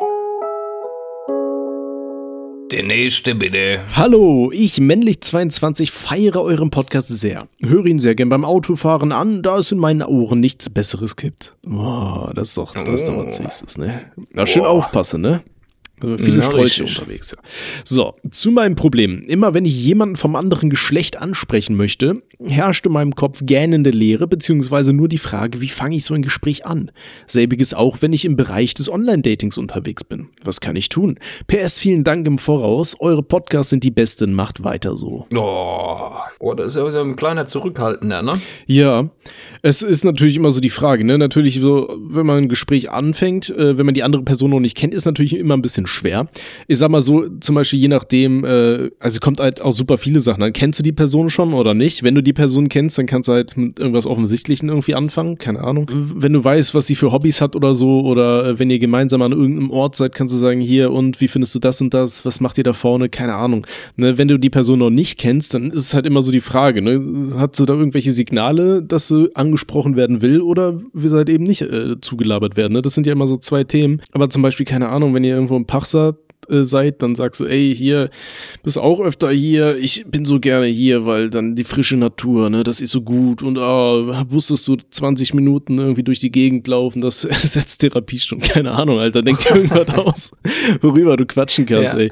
Der 2.72 2.84
nächste 2.84 3.34
bitte. 3.34 3.80
Hallo, 3.96 4.52
ich 4.54 4.80
männlich 4.80 5.22
22 5.22 5.90
feiere 5.90 6.42
euren 6.44 6.70
Podcast 6.70 7.08
sehr. 7.08 7.48
Höre 7.62 7.88
ihn 7.88 7.98
sehr 7.98 8.14
gern 8.14 8.30
beim 8.30 8.46
Autofahren 8.46 9.12
an, 9.12 9.42
da 9.42 9.58
es 9.58 9.72
in 9.72 9.80
meinen 9.80 10.04
Ohren 10.04 10.40
nichts 10.40 10.70
Besseres 10.70 11.16
gibt. 11.16 11.56
Oh, 11.68 12.30
das 12.36 12.50
ist 12.50 12.58
doch, 12.58 12.74
das 12.74 12.88
ist 12.88 13.08
doch 13.08 13.18
was 13.18 13.40
Oh. 13.40 13.44
Süßes, 13.44 13.78
ne? 13.80 14.12
Na, 14.34 14.46
schön 14.46 14.66
aufpassen, 14.66 15.22
ne? 15.22 15.42
Äh, 16.04 16.18
Viele 16.18 16.38
Na, 16.38 16.48
richtig. 16.50 17.00
unterwegs, 17.00 17.32
ja. 17.32 17.38
So, 17.84 18.16
zu 18.32 18.52
meinem 18.52 18.76
Problem. 18.76 19.22
Immer 19.22 19.54
wenn 19.54 19.66
ich 19.66 19.84
jemanden 19.84 20.16
vom 20.16 20.36
anderen 20.36 20.70
Geschlecht 20.70 21.18
ansprechen 21.18 21.76
möchte, 21.76 22.22
herrscht 22.44 22.86
in 22.86 22.94
meinem 22.94 23.16
Kopf 23.16 23.40
gähnende 23.44 23.90
Leere, 23.90 24.28
beziehungsweise 24.28 24.94
nur 24.94 25.08
die 25.08 25.18
Frage, 25.18 25.62
wie 25.62 25.70
fange 25.70 25.96
ich 25.96 26.06
so 26.06 26.14
ein 26.14 26.22
Gespräch 26.22 26.66
an? 26.66 26.92
Selbiges 27.28 27.74
auch, 27.74 28.02
wenn 28.02 28.14
ich 28.14 28.26
im 28.26 28.36
Bereich 28.36 28.74
des 28.74 28.92
Online-Datings 28.92 29.58
unterwegs 29.58 30.04
bin. 30.04 30.30
Was 30.44 30.62
kann 30.62 30.76
ich 30.76 30.90
tun? 30.90 31.20
PS, 31.48 31.80
vielen 31.80 32.04
Dank 32.04 32.26
im 32.28 32.38
Voraus. 32.38 32.96
Eure 33.00 33.24
Podcasts 33.24 33.70
sind 33.70 33.84
die 33.84 33.92
besten. 33.92 34.34
Macht 34.34 34.64
weiter 34.64 34.98
so. 34.98 35.28
Oh, 35.36 36.12
oh 36.40 36.54
das 36.54 36.76
ist 36.76 36.94
ja 36.94 37.02
ein 37.02 37.16
kleiner 37.16 37.48
Zurückhaltender, 37.48 38.22
ne? 38.22 38.34
Ja, 38.66 39.10
es 39.62 39.82
ist 39.82 40.04
natürlich 40.04 40.36
immer 40.36 40.52
so 40.52 40.62
die 40.62 40.70
Frage, 40.70 41.04
ne? 41.04 41.18
Natürlich 41.18 41.60
so, 41.62 41.98
wenn 42.00 42.26
man 42.26 42.38
ein 42.38 42.50
Gespräch 42.50 42.92
anfängt, 42.92 43.50
äh, 43.50 43.78
wenn 43.78 43.86
man 43.86 43.94
die 43.94 44.04
andere 44.04 44.24
Person 44.24 44.52
noch 44.52 44.60
nicht 44.60 44.78
kennt, 44.78 44.94
ist 44.94 45.06
natürlich 45.06 45.36
immer 45.36 45.56
ein 45.56 45.62
bisschen 45.62 45.88
schwer. 45.90 46.28
Ich 46.68 46.78
sag 46.78 46.90
mal 46.90 47.02
so, 47.02 47.28
zum 47.40 47.56
Beispiel 47.56 47.80
je 47.80 47.88
nachdem, 47.88 48.46
äh, 48.46 48.92
also 49.00 49.20
kommt 49.20 49.40
halt 49.40 49.62
auch 49.62 49.74
super 49.74 49.98
viele 49.98 50.20
Sachen. 50.20 50.42
Dann 50.42 50.54
kennst 50.54 50.80
du 50.80 50.84
die 50.84 50.92
Person 50.92 51.30
schon 51.30 51.54
oder 51.54 51.74
nicht? 51.74 52.04
Wenn 52.04 52.16
du 52.16 52.24
die 52.24 52.34
Person 52.34 52.70
kennst, 52.70 52.98
dann 52.98 53.06
kannst 53.06 53.30
du 53.30 53.34
halt 53.34 53.58
mit 53.58 53.80
irgendwas 53.80 54.06
Offensichtlichen 54.06 54.70
irgendwie 54.70 54.96
anfangen, 54.96 55.38
keine 55.38 55.62
Ahnung. 55.62 55.90
Wenn 55.92 56.34
du 56.34 56.44
weißt, 56.44 56.74
was 56.76 56.88
sie 56.88 56.96
für 56.96 57.12
Hobbys 57.12 57.42
hat 57.42 57.56
oder 57.56 57.76
so, 57.76 58.02
oder 58.02 58.46
äh, 58.46 58.60
wenn 58.60 58.70
ihr 58.70 58.80
gemeinsam 58.80 59.22
an 59.22 59.32
irgendeinem 59.32 59.72
Ort 59.72 59.96
seid, 59.96 60.14
kannst 60.14 60.34
du 60.34 60.38
sagen, 60.38 60.62
hier 60.62 60.92
und 60.92 61.22
wie 61.22 61.28
findest 61.28 61.56
du 61.56 61.60
das 61.60 61.82
und 61.82 61.94
das, 61.94 62.26
was 62.26 62.40
macht 62.40 62.58
ihr 62.58 62.64
da 62.64 62.74
vorne, 62.74 63.10
keine 63.10 63.36
Ahnung. 63.36 63.66
Ne, 63.96 64.18
wenn 64.18 64.28
du 64.28 64.38
die 64.38 64.50
Person 64.50 64.80
noch 64.80 64.90
nicht 64.90 65.18
kennst, 65.18 65.54
dann 65.54 65.72
ist 65.72 65.82
es 65.82 65.94
halt 65.94 66.06
immer 66.06 66.22
so 66.22 66.32
die 66.32 66.42
Frage, 66.42 66.82
ne? 66.82 67.40
hat 67.40 67.56
sie 67.56 67.66
da 67.66 67.74
irgendwelche 67.74 68.12
Signale, 68.12 68.82
dass 68.82 69.08
sie 69.08 69.30
angesprochen 69.36 69.96
werden 69.96 70.22
will 70.22 70.42
oder 70.42 70.80
sie 70.94 71.16
halt 71.16 71.30
eben 71.30 71.44
nicht 71.44 71.62
äh, 71.62 72.00
zugelabert 72.02 72.58
werden. 72.58 72.74
Ne? 72.74 72.82
Das 72.82 72.94
sind 72.94 73.08
ja 73.08 73.14
immer 73.14 73.28
so 73.28 73.38
zwei 73.38 73.64
Themen. 73.64 74.02
Aber 74.12 74.30
zum 74.30 74.42
Beispiel, 74.42 74.66
keine 74.66 74.90
Ahnung, 74.90 75.14
wenn 75.14 75.24
ihr 75.24 75.34
irgendwo 75.36 75.56
im 75.56 75.66
Pach 75.66 75.79
seid, 75.86 76.16
äh, 76.50 76.64
seid, 76.64 77.02
dann 77.02 77.16
sagst 77.16 77.42
du, 77.42 77.46
ey, 77.46 77.74
hier, 77.76 78.10
bist 78.64 78.78
auch 78.78 79.00
öfter 79.00 79.30
hier, 79.32 79.78
ich 79.78 80.06
bin 80.08 80.26
so 80.26 80.40
gerne 80.40 80.66
hier, 80.66 81.06
weil 81.06 81.30
dann 81.30 81.56
die 81.56 81.64
frische 81.64 81.96
Natur, 81.96 82.50
ne, 82.50 82.64
das 82.64 82.82
ist 82.82 82.92
so 82.92 83.02
gut 83.02 83.44
und 83.44 83.58
oh, 83.58 84.14
wusstest 84.30 84.68
du 84.68 84.78
20 84.78 85.34
Minuten 85.34 85.78
irgendwie 85.78 86.04
durch 86.04 86.20
die 86.20 86.32
Gegend 86.32 86.68
laufen, 86.68 87.02
das 87.02 87.24
ersetzt 87.26 87.82
Therapiestunden, 87.82 88.48
keine 88.48 88.72
Ahnung, 88.72 89.00
Alter, 89.00 89.22
denk 89.22 89.40
dir 89.40 89.56
irgendwas 89.56 89.90
aus, 89.98 90.32
worüber 90.82 91.18
du 91.18 91.26
quatschen 91.26 91.66
kannst, 91.66 91.94
ja. 91.94 92.00
ey. 92.00 92.12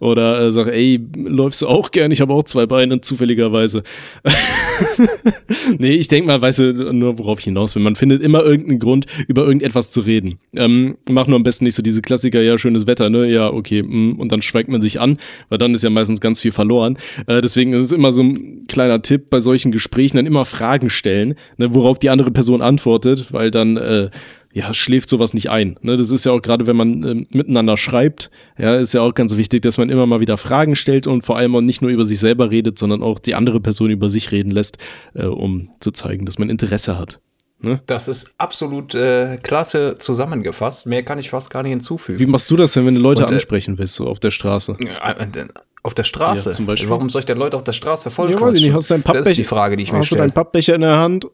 Oder 0.00 0.46
äh, 0.46 0.52
sag, 0.52 0.68
ey, 0.68 1.00
läufst 1.16 1.62
du 1.62 1.68
auch 1.68 1.90
gern, 1.90 2.10
ich 2.10 2.20
habe 2.20 2.32
auch 2.32 2.44
zwei 2.44 2.66
Beine, 2.66 3.00
zufälligerweise. 3.00 3.82
nee, 5.78 5.92
ich 5.92 6.08
denk 6.08 6.26
mal, 6.26 6.40
weißt 6.40 6.58
du, 6.58 6.92
nur 6.92 7.18
worauf 7.18 7.38
ich 7.38 7.46
hinaus 7.46 7.74
will, 7.74 7.82
man 7.82 7.96
findet 7.96 8.22
immer 8.22 8.44
irgendeinen 8.44 8.78
Grund, 8.80 9.06
über 9.28 9.44
irgendetwas 9.44 9.90
zu 9.90 10.00
reden. 10.00 10.38
Ähm, 10.54 10.98
mach 11.08 11.26
nur 11.26 11.36
am 11.36 11.42
besten 11.42 11.64
nicht 11.64 11.74
so 11.74 11.82
diese 11.82 12.02
Klassiker, 12.02 12.42
ja, 12.42 12.58
schönes 12.58 12.86
Wetter, 12.86 13.08
ne, 13.08 13.26
ja, 13.26 13.50
okay, 13.50 13.67
okay, 13.68 13.82
mm, 13.82 14.18
und 14.18 14.32
dann 14.32 14.42
schweigt 14.42 14.70
man 14.70 14.80
sich 14.80 15.00
an, 15.00 15.18
weil 15.48 15.58
dann 15.58 15.74
ist 15.74 15.84
ja 15.84 15.90
meistens 15.90 16.20
ganz 16.20 16.40
viel 16.40 16.52
verloren. 16.52 16.96
Äh, 17.26 17.40
deswegen 17.40 17.72
ist 17.72 17.82
es 17.82 17.92
immer 17.92 18.12
so 18.12 18.22
ein 18.22 18.66
kleiner 18.66 19.02
Tipp 19.02 19.30
bei 19.30 19.40
solchen 19.40 19.72
Gesprächen, 19.72 20.16
dann 20.16 20.26
immer 20.26 20.44
Fragen 20.44 20.90
stellen, 20.90 21.34
ne, 21.56 21.74
worauf 21.74 21.98
die 21.98 22.10
andere 22.10 22.30
Person 22.30 22.62
antwortet, 22.62 23.32
weil 23.32 23.50
dann 23.50 23.76
äh, 23.76 24.10
ja, 24.52 24.72
schläft 24.72 25.10
sowas 25.10 25.34
nicht 25.34 25.50
ein. 25.50 25.76
Ne? 25.82 25.96
Das 25.96 26.10
ist 26.10 26.24
ja 26.24 26.32
auch 26.32 26.40
gerade, 26.40 26.66
wenn 26.66 26.76
man 26.76 27.02
äh, 27.04 27.26
miteinander 27.30 27.76
schreibt, 27.76 28.30
ja, 28.58 28.76
ist 28.76 28.94
ja 28.94 29.02
auch 29.02 29.14
ganz 29.14 29.36
wichtig, 29.36 29.62
dass 29.62 29.78
man 29.78 29.90
immer 29.90 30.06
mal 30.06 30.20
wieder 30.20 30.36
Fragen 30.36 30.74
stellt 30.74 31.06
und 31.06 31.22
vor 31.22 31.36
allem 31.36 31.54
auch 31.54 31.60
nicht 31.60 31.82
nur 31.82 31.90
über 31.90 32.04
sich 32.04 32.18
selber 32.18 32.50
redet, 32.50 32.78
sondern 32.78 33.02
auch 33.02 33.18
die 33.18 33.34
andere 33.34 33.60
Person 33.60 33.90
über 33.90 34.08
sich 34.08 34.32
reden 34.32 34.50
lässt, 34.50 34.78
äh, 35.14 35.26
um 35.26 35.70
zu 35.80 35.90
zeigen, 35.90 36.24
dass 36.24 36.38
man 36.38 36.48
Interesse 36.48 36.98
hat. 36.98 37.20
Ne? 37.60 37.80
Das 37.86 38.06
ist 38.06 38.34
absolut 38.38 38.94
äh, 38.94 39.36
klasse 39.42 39.96
zusammengefasst. 39.98 40.86
Mehr 40.86 41.02
kann 41.02 41.18
ich 41.18 41.30
fast 41.30 41.50
gar 41.50 41.62
nicht 41.62 41.70
hinzufügen. 41.70 42.18
Wie 42.18 42.26
machst 42.26 42.50
du 42.50 42.56
das 42.56 42.72
denn, 42.72 42.86
wenn 42.86 42.94
du 42.94 43.00
Leute 43.00 43.24
Und, 43.24 43.30
äh, 43.30 43.34
ansprechen 43.34 43.78
willst, 43.78 43.94
so 43.94 44.06
auf 44.06 44.20
der 44.20 44.30
Straße? 44.30 44.76
Äh, 44.78 45.48
auf 45.82 45.94
der 45.94 46.04
Straße? 46.04 46.50
Ja, 46.50 46.54
zum 46.54 46.66
Beispiel. 46.66 46.88
Warum 46.88 47.10
soll 47.10 47.20
ich 47.20 47.26
denn 47.26 47.38
Leute 47.38 47.56
auf 47.56 47.64
der 47.64 47.72
Straße 47.72 48.10
voll 48.10 48.30
ja, 48.30 48.40
weiß 48.40 48.54
ich 48.54 48.64
nicht. 48.64 48.74
Hast 48.74 48.90
du 48.90 48.94
deinen 48.94 49.02
Pappbecher, 49.02 49.24
das 49.24 49.30
ist 49.30 49.38
die 49.38 49.44
Frage, 49.44 49.76
die 49.76 49.82
ich 49.82 49.92
mir 49.92 50.04
stelle. 50.04 50.04
Hast 50.04 50.12
du 50.12 50.16
deinen 50.16 50.32
Pappbecher 50.32 50.74
in 50.76 50.80
der 50.82 50.98
Hand? 50.98 51.26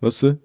Weißt 0.00 0.22
du? 0.22 0.38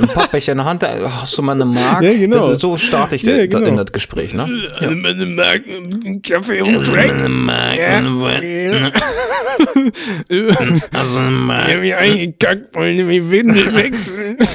Ein 0.00 0.06
Pappbecher 0.06 0.52
in 0.52 0.58
der 0.58 0.66
Hand, 0.66 0.84
hast 0.84 1.36
du 1.36 1.42
mal 1.42 1.52
eine 1.52 1.64
Mark? 1.64 2.02
Ja, 2.02 2.12
genau. 2.12 2.36
Das 2.36 2.48
ist, 2.48 2.60
so 2.60 2.76
starte 2.76 3.16
ich 3.16 3.22
ja, 3.22 3.44
genau. 3.46 3.66
in 3.66 3.76
das 3.76 3.90
Gespräch, 3.90 4.34
ne? 4.34 4.48
Ja. 4.80 4.88
Eine 4.88 5.26
Mark, 5.26 5.62
ein 5.66 6.22
Kaffee 6.22 6.62
und 6.62 6.80
Crack. 6.84 7.10
Eine 7.10 7.28
Mark 7.28 7.76
ja. 7.76 7.98
und 7.98 8.22
Also 10.92 11.18
eine 11.18 11.30
Mark. 11.30 11.68
Ich 11.68 11.74
hab 11.74 11.80
mich 11.80 11.94
eingekackt, 11.94 12.76
wollen 12.76 12.96
die 12.96 13.30
Windel 13.30 13.74
wechseln. 13.74 14.38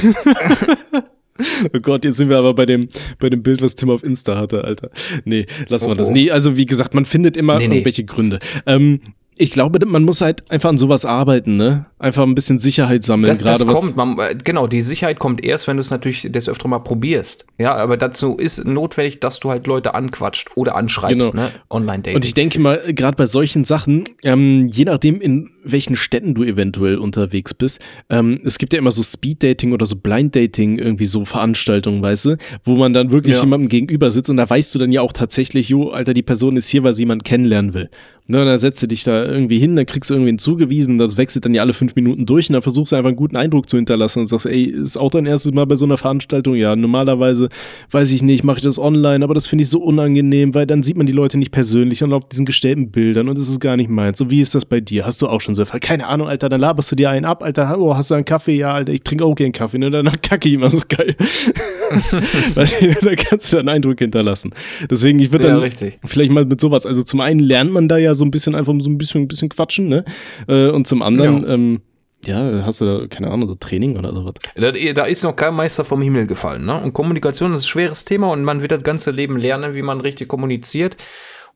Oh 1.73 1.79
Gott, 1.79 2.03
jetzt 2.03 2.17
sind 2.17 2.27
wir 2.27 2.37
aber 2.37 2.53
bei 2.53 2.65
dem, 2.65 2.89
bei 3.17 3.29
dem 3.29 3.41
Bild, 3.41 3.61
was 3.61 3.77
Tim 3.77 3.89
auf 3.89 4.03
Insta 4.03 4.35
hatte, 4.35 4.65
Alter. 4.65 4.89
Nee, 5.23 5.45
lassen 5.69 5.85
wir 5.85 5.91
oh, 5.91 5.95
das. 5.95 6.07
Oh. 6.07 6.11
Nee, 6.11 6.31
also 6.31 6.57
wie 6.57 6.65
gesagt, 6.65 6.93
man 6.93 7.05
findet 7.05 7.37
immer 7.37 7.57
nee, 7.57 7.63
irgendwelche 7.63 8.01
nee. 8.01 8.07
Gründe. 8.07 8.39
Ähm, 8.65 8.99
ich 9.39 9.51
glaube, 9.51 9.83
man 9.85 10.03
muss 10.03 10.19
halt 10.19 10.51
einfach 10.51 10.69
an 10.69 10.77
sowas 10.77 11.05
arbeiten, 11.05 11.55
ne? 11.55 11.85
Einfach 11.97 12.23
ein 12.23 12.35
bisschen 12.35 12.59
Sicherheit 12.59 13.03
sammeln. 13.03 13.29
Das, 13.29 13.39
das 13.39 13.65
kommt, 13.65 13.95
man, 13.95 14.19
äh, 14.19 14.35
genau, 14.43 14.67
die 14.67 14.81
Sicherheit 14.81 15.17
kommt 15.17 15.43
erst, 15.43 15.67
wenn 15.67 15.77
du 15.77 15.81
es 15.81 15.91
natürlich 15.91 16.29
des 16.29 16.49
öfter 16.49 16.67
mal 16.67 16.79
probierst. 16.79 17.45
Ja, 17.57 17.73
aber 17.75 17.95
dazu 17.95 18.35
ist 18.35 18.65
notwendig, 18.65 19.21
dass 19.21 19.39
du 19.39 19.49
halt 19.49 19.65
Leute 19.65 19.95
anquatscht 19.95 20.49
oder 20.55 20.75
anschreibst, 20.75 21.31
genau. 21.31 21.43
ne? 21.43 21.51
Online-Dating. 21.69 22.15
Und 22.17 22.25
ich 22.25 22.33
denke 22.33 22.59
mal, 22.59 22.81
gerade 22.93 23.15
bei 23.15 23.25
solchen 23.25 23.63
Sachen, 23.63 24.03
ähm, 24.23 24.67
je 24.67 24.83
nachdem, 24.83 25.21
in 25.21 25.49
welchen 25.63 25.95
Städten 25.95 26.33
du 26.33 26.43
eventuell 26.43 26.97
unterwegs 26.97 27.53
bist, 27.53 27.79
ähm, 28.09 28.41
es 28.43 28.57
gibt 28.57 28.73
ja 28.73 28.79
immer 28.79 28.91
so 28.91 29.03
Speed-Dating 29.03 29.71
oder 29.71 29.85
so 29.85 29.95
Blind-Dating, 29.95 30.79
irgendwie 30.79 31.05
so 31.05 31.23
Veranstaltungen, 31.23 32.01
weißt 32.01 32.25
du, 32.25 32.37
wo 32.65 32.75
man 32.75 32.91
dann 32.93 33.11
wirklich 33.11 33.35
ja. 33.37 33.43
jemandem 33.43 33.69
gegenüber 33.69 34.11
sitzt 34.11 34.29
und 34.29 34.37
da 34.37 34.49
weißt 34.49 34.75
du 34.75 34.79
dann 34.79 34.91
ja 34.91 35.01
auch 35.01 35.13
tatsächlich, 35.13 35.69
jo, 35.69 35.91
Alter, 35.91 36.13
die 36.13 36.23
Person 36.23 36.57
ist 36.57 36.67
hier, 36.67 36.83
weil 36.83 36.93
sie 36.93 37.03
jemanden 37.03 37.23
kennenlernen 37.23 37.73
will. 37.73 37.89
Ne, 38.29 38.45
dann 38.45 38.59
setzt 38.59 38.83
du 38.83 38.87
dich 38.87 39.03
da 39.03 39.25
irgendwie 39.25 39.57
hin, 39.57 39.75
dann 39.75 39.87
kriegst 39.87 40.11
du 40.11 40.13
irgendwen 40.13 40.37
zugewiesen, 40.37 40.99
das 40.99 41.17
wechselt 41.17 41.45
dann 41.45 41.55
ja 41.55 41.63
alle 41.63 41.73
fünf 41.73 41.95
Minuten 41.95 42.27
durch 42.27 42.47
und 42.47 42.53
dann 42.53 42.61
versuchst 42.61 42.91
du 42.91 42.95
einfach 42.95 43.07
einen 43.07 43.17
guten 43.17 43.35
Eindruck 43.35 43.67
zu 43.67 43.75
hinterlassen 43.75 44.19
und 44.19 44.27
sagst, 44.27 44.45
ey, 44.45 44.65
ist 44.65 44.97
auch 44.97 45.09
dein 45.09 45.25
erstes 45.25 45.51
Mal 45.51 45.65
bei 45.65 45.75
so 45.75 45.85
einer 45.85 45.97
Veranstaltung? 45.97 46.53
Ja, 46.53 46.75
normalerweise, 46.75 47.49
weiß 47.89 48.11
ich 48.11 48.21
nicht, 48.21 48.43
mache 48.43 48.57
ich 48.57 48.63
das 48.63 48.77
online, 48.77 49.23
aber 49.23 49.33
das 49.33 49.47
finde 49.47 49.63
ich 49.63 49.69
so 49.71 49.79
unangenehm, 49.79 50.53
weil 50.53 50.67
dann 50.67 50.83
sieht 50.83 50.95
man 50.95 51.07
die 51.07 51.11
Leute 51.11 51.39
nicht 51.39 51.49
persönlich 51.49 52.03
und 52.03 52.13
auf 52.13 52.29
diesen 52.29 52.45
gestellten 52.45 52.91
Bildern 52.91 53.29
und 53.29 53.37
das 53.37 53.49
ist 53.49 53.59
gar 53.59 53.75
nicht 53.75 53.89
meins. 53.89 54.19
So, 54.19 54.29
wie 54.29 54.41
ist 54.41 54.53
das 54.53 54.63
bei 54.63 54.79
dir? 54.79 55.07
Hast 55.07 55.23
du 55.23 55.27
auch 55.27 55.41
schon 55.41 55.55
so 55.55 55.65
Fall? 55.65 55.79
Keine 55.79 56.05
Ahnung, 56.05 56.27
Alter, 56.27 56.49
dann 56.49 56.61
laberst 56.61 56.91
du 56.91 56.95
dir 56.95 57.09
einen 57.09 57.25
ab, 57.25 57.41
Alter, 57.41 57.79
oh, 57.79 57.95
hast 57.95 58.11
du 58.11 58.15
einen 58.15 58.25
Kaffee? 58.25 58.57
Ja, 58.57 58.75
Alter, 58.75 58.93
ich 58.93 59.01
trinke 59.01 59.25
auch 59.25 59.33
gern 59.33 59.53
Kaffee, 59.53 59.79
ne? 59.79 59.89
Dann 59.89 60.05
kacke 60.21 60.47
ich 60.47 60.53
immer 60.53 60.69
so 60.69 60.81
geil. 60.87 61.15
weißt 62.53 62.81
du, 62.83 62.93
da 63.01 63.15
kannst 63.15 63.51
du 63.51 63.57
dann 63.57 63.67
einen 63.67 63.77
Eindruck 63.77 63.97
hinterlassen. 63.97 64.51
Deswegen, 64.87 65.17
ich 65.17 65.31
würde 65.31 65.47
dann 65.47 65.63
ja, 65.63 65.89
vielleicht 66.05 66.31
mal 66.31 66.45
mit 66.45 66.61
sowas, 66.61 66.85
also 66.85 67.01
zum 67.01 67.21
einen 67.21 67.39
lernt 67.39 67.73
man 67.73 67.87
da 67.87 67.97
ja 67.97 68.13
so 68.13 68.18
ein 68.25 68.31
bisschen 68.31 68.55
einfach 68.55 68.73
so 68.79 68.89
ein 68.89 68.97
bisschen, 68.97 69.21
ein 69.21 69.27
bisschen 69.27 69.49
quatschen, 69.49 69.87
ne? 69.87 70.05
Äh, 70.47 70.69
und 70.69 70.87
zum 70.87 71.01
anderen, 71.01 71.43
ja. 71.43 71.49
Ähm, 71.49 71.81
ja, 72.25 72.65
hast 72.65 72.81
du 72.81 72.85
da, 72.85 73.07
keine 73.07 73.31
Ahnung, 73.31 73.47
so 73.47 73.55
Training 73.55 73.97
oder 73.97 74.11
sowas? 74.13 74.33
Da, 74.55 74.71
da, 74.71 75.05
ist 75.05 75.23
noch 75.23 75.35
kein 75.35 75.53
Meister 75.53 75.85
vom 75.85 76.01
Himmel 76.01 76.27
gefallen, 76.27 76.65
ne? 76.65 76.81
Und 76.81 76.93
Kommunikation 76.93 77.53
ist 77.53 77.63
ein 77.63 77.67
schweres 77.67 78.03
Thema 78.03 78.29
und 78.31 78.43
man 78.43 78.61
wird 78.61 78.71
das 78.73 78.83
ganze 78.83 79.11
Leben 79.11 79.37
lernen, 79.37 79.73
wie 79.75 79.81
man 79.81 80.01
richtig 80.01 80.27
kommuniziert 80.27 80.97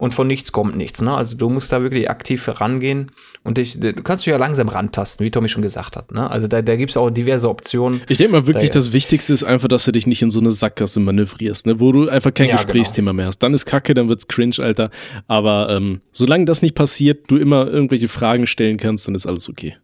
und 0.03 0.13
von 0.13 0.27
nichts 0.27 0.51
kommt 0.51 0.75
nichts. 0.75 1.01
Ne? 1.01 1.15
Also 1.15 1.37
du 1.37 1.49
musst 1.49 1.71
da 1.71 1.81
wirklich 1.81 2.09
aktiv 2.09 2.45
herangehen 2.45 3.11
und 3.45 3.57
dich, 3.57 3.79
du 3.79 3.93
kannst 3.93 4.25
dich 4.25 4.31
ja 4.31 4.37
langsam 4.37 4.67
rantasten, 4.67 5.25
wie 5.25 5.31
Tommy 5.31 5.47
schon 5.47 5.61
gesagt 5.61 5.95
hat. 5.95 6.11
Ne? 6.11 6.29
Also 6.29 6.49
da, 6.49 6.61
da 6.61 6.75
gibt 6.75 6.89
es 6.89 6.97
auch 6.97 7.09
diverse 7.09 7.47
Optionen. 7.47 8.01
Ich 8.09 8.17
denke 8.17 8.33
mal 8.33 8.45
wirklich, 8.45 8.69
da, 8.69 8.79
das 8.79 8.91
Wichtigste 8.91 9.31
ist 9.31 9.45
einfach, 9.45 9.69
dass 9.69 9.85
du 9.85 9.93
dich 9.93 10.05
nicht 10.05 10.21
in 10.21 10.29
so 10.29 10.41
eine 10.41 10.51
Sackgasse 10.51 10.99
manövrierst, 10.99 11.67
ne? 11.67 11.79
wo 11.79 11.93
du 11.93 12.09
einfach 12.09 12.33
kein 12.33 12.49
ja, 12.49 12.55
Gesprächsthema 12.55 13.11
genau. 13.11 13.17
mehr 13.17 13.27
hast. 13.27 13.39
Dann 13.39 13.53
ist 13.53 13.65
Kacke, 13.65 13.93
dann 13.93 14.09
wird's 14.09 14.27
cringe, 14.27 14.57
Alter. 14.59 14.89
Aber 15.27 15.69
ähm, 15.69 16.01
solange 16.11 16.43
das 16.43 16.61
nicht 16.61 16.75
passiert, 16.75 17.31
du 17.31 17.37
immer 17.37 17.67
irgendwelche 17.67 18.09
Fragen 18.09 18.45
stellen 18.45 18.75
kannst, 18.75 19.07
dann 19.07 19.15
ist 19.15 19.25
alles 19.25 19.47
okay. 19.47 19.77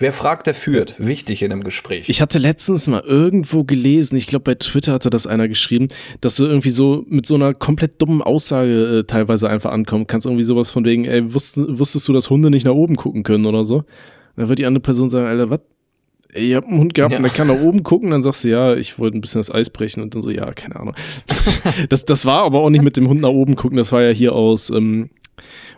Wer 0.00 0.14
fragt, 0.14 0.46
der 0.46 0.54
führt. 0.54 0.94
Wichtig 0.98 1.42
in 1.42 1.52
einem 1.52 1.62
Gespräch. 1.62 2.08
Ich 2.08 2.22
hatte 2.22 2.38
letztens 2.38 2.86
mal 2.86 3.02
irgendwo 3.02 3.64
gelesen, 3.64 4.16
ich 4.16 4.26
glaube 4.26 4.44
bei 4.44 4.54
Twitter 4.54 4.94
hatte 4.94 5.10
das 5.10 5.26
einer 5.26 5.46
geschrieben, 5.46 5.88
dass 6.22 6.36
du 6.36 6.46
irgendwie 6.46 6.70
so 6.70 7.04
mit 7.06 7.26
so 7.26 7.34
einer 7.34 7.52
komplett 7.52 8.00
dummen 8.00 8.22
Aussage 8.22 9.00
äh, 9.00 9.04
teilweise 9.04 9.50
einfach 9.50 9.72
ankommen 9.72 10.06
kannst. 10.06 10.26
Irgendwie 10.26 10.42
sowas 10.42 10.70
von 10.70 10.86
wegen, 10.86 11.04
ey, 11.04 11.34
wusst, 11.34 11.58
wusstest 11.58 12.08
du, 12.08 12.14
dass 12.14 12.30
Hunde 12.30 12.48
nicht 12.48 12.64
nach 12.64 12.72
oben 12.72 12.96
gucken 12.96 13.24
können 13.24 13.44
oder 13.44 13.66
so? 13.66 13.84
Dann 14.36 14.48
wird 14.48 14.58
die 14.58 14.64
andere 14.64 14.80
Person 14.80 15.10
sagen, 15.10 15.26
Alter, 15.26 15.50
was? 15.50 15.60
Ich 16.32 16.54
habe 16.54 16.66
einen 16.68 16.78
Hund 16.78 16.94
gehabt 16.94 17.12
ja. 17.12 17.18
und 17.18 17.24
der 17.24 17.32
kann 17.32 17.48
nach 17.48 17.60
oben 17.60 17.82
gucken, 17.82 18.10
dann 18.10 18.22
sagst 18.22 18.44
du, 18.44 18.48
ja, 18.48 18.76
ich 18.76 18.98
wollte 18.98 19.18
ein 19.18 19.20
bisschen 19.20 19.40
das 19.40 19.50
Eis 19.50 19.68
brechen 19.68 20.02
und 20.02 20.14
dann 20.14 20.22
so, 20.22 20.30
ja, 20.30 20.50
keine 20.52 20.76
Ahnung. 20.76 20.94
das, 21.90 22.06
das 22.06 22.24
war 22.24 22.44
aber 22.44 22.60
auch 22.60 22.70
nicht 22.70 22.84
mit 22.84 22.96
dem 22.96 23.06
Hund 23.06 23.20
nach 23.20 23.28
oben 23.28 23.54
gucken, 23.54 23.76
das 23.76 23.92
war 23.92 24.00
ja 24.00 24.10
hier 24.10 24.32
aus 24.32 24.70
ähm, 24.70 25.10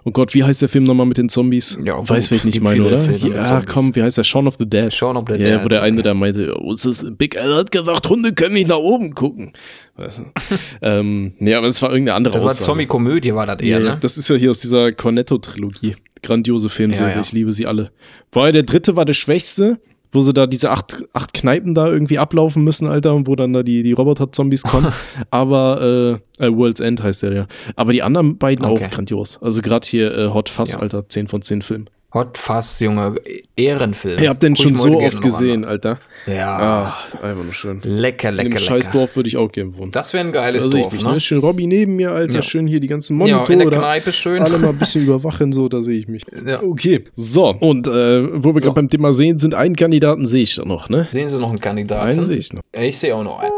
Oh 0.05 0.11
Gott, 0.11 0.35
wie 0.35 0.43
heißt 0.43 0.61
der 0.61 0.69
Film 0.69 0.85
nochmal 0.85 1.07
mit 1.07 1.19
den 1.19 1.29
Zombies? 1.29 1.79
Ja, 1.85 1.97
Weiß, 1.97 2.31
wer 2.31 2.37
ich 2.37 2.45
nicht 2.45 2.61
meine, 2.61 2.85
oder? 2.85 3.11
Ja, 3.11 3.63
komm, 3.63 3.95
wie 3.95 4.03
heißt 4.03 4.19
der? 4.19 4.25
Shaun 4.25 4.49
of 4.49 4.57
the 4.57 4.69
Dead. 4.69 4.93
Shaun 4.93 5.17
of 5.17 5.25
the 5.29 5.39
Dead. 5.39 5.49
Ja, 5.49 5.65
wo 5.65 5.69
der 5.69 5.83
eine 5.83 6.03
da 6.03 6.13
meinte, 6.13 6.55
oh, 6.59 6.75
Big 7.11 7.41
Al 7.41 7.55
hat 7.55 7.71
gesagt, 7.71 8.09
Hunde 8.09 8.33
können 8.33 8.55
nicht 8.55 8.69
nach 8.69 8.79
oben 8.79 9.15
gucken. 9.15 9.53
Weißt 9.97 10.19
du? 10.21 10.25
ähm, 10.83 11.35
nee, 11.39 11.55
aber 11.55 11.69
das 11.69 11.81
war 11.83 11.91
irgendeine 11.91 12.17
andere 12.17 12.35
das 12.35 12.43
Aussage. 12.43 12.59
Das 12.59 12.69
war 12.69 12.75
Zombie-Komödie, 12.75 13.35
war 13.35 13.47
das 13.47 13.61
eher, 13.61 13.79
ja, 13.79 13.93
ne? 13.93 13.99
Das 14.01 14.19
ist 14.19 14.29
ja 14.29 14.35
hier 14.35 14.51
aus 14.51 14.61
dieser 14.61 14.91
Cornetto-Trilogie. 14.91 15.97
Grandiose 16.23 16.69
Filmserie, 16.69 17.11
ja, 17.11 17.17
ja. 17.17 17.21
ich 17.21 17.33
liebe 17.33 17.53
sie 17.53 17.67
alle. 17.67 17.93
Wobei 18.33 18.53
der 18.53 18.63
dritte 18.65 18.97
war 18.97 19.05
der 19.05 19.15
schwächste, 19.15 19.79
wo 20.13 20.21
sie 20.21 20.33
da 20.33 20.47
diese 20.47 20.71
acht, 20.71 21.05
acht 21.13 21.33
Kneipen 21.33 21.75
da 21.75 21.89
irgendwie 21.89 22.19
ablaufen 22.19 22.63
müssen, 22.63 22.87
Alter, 22.87 23.15
und 23.15 23.27
wo 23.27 23.35
dann 23.35 23.53
da 23.53 23.63
die, 23.63 23.83
die 23.83 23.93
Roboter-Zombies 23.93 24.63
kommen. 24.63 24.93
Aber, 25.31 26.21
äh, 26.39 26.47
äh, 26.47 26.55
World's 26.55 26.81
End 26.81 27.03
heißt 27.03 27.23
der 27.23 27.33
ja. 27.33 27.47
Aber 27.77 27.93
die 27.93 28.03
anderen 28.03 28.39
beiden 28.39 28.65
okay. 28.65 28.85
auch 28.87 28.91
grandios. 28.91 29.41
Also 29.43 29.63
gerade 29.63 29.87
hier 29.89 30.17
äh, 30.17 30.29
Hot 30.29 30.49
Fuzz, 30.49 30.75
ja. 30.75 30.81
Alter, 30.81 31.09
10 31.09 31.29
von 31.29 31.43
10 31.43 31.63
Filmen. 31.63 31.91
Hot 32.15 32.37
Fuzz, 32.37 32.81
Junge, 32.81 33.15
Ehrenfilm. 33.57 34.19
Ich 34.19 34.29
hab 34.29 34.39
den 34.39 34.53
Guck 34.53 34.63
schon 34.63 34.77
so 34.77 35.01
oft 35.01 35.23
gesehen, 35.23 35.65
Alter. 35.65 35.99
Ja. 36.27 36.59
Ah, 36.59 36.95
einfach 37.23 37.43
nur 37.43 37.55
schön. 37.55 37.81
Lecker, 37.83 38.31
lecker, 38.31 38.51
In 38.51 38.55
dem 38.55 38.59
scheiß 38.59 38.91
Dorf 38.91 39.17
würde 39.17 39.31
ich 39.31 39.39
auch 39.39 39.51
gerne 39.51 39.75
wohnen. 39.79 39.93
Das 39.93 40.13
wäre 40.13 40.27
ein 40.27 40.31
geiles 40.33 40.69
da 40.69 40.79
Dorf, 40.79 40.93
mich, 40.93 41.03
ne? 41.03 41.21
Schön 41.21 41.39
Robby 41.39 41.67
neben 41.67 41.97
mir, 41.97 42.13
Alter. 42.13 42.35
Ja. 42.35 42.43
Schön 42.43 42.67
hier 42.67 42.81
die 42.81 42.89
ganzen 42.89 43.17
Monitore. 43.17 43.45
Ja, 43.47 43.61
in 43.63 43.71
der 43.71 43.79
Kneipe 43.79 44.13
schön. 44.13 44.43
Alle 44.43 44.59
mal 44.59 44.69
ein 44.69 44.79
bisschen 44.79 45.05
überwachen, 45.07 45.53
so, 45.53 45.71
da 45.71 45.81
sehe 45.81 45.99
ich 45.99 46.07
mich. 46.07 46.25
Ja. 46.47 46.63
Okay, 46.63 47.05
so. 47.15 47.49
Und 47.49 47.89
äh, 47.89 48.45
wo 48.45 48.55
wir 48.55 48.61
so. 48.61 48.67
gerade 48.67 48.75
beim 48.75 48.91
Thema 48.91 49.15
sehen 49.15 49.39
sind, 49.39 49.55
einen 49.55 49.75
Kandidaten 49.75 50.27
sehe 50.27 50.43
ich 50.43 50.55
da 50.55 50.67
noch, 50.67 50.91
ne? 50.91 51.07
Sehen 51.09 51.29
Sie 51.29 51.39
noch 51.39 51.49
einen 51.49 51.61
Kandidaten? 51.61 52.11
Einen 52.11 52.27
sehe 52.27 52.37
ich 52.37 52.53
noch. 52.53 52.61
Ich 52.79 52.99
sehe 52.99 53.17
auch 53.17 53.25
noch 53.25 53.39
einen. 53.39 53.53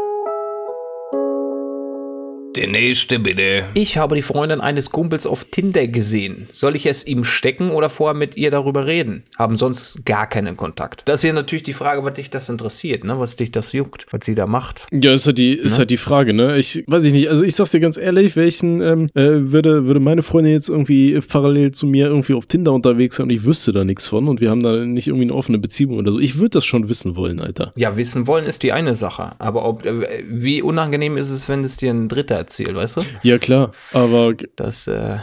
Der 2.55 2.67
nächste 2.67 3.19
bitte. 3.19 3.65
Ich 3.73 3.97
habe 3.97 4.15
die 4.15 4.21
Freundin 4.21 4.61
eines 4.61 4.89
Kumpels 4.89 5.27
auf 5.27 5.43
Tinder 5.51 5.87
gesehen. 5.87 6.47
Soll 6.51 6.75
ich 6.77 6.85
es 6.85 7.05
ihm 7.05 7.25
stecken 7.25 7.69
oder 7.69 7.89
vorher 7.89 8.17
mit 8.17 8.37
ihr 8.37 8.49
darüber 8.49 8.85
reden? 8.85 9.23
Haben 9.37 9.57
sonst 9.57 10.05
gar 10.05 10.27
keinen 10.29 10.55
Kontakt. 10.55 11.03
Das 11.05 11.15
ist 11.15 11.21
hier 11.23 11.33
natürlich 11.33 11.63
die 11.63 11.73
Frage, 11.73 12.03
was 12.05 12.13
dich 12.13 12.29
das 12.29 12.47
interessiert, 12.47 13.03
ne? 13.03 13.19
Was 13.19 13.35
dich 13.35 13.51
das 13.51 13.73
juckt, 13.73 14.05
was 14.11 14.21
sie 14.23 14.35
da 14.35 14.47
macht. 14.47 14.87
Ja, 14.91 15.13
ist 15.13 15.25
halt 15.25 15.37
die, 15.37 15.53
ist 15.53 15.73
Ne? 15.73 15.77
halt 15.79 15.91
die 15.91 15.97
Frage, 15.97 16.33
ne? 16.33 16.57
Ich 16.57 16.83
weiß 16.87 17.03
ich 17.03 17.11
nicht. 17.13 17.29
Also 17.29 17.43
ich 17.43 17.55
sag's 17.55 17.71
dir 17.71 17.81
ganz 17.81 17.97
ehrlich, 17.97 18.35
welchen 18.37 18.81
ähm, 18.81 19.09
äh, 19.15 19.51
würde, 19.51 19.87
würde 19.87 19.99
meine 19.99 20.23
Freundin 20.23 20.53
jetzt 20.53 20.69
irgendwie 20.69 21.19
parallel 21.19 21.71
zu 21.71 21.85
mir 21.87 22.07
irgendwie 22.07 22.35
auf 22.35 22.45
Tinder 22.45 22.71
unterwegs 22.71 23.17
sein 23.17 23.25
und 23.25 23.31
ich 23.31 23.43
wüsste 23.43 23.73
da 23.73 23.83
nichts 23.83 24.07
von 24.07 24.29
und 24.29 24.39
wir 24.39 24.49
haben 24.49 24.63
da 24.63 24.85
nicht 24.85 25.07
irgendwie 25.07 25.25
eine 25.25 25.33
offene 25.35 25.57
Beziehung 25.59 25.97
oder 25.97 26.13
so. 26.13 26.19
Ich 26.19 26.37
würde 26.37 26.51
das 26.51 26.65
schon 26.65 26.87
wissen 26.87 27.17
wollen, 27.17 27.41
Alter. 27.41 27.73
Ja, 27.75 27.97
wissen 27.97 28.27
wollen 28.27 28.45
ist 28.45 28.63
die 28.63 28.71
eine 28.71 28.95
Sache. 28.95 29.33
Aber 29.39 29.65
ob, 29.65 29.85
äh, 29.85 30.23
wie 30.29 30.61
unangenehm 30.61 31.17
ist 31.17 31.31
es, 31.31 31.49
wenn 31.49 31.63
es 31.65 31.75
dir 31.77 31.91
ein 31.91 32.07
Dritter 32.07 32.44
erzählt, 32.45 32.75
weißt 32.75 32.97
du? 32.97 33.01
Ja, 33.23 33.37
klar. 33.37 33.71
Aber 33.93 34.33
Das, 34.55 34.87
äh, 34.87 35.17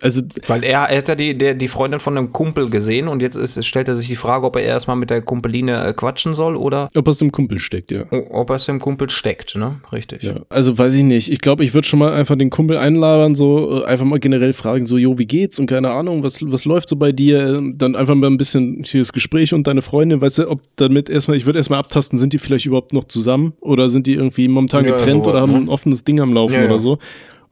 also 0.00 0.22
weil 0.46 0.64
er, 0.64 0.82
er 0.88 0.98
hat 0.98 1.08
ja 1.08 1.14
die, 1.14 1.36
der, 1.36 1.54
die 1.54 1.68
Freundin 1.68 2.00
von 2.00 2.16
einem 2.16 2.32
Kumpel 2.32 2.68
gesehen 2.68 3.08
und 3.08 3.22
jetzt 3.22 3.36
ist, 3.36 3.64
stellt 3.64 3.88
er 3.88 3.94
sich 3.94 4.08
die 4.08 4.16
Frage, 4.16 4.46
ob 4.46 4.56
er 4.56 4.62
erstmal 4.62 4.96
mit 4.96 5.10
der 5.10 5.22
Kumpeline 5.22 5.86
äh, 5.86 5.92
quatschen 5.92 6.34
soll 6.34 6.56
oder 6.56 6.88
ob 6.94 7.08
es 7.08 7.18
dem 7.18 7.32
Kumpel 7.32 7.58
steckt, 7.58 7.90
ja. 7.90 8.04
ob 8.30 8.50
er 8.50 8.56
es 8.56 8.66
dem 8.66 8.80
Kumpel 8.80 9.08
steckt, 9.10 9.56
ne? 9.56 9.80
Richtig. 9.92 10.22
Ja, 10.22 10.34
also 10.48 10.76
weiß 10.76 10.94
ich 10.94 11.02
nicht. 11.02 11.30
Ich 11.30 11.40
glaube, 11.40 11.64
ich 11.64 11.74
würde 11.74 11.86
schon 11.86 11.98
mal 11.98 12.12
einfach 12.12 12.36
den 12.36 12.50
Kumpel 12.50 12.76
einlabern, 12.76 13.34
so 13.34 13.82
äh, 13.82 13.84
einfach 13.84 14.04
mal 14.04 14.18
generell 14.18 14.52
fragen, 14.52 14.86
so, 14.86 14.96
jo, 14.96 15.18
wie 15.18 15.26
geht's 15.26 15.58
und 15.58 15.66
keine 15.66 15.90
Ahnung, 15.90 16.22
was, 16.22 16.38
was 16.42 16.64
läuft 16.64 16.88
so 16.88 16.96
bei 16.96 17.12
dir? 17.12 17.60
Dann 17.74 17.96
einfach 17.96 18.14
mal 18.14 18.26
ein 18.28 18.36
bisschen 18.36 18.82
hier 18.84 19.00
das 19.00 19.12
Gespräch 19.12 19.54
und 19.54 19.66
deine 19.66 19.82
Freundin, 19.82 20.20
weißt 20.20 20.38
du, 20.38 20.50
ob 20.50 20.60
damit 20.76 21.08
erstmal, 21.08 21.36
ich 21.36 21.46
würde 21.46 21.58
erstmal 21.58 21.78
abtasten, 21.78 22.18
sind 22.18 22.32
die 22.32 22.38
vielleicht 22.38 22.66
überhaupt 22.66 22.92
noch 22.92 23.04
zusammen 23.04 23.52
oder 23.60 23.90
sind 23.90 24.06
die 24.06 24.14
irgendwie 24.14 24.48
momentan 24.48 24.84
Ja, 24.84 24.92
getrennt 24.92 25.24
sowas, 25.24 25.28
oder 25.28 25.40
haben 25.40 25.52
ne? 25.52 25.58
ein 25.58 25.68
offenes 25.68 25.99
Ding 26.04 26.20
am 26.20 26.32
Laufen 26.32 26.54
Ja, 26.54 26.60
ja. 26.62 26.66
oder 26.66 26.78
so. 26.78 26.98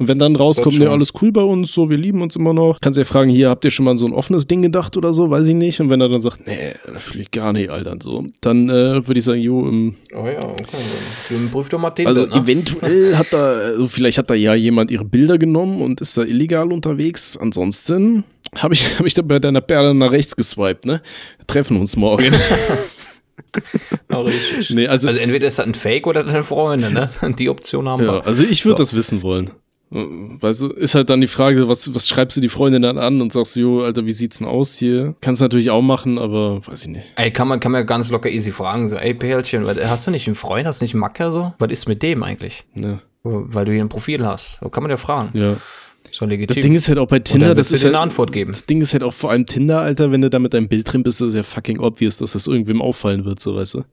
Und 0.01 0.07
wenn 0.07 0.20
dann 0.20 0.36
rauskommt, 0.36 0.78
ne, 0.78 0.88
alles 0.88 1.12
cool 1.20 1.32
bei 1.32 1.42
uns, 1.42 1.72
so, 1.72 1.90
wir 1.90 1.96
lieben 1.96 2.22
uns 2.22 2.36
immer 2.36 2.55
noch, 2.55 2.80
kannst 2.80 2.99
ja 2.99 3.05
fragen, 3.05 3.30
hier, 3.30 3.51
habt 3.51 3.64
ihr 3.64 3.72
schon 3.72 3.84
mal 3.84 3.96
so 3.96 4.07
ein 4.07 4.12
offenes 4.12 4.46
Ding 4.46 4.62
gedacht 4.62 4.96
oder 4.96 5.12
so, 5.12 5.28
weiß 5.28 5.49
ich 5.49 5.55
nicht. 5.55 5.80
Und 5.80 5.90
wenn 5.90 6.01
er 6.01 6.09
dann 6.09 6.20
sagt, 6.20 6.46
nee, 6.46 6.74
das 6.86 7.03
fühle 7.03 7.22
ich 7.22 7.32
gar 7.32 7.53
nicht, 7.53 7.68
Alter, 7.68 7.96
so, 8.01 8.24
dann 8.40 8.70
äh, 8.70 9.05
würde 9.05 9.18
ich 9.18 9.24
sagen, 9.24 9.40
jo, 9.40 9.66
ähm, 9.66 9.96
Oh 10.14 10.24
ja, 10.28 10.44
okay. 10.44 10.76
Dann 11.30 11.51
prüf 11.51 11.68
doch 11.68 11.80
mal 11.80 11.90
Tinder, 11.90 12.11
also 12.11 12.26
ne? 12.26 12.42
eventuell 12.42 13.16
hat 13.18 13.26
da, 13.32 13.49
also 13.49 13.88
vielleicht 13.88 14.18
hat 14.18 14.30
da 14.30 14.34
ja 14.34 14.55
jemand 14.55 14.92
ihre 14.92 15.05
Bilder 15.05 15.36
genommen 15.36 15.82
und 15.82 16.01
ist 16.01 16.16
da 16.16 16.22
illegal 16.22 16.72
unterwegs. 16.72 17.36
Ansonsten 17.36 18.22
habe 18.57 18.74
ich, 18.74 18.84
hab 19.01 19.05
ich 19.05 19.14
da 19.14 19.22
bei 19.22 19.40
deiner 19.40 19.62
Perle 19.62 19.94
nach 19.94 20.12
rechts 20.12 20.36
geswiped, 20.36 20.86
ne? 20.86 21.03
Wir 21.38 21.46
treffen 21.49 21.76
uns 21.76 21.96
morgen. 21.96 22.32
Nee, 24.70 24.86
also, 24.89 25.09
Also 25.09 25.20
entweder 25.20 25.47
ist 25.47 25.59
das 25.59 25.66
ein 25.66 25.74
Fake 25.74 26.07
oder 26.07 26.24
deine 26.24 26.43
Freundin, 26.43 26.93
ne? 26.93 27.11
Die 27.39 27.49
Option 27.49 27.89
haben 27.89 28.05
ja, 28.05 28.14
wir. 28.14 28.26
also 28.26 28.43
ich 28.43 28.64
würde 28.64 28.78
So. 28.78 28.82
das 28.82 28.95
wissen 28.95 29.22
wollen. 29.22 29.51
Weißt 29.91 30.61
du, 30.62 30.68
ist 30.68 30.95
halt 30.95 31.09
dann 31.09 31.22
die 31.22 31.26
Frage, 31.26 31.66
was, 31.66 31.95
was 31.95 32.09
schreibst 32.09 32.36
du 32.36 32.43
die 32.43 32.51
Freundin 32.51 32.82
dann 32.82 32.99
an 32.99 33.22
und 33.22 33.32
sagst, 33.32 33.57
jo, 33.57 33.78
Alter, 33.78 34.05
wie 34.05 34.12
sieht's 34.12 34.36
denn 34.36 34.47
aus 34.47 34.76
hier? 34.76 35.14
Kannst 35.22 35.41
du 35.41 35.47
natürlich 35.47 35.70
auch 35.70 35.80
machen, 35.80 36.18
aber 36.18 36.61
weiß 36.66 36.82
ich 36.82 36.89
nicht. 36.89 37.07
Ey, 37.16 37.30
kann 37.30 37.49
man, 37.49 37.59
kann 37.59 37.72
man 37.72 37.86
ganz 37.86 38.11
locker 38.11 38.28
easy 38.28 38.53
fragen, 38.53 38.89
so, 38.89 38.97
ey, 38.97 39.14
Pärchen, 39.14 39.66
hast 39.66 40.07
du 40.07 40.11
nicht 40.11 40.26
einen 40.26 40.36
Freund, 40.36 40.66
hast 40.66 40.82
du 40.82 40.84
nicht 40.84 40.93
einen 40.93 41.01
Macker 41.01 41.32
so? 41.32 41.55
Was 41.59 41.70
ist 41.70 41.89
mit 41.89 42.03
dem 42.03 42.22
eigentlich? 42.22 42.64
Ne? 42.74 43.01
Weil 43.22 43.64
du 43.64 43.72
hier 43.72 43.82
ein 43.82 43.89
Profil 43.89 44.26
hast. 44.26 44.59
So 44.61 44.68
kann 44.68 44.82
man 44.82 44.91
ja 44.91 44.99
fragen. 44.99 45.30
Ja. 45.32 45.57
So 46.12 46.24
legitim. 46.24 46.54
Das 46.54 46.62
Ding 46.62 46.74
ist 46.74 46.88
halt 46.88 46.98
auch 46.98 47.09
bei 47.09 47.18
Tinder, 47.18 47.54
das 47.54 47.72
ist 47.72 47.84
halt, 47.84 47.94
eine 47.94 48.02
Antwort 48.02 48.32
geben. 48.32 48.52
Das 48.52 48.66
Ding 48.66 48.80
ist 48.80 48.92
halt 48.92 49.02
auch 49.02 49.14
vor 49.14 49.30
allem 49.30 49.46
Tinder, 49.46 49.80
Alter, 49.80 50.11
wenn 50.11 50.22
du 50.22 50.30
da 50.30 50.38
mit 50.38 50.54
deinem 50.54 50.68
Bild 50.68 50.92
drin 50.92 51.02
bist, 51.02 51.20
ist 51.20 51.28
es 51.28 51.34
ja 51.34 51.42
fucking 51.42 51.78
obvious, 51.80 52.18
dass 52.18 52.32
das 52.32 52.46
irgendwem 52.46 52.82
auffallen 52.82 53.24
wird, 53.24 53.40
so 53.40 53.56
weißt 53.56 53.74
du. 53.74 53.84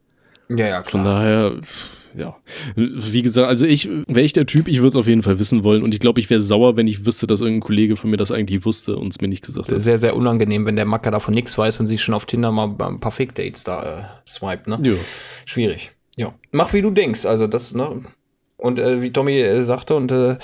Ja, 0.49 0.67
ja, 0.67 0.83
Von 0.83 1.01
klar. 1.01 1.03
daher, 1.03 1.61
pff, 1.61 1.97
ja. 2.17 2.35
Wie 2.75 3.21
gesagt, 3.21 3.47
also 3.47 3.65
ich, 3.65 3.89
wäre 4.07 4.21
ich 4.25 4.33
der 4.33 4.45
Typ, 4.45 4.67
ich 4.67 4.77
würde 4.77 4.89
es 4.89 4.95
auf 4.95 5.07
jeden 5.07 5.23
Fall 5.23 5.39
wissen 5.39 5.63
wollen. 5.63 5.83
Und 5.83 5.93
ich 5.93 5.99
glaube, 5.99 6.19
ich 6.19 6.29
wäre 6.29 6.41
sauer, 6.41 6.77
wenn 6.77 6.87
ich 6.87 7.05
wüsste, 7.05 7.27
dass 7.27 7.41
irgendein 7.41 7.61
Kollege 7.61 7.95
von 7.95 8.09
mir 8.09 8.17
das 8.17 8.31
eigentlich 8.31 8.65
wusste 8.65 8.95
und 8.95 9.09
es 9.09 9.21
mir 9.21 9.27
nicht 9.27 9.43
gesagt 9.43 9.71
hat. 9.71 9.81
Sehr, 9.81 9.97
sehr 9.97 10.15
unangenehm, 10.15 10.65
wenn 10.65 10.75
der 10.75 10.85
Macker 10.85 11.11
davon 11.11 11.33
nichts 11.33 11.57
weiß 11.57 11.79
und 11.79 11.87
sich 11.87 12.03
schon 12.03 12.13
auf 12.13 12.25
Tinder 12.25 12.51
mal 12.51 12.75
ein 12.79 12.99
paar 12.99 13.11
Fake-Dates 13.11 13.63
da 13.63 13.83
äh, 13.83 14.29
swiped, 14.29 14.67
ne? 14.67 14.79
Ja. 14.83 14.93
Schwierig. 15.45 15.91
Ja. 16.15 16.33
Mach 16.51 16.73
wie 16.73 16.81
du 16.81 16.91
denkst. 16.91 17.25
Also 17.25 17.47
das, 17.47 17.73
ne? 17.75 18.03
Und 18.57 18.79
äh, 18.79 19.01
wie 19.01 19.11
Tommy 19.11 19.39
äh, 19.39 19.63
sagte, 19.63 19.95
und 19.95 20.11
äh, 20.11 20.37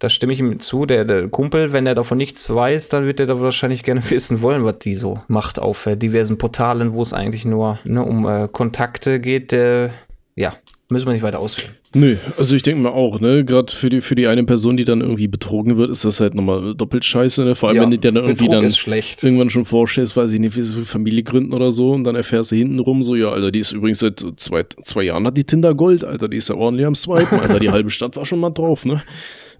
da 0.00 0.08
stimme 0.08 0.32
ich 0.32 0.40
ihm 0.40 0.58
zu, 0.60 0.86
der, 0.86 1.04
der 1.04 1.28
Kumpel, 1.28 1.72
wenn 1.72 1.86
er 1.86 1.94
davon 1.94 2.18
nichts 2.18 2.52
weiß, 2.52 2.88
dann 2.88 3.06
wird 3.06 3.20
er 3.20 3.26
da 3.26 3.40
wahrscheinlich 3.40 3.84
gerne 3.84 4.02
wissen 4.10 4.42
wollen, 4.42 4.64
was 4.64 4.78
die 4.78 4.94
so 4.94 5.20
macht 5.28 5.60
auf 5.60 5.86
äh, 5.86 5.96
diversen 5.96 6.38
Portalen, 6.38 6.94
wo 6.94 7.02
es 7.02 7.12
eigentlich 7.12 7.44
nur 7.44 7.78
ne, 7.84 8.02
um 8.02 8.26
äh, 8.26 8.48
Kontakte 8.50 9.20
geht. 9.20 9.52
Äh, 9.52 9.90
ja, 10.36 10.54
müssen 10.88 11.06
wir 11.06 11.12
nicht 11.12 11.22
weiter 11.22 11.38
ausführen. 11.38 11.74
Nö, 11.92 12.16
also 12.38 12.54
ich 12.54 12.62
denke 12.62 12.82
mal 12.82 12.92
auch, 12.92 13.20
ne, 13.20 13.44
gerade 13.44 13.72
für 13.72 13.90
die, 13.90 14.00
für 14.00 14.14
die 14.14 14.28
eine 14.28 14.44
Person, 14.44 14.76
die 14.76 14.84
dann 14.84 15.00
irgendwie 15.00 15.26
betrogen 15.26 15.76
wird, 15.76 15.90
ist 15.90 16.04
das 16.04 16.20
halt 16.20 16.34
nochmal 16.34 16.74
doppelt 16.76 17.04
scheiße, 17.04 17.42
ne? 17.42 17.54
Vor 17.56 17.68
allem, 17.68 17.76
Ja, 17.76 17.82
wenn 17.82 17.90
du 17.90 17.98
dir 17.98 18.12
dann 18.12 18.22
irgendwie 18.22 18.48
Betrug 18.48 18.62
dann 18.62 19.28
irgendwann 19.28 19.50
schon 19.50 19.64
vorstellst, 19.64 20.16
weiß 20.16 20.32
ich 20.32 20.38
nicht, 20.38 20.56
wie 20.56 20.62
sie 20.62 20.72
für 20.72 20.84
Familie 20.84 21.24
gründen 21.24 21.52
oder 21.52 21.72
so 21.72 21.90
und 21.90 22.04
dann 22.04 22.14
erfährst 22.14 22.52
du 22.52 22.56
hintenrum 22.56 23.02
so, 23.02 23.16
ja, 23.16 23.30
Alter, 23.30 23.50
die 23.50 23.58
ist 23.58 23.72
übrigens 23.72 23.98
seit 23.98 24.24
zwei, 24.36 24.64
zwei 24.84 25.02
Jahren 25.02 25.26
hat 25.26 25.36
die 25.36 25.44
Tinder 25.44 25.74
Gold, 25.74 26.04
Alter, 26.04 26.28
die 26.28 26.36
ist 26.36 26.48
ja 26.48 26.54
ordentlich 26.54 26.86
am 26.86 26.94
Swipen, 26.94 27.40
Alter, 27.40 27.58
die 27.58 27.70
halbe 27.72 27.90
Stadt 27.90 28.16
war 28.16 28.24
schon 28.24 28.38
mal 28.38 28.50
drauf, 28.50 28.84
ne? 28.86 29.02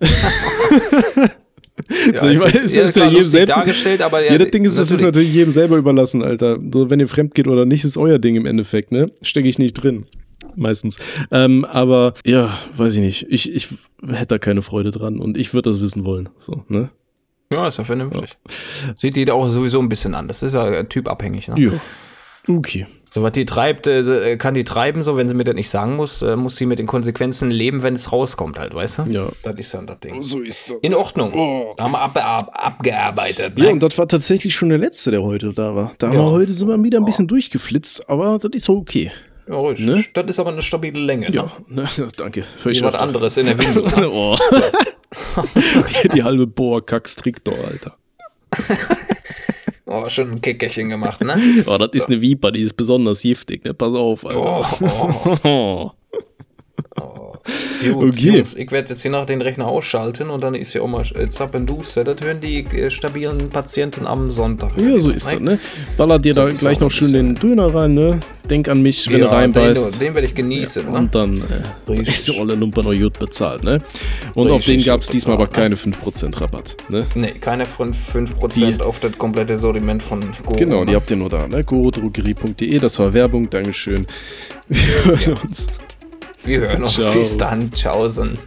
Ja, 2.12 2.20
So, 2.20 2.28
ich 2.28 2.40
weiß, 2.40 2.54
es 2.64 2.76
ist 2.76 2.96
ja 2.96 3.08
jedem 3.08 3.24
selbst- 3.24 3.56
dargestellt, 3.56 4.02
aber 4.02 4.22
Ja, 4.24 4.36
das 4.36 4.50
Ding 4.50 4.64
ist, 4.64 4.76
das 4.76 4.90
ist 4.90 5.00
natürlich 5.00 5.32
jedem 5.32 5.50
selber 5.50 5.76
überlassen, 5.78 6.22
Alter. 6.22 6.58
So, 6.72 6.90
wenn 6.90 7.00
ihr 7.00 7.08
fremd 7.08 7.34
geht 7.34 7.48
oder 7.48 7.64
nicht, 7.64 7.84
ist 7.84 7.96
euer 7.96 8.18
Ding 8.18 8.36
im 8.36 8.44
Endeffekt, 8.46 8.92
ne? 8.92 9.10
Stecke 9.22 9.48
ich 9.48 9.58
nicht 9.58 9.74
drin. 9.74 10.04
Meistens. 10.56 10.98
Ähm, 11.30 11.64
aber 11.64 12.14
ja, 12.26 12.58
weiß 12.76 12.96
ich 12.96 13.00
nicht. 13.00 13.26
Ich, 13.30 13.52
ich 13.52 13.68
hätte 14.06 14.26
da 14.26 14.38
keine 14.38 14.60
Freude 14.62 14.90
dran 14.90 15.20
und 15.20 15.38
ich 15.38 15.54
würde 15.54 15.70
das 15.70 15.80
wissen 15.80 16.04
wollen. 16.04 16.28
So, 16.38 16.64
ne? 16.68 16.90
Ja, 17.50 17.66
ist 17.66 17.78
ja 17.78 17.84
vernünftig. 17.84 18.36
Sieht 18.94 19.16
jeder 19.16 19.34
auch 19.34 19.48
sowieso 19.48 19.80
ein 19.80 19.88
bisschen 19.88 20.14
an. 20.14 20.28
Das 20.28 20.42
ist 20.42 20.54
ja 20.54 20.82
typabhängig. 20.84 21.48
Ne? 21.48 21.54
Ja. 21.58 21.72
Okay. 22.54 22.86
So, 23.12 23.22
was 23.24 23.32
die 23.32 23.44
treibt, 23.44 23.88
äh, 23.88 24.36
kann 24.36 24.54
die 24.54 24.62
treiben, 24.62 25.02
so, 25.02 25.16
wenn 25.16 25.28
sie 25.28 25.34
mir 25.34 25.42
das 25.42 25.56
nicht 25.56 25.68
sagen 25.68 25.96
muss, 25.96 26.22
äh, 26.22 26.36
muss 26.36 26.54
sie 26.56 26.64
mit 26.64 26.78
den 26.78 26.86
Konsequenzen 26.86 27.50
leben, 27.50 27.82
wenn 27.82 27.94
es 27.94 28.12
rauskommt, 28.12 28.56
halt, 28.58 28.72
weißt 28.72 28.98
du? 28.98 29.02
Ja. 29.10 29.26
Das 29.42 29.56
ist 29.56 29.74
dann 29.74 29.86
das 29.88 29.98
Ding. 29.98 30.22
So 30.22 30.38
ist 30.40 30.70
das. 30.70 30.76
In 30.82 30.94
Ordnung. 30.94 31.32
Oh. 31.34 31.74
Da 31.76 31.84
haben 31.84 31.92
wir 31.92 32.00
ab, 32.02 32.16
ab, 32.16 32.50
abgearbeitet. 32.54 33.54
Ja, 33.58 33.64
ne? 33.64 33.70
und 33.72 33.82
das 33.82 33.98
war 33.98 34.06
tatsächlich 34.06 34.54
schon 34.54 34.68
der 34.68 34.78
letzte, 34.78 35.10
der 35.10 35.22
heute 35.24 35.52
da 35.52 35.74
war. 35.74 35.92
Da 35.98 36.06
haben 36.06 36.14
Ja. 36.14 36.20
wir 36.20 36.30
heute 36.30 36.52
sind 36.52 36.68
wir 36.68 36.80
wieder 36.82 36.98
ein 36.98 37.04
bisschen 37.04 37.26
durchgeflitzt, 37.26 38.08
aber 38.08 38.38
das 38.38 38.52
ist 38.54 38.68
okay. 38.68 39.10
ja, 39.48 39.60
richtig. 39.60 39.86
ne? 39.86 40.04
Das 40.14 40.26
ist 40.26 40.38
aber 40.38 40.52
eine 40.52 40.62
stabile 40.62 41.00
Länge. 41.00 41.32
Ja, 41.32 41.50
Ne? 41.68 41.88
ne, 41.96 42.08
danke. 42.16 42.44
Wie 42.62 42.80
was 42.80 42.94
anderes 42.94 43.36
in 43.36 43.46
der 43.46 43.58
Windel. 43.58 43.86
oh. 44.06 44.36
die, 46.14 46.22
halbe 46.22 46.46
Boa-Kack-Stricktor, 46.46 47.54
Alter. 47.66 47.96
Oh, 50.04 50.08
schon 50.08 50.30
ein 50.32 50.40
Kickerchen 50.40 50.88
gemacht, 50.88 51.20
ne? 51.22 51.36
Oh, 51.66 51.76
das 51.78 51.90
ist 51.92 52.08
eine 52.08 52.20
Viper, 52.20 52.52
die 52.52 52.62
ist 52.62 52.74
besonders 52.74 53.22
giftig, 53.22 53.64
ne? 53.64 53.74
Pass 53.74 53.94
auf, 53.94 54.24
Alter. 54.26 54.64
Oh, 54.84 55.40
Oh. 55.44 55.90
Gut, 57.82 58.10
Okay. 58.10 58.36
Jungs, 58.36 58.54
ich 58.54 58.70
werde 58.70 58.90
jetzt 58.90 59.00
hier 59.00 59.10
noch 59.10 59.24
den 59.24 59.40
Rechner 59.40 59.66
ausschalten 59.66 60.28
und 60.28 60.42
dann 60.42 60.54
ist 60.54 60.74
ja 60.74 60.82
auch 60.82 60.86
mal 60.86 61.02
äh, 61.16 61.26
Zappenduster. 61.26 62.04
Das 62.04 62.16
hören 62.22 62.38
die 62.40 62.58
äh, 62.66 62.90
stabilen 62.90 63.48
Patienten 63.48 64.06
am 64.06 64.30
Sonntag. 64.30 64.72
Ja, 64.78 65.00
so 65.00 65.08
ist 65.10 65.32
das, 65.32 65.40
ne? 65.40 65.58
Baller 65.96 66.18
dir 66.18 66.34
da 66.34 66.46
gleich 66.50 66.78
noch 66.80 66.90
schön 66.90 67.12
den 67.14 67.34
Döner 67.34 67.74
rein, 67.74 67.94
ne? 67.94 68.20
Denk 68.50 68.68
an 68.68 68.82
mich, 68.82 69.08
wenn 69.08 69.20
Ja, 69.20 69.28
du 69.28 69.32
reinbeißt. 69.32 69.94
Den, 69.94 70.00
den 70.08 70.14
werde 70.14 70.26
ich 70.26 70.34
genießen, 70.34 70.90
ne? 70.90 70.98
Und 70.98 71.14
dann 71.14 71.42
äh, 71.88 72.00
ist 72.02 72.28
die 72.28 72.38
olle 72.38 72.54
Lumper 72.54 72.82
noch 72.82 72.92
gut 72.92 73.18
bezahlt, 73.18 73.64
ne? 73.64 73.78
Und 74.34 74.50
auf 74.50 74.58
Richtig 74.58 74.84
den 74.84 74.84
gab 74.84 75.00
es 75.00 75.08
diesmal 75.08 75.36
aber 75.36 75.46
bezahlt, 75.46 75.80
keine 75.82 75.94
5% 76.30 76.38
Rabatt, 76.40 76.76
ne? 76.90 77.06
Nee, 77.14 77.32
keine 77.40 77.64
von 77.64 77.94
5% 77.94 78.54
Die- 78.76 78.82
auf 78.82 79.00
das 79.00 79.16
komplette 79.16 79.56
Sortiment 79.56 80.02
von 80.02 80.20
Go. 80.44 80.54
Genau, 80.56 80.84
die 80.84 80.94
habt 80.94 81.10
ihr 81.10 81.16
nur 81.16 81.30
da, 81.30 81.46
ne? 81.48 81.64
gorodrogerie.de, 81.64 82.78
das 82.78 82.98
war 82.98 83.10
Werbung, 83.14 83.48
Dankeschön. 83.48 84.06
Wir 84.68 84.80
hören 85.16 85.38
uns. 85.48 85.68
Wir 86.44 86.60
hören 86.60 86.82
uns. 86.82 86.98
Ciao. 86.98 87.12
Bis 87.12 87.36
dann. 87.36 87.70
Tschaußen. 87.72 88.38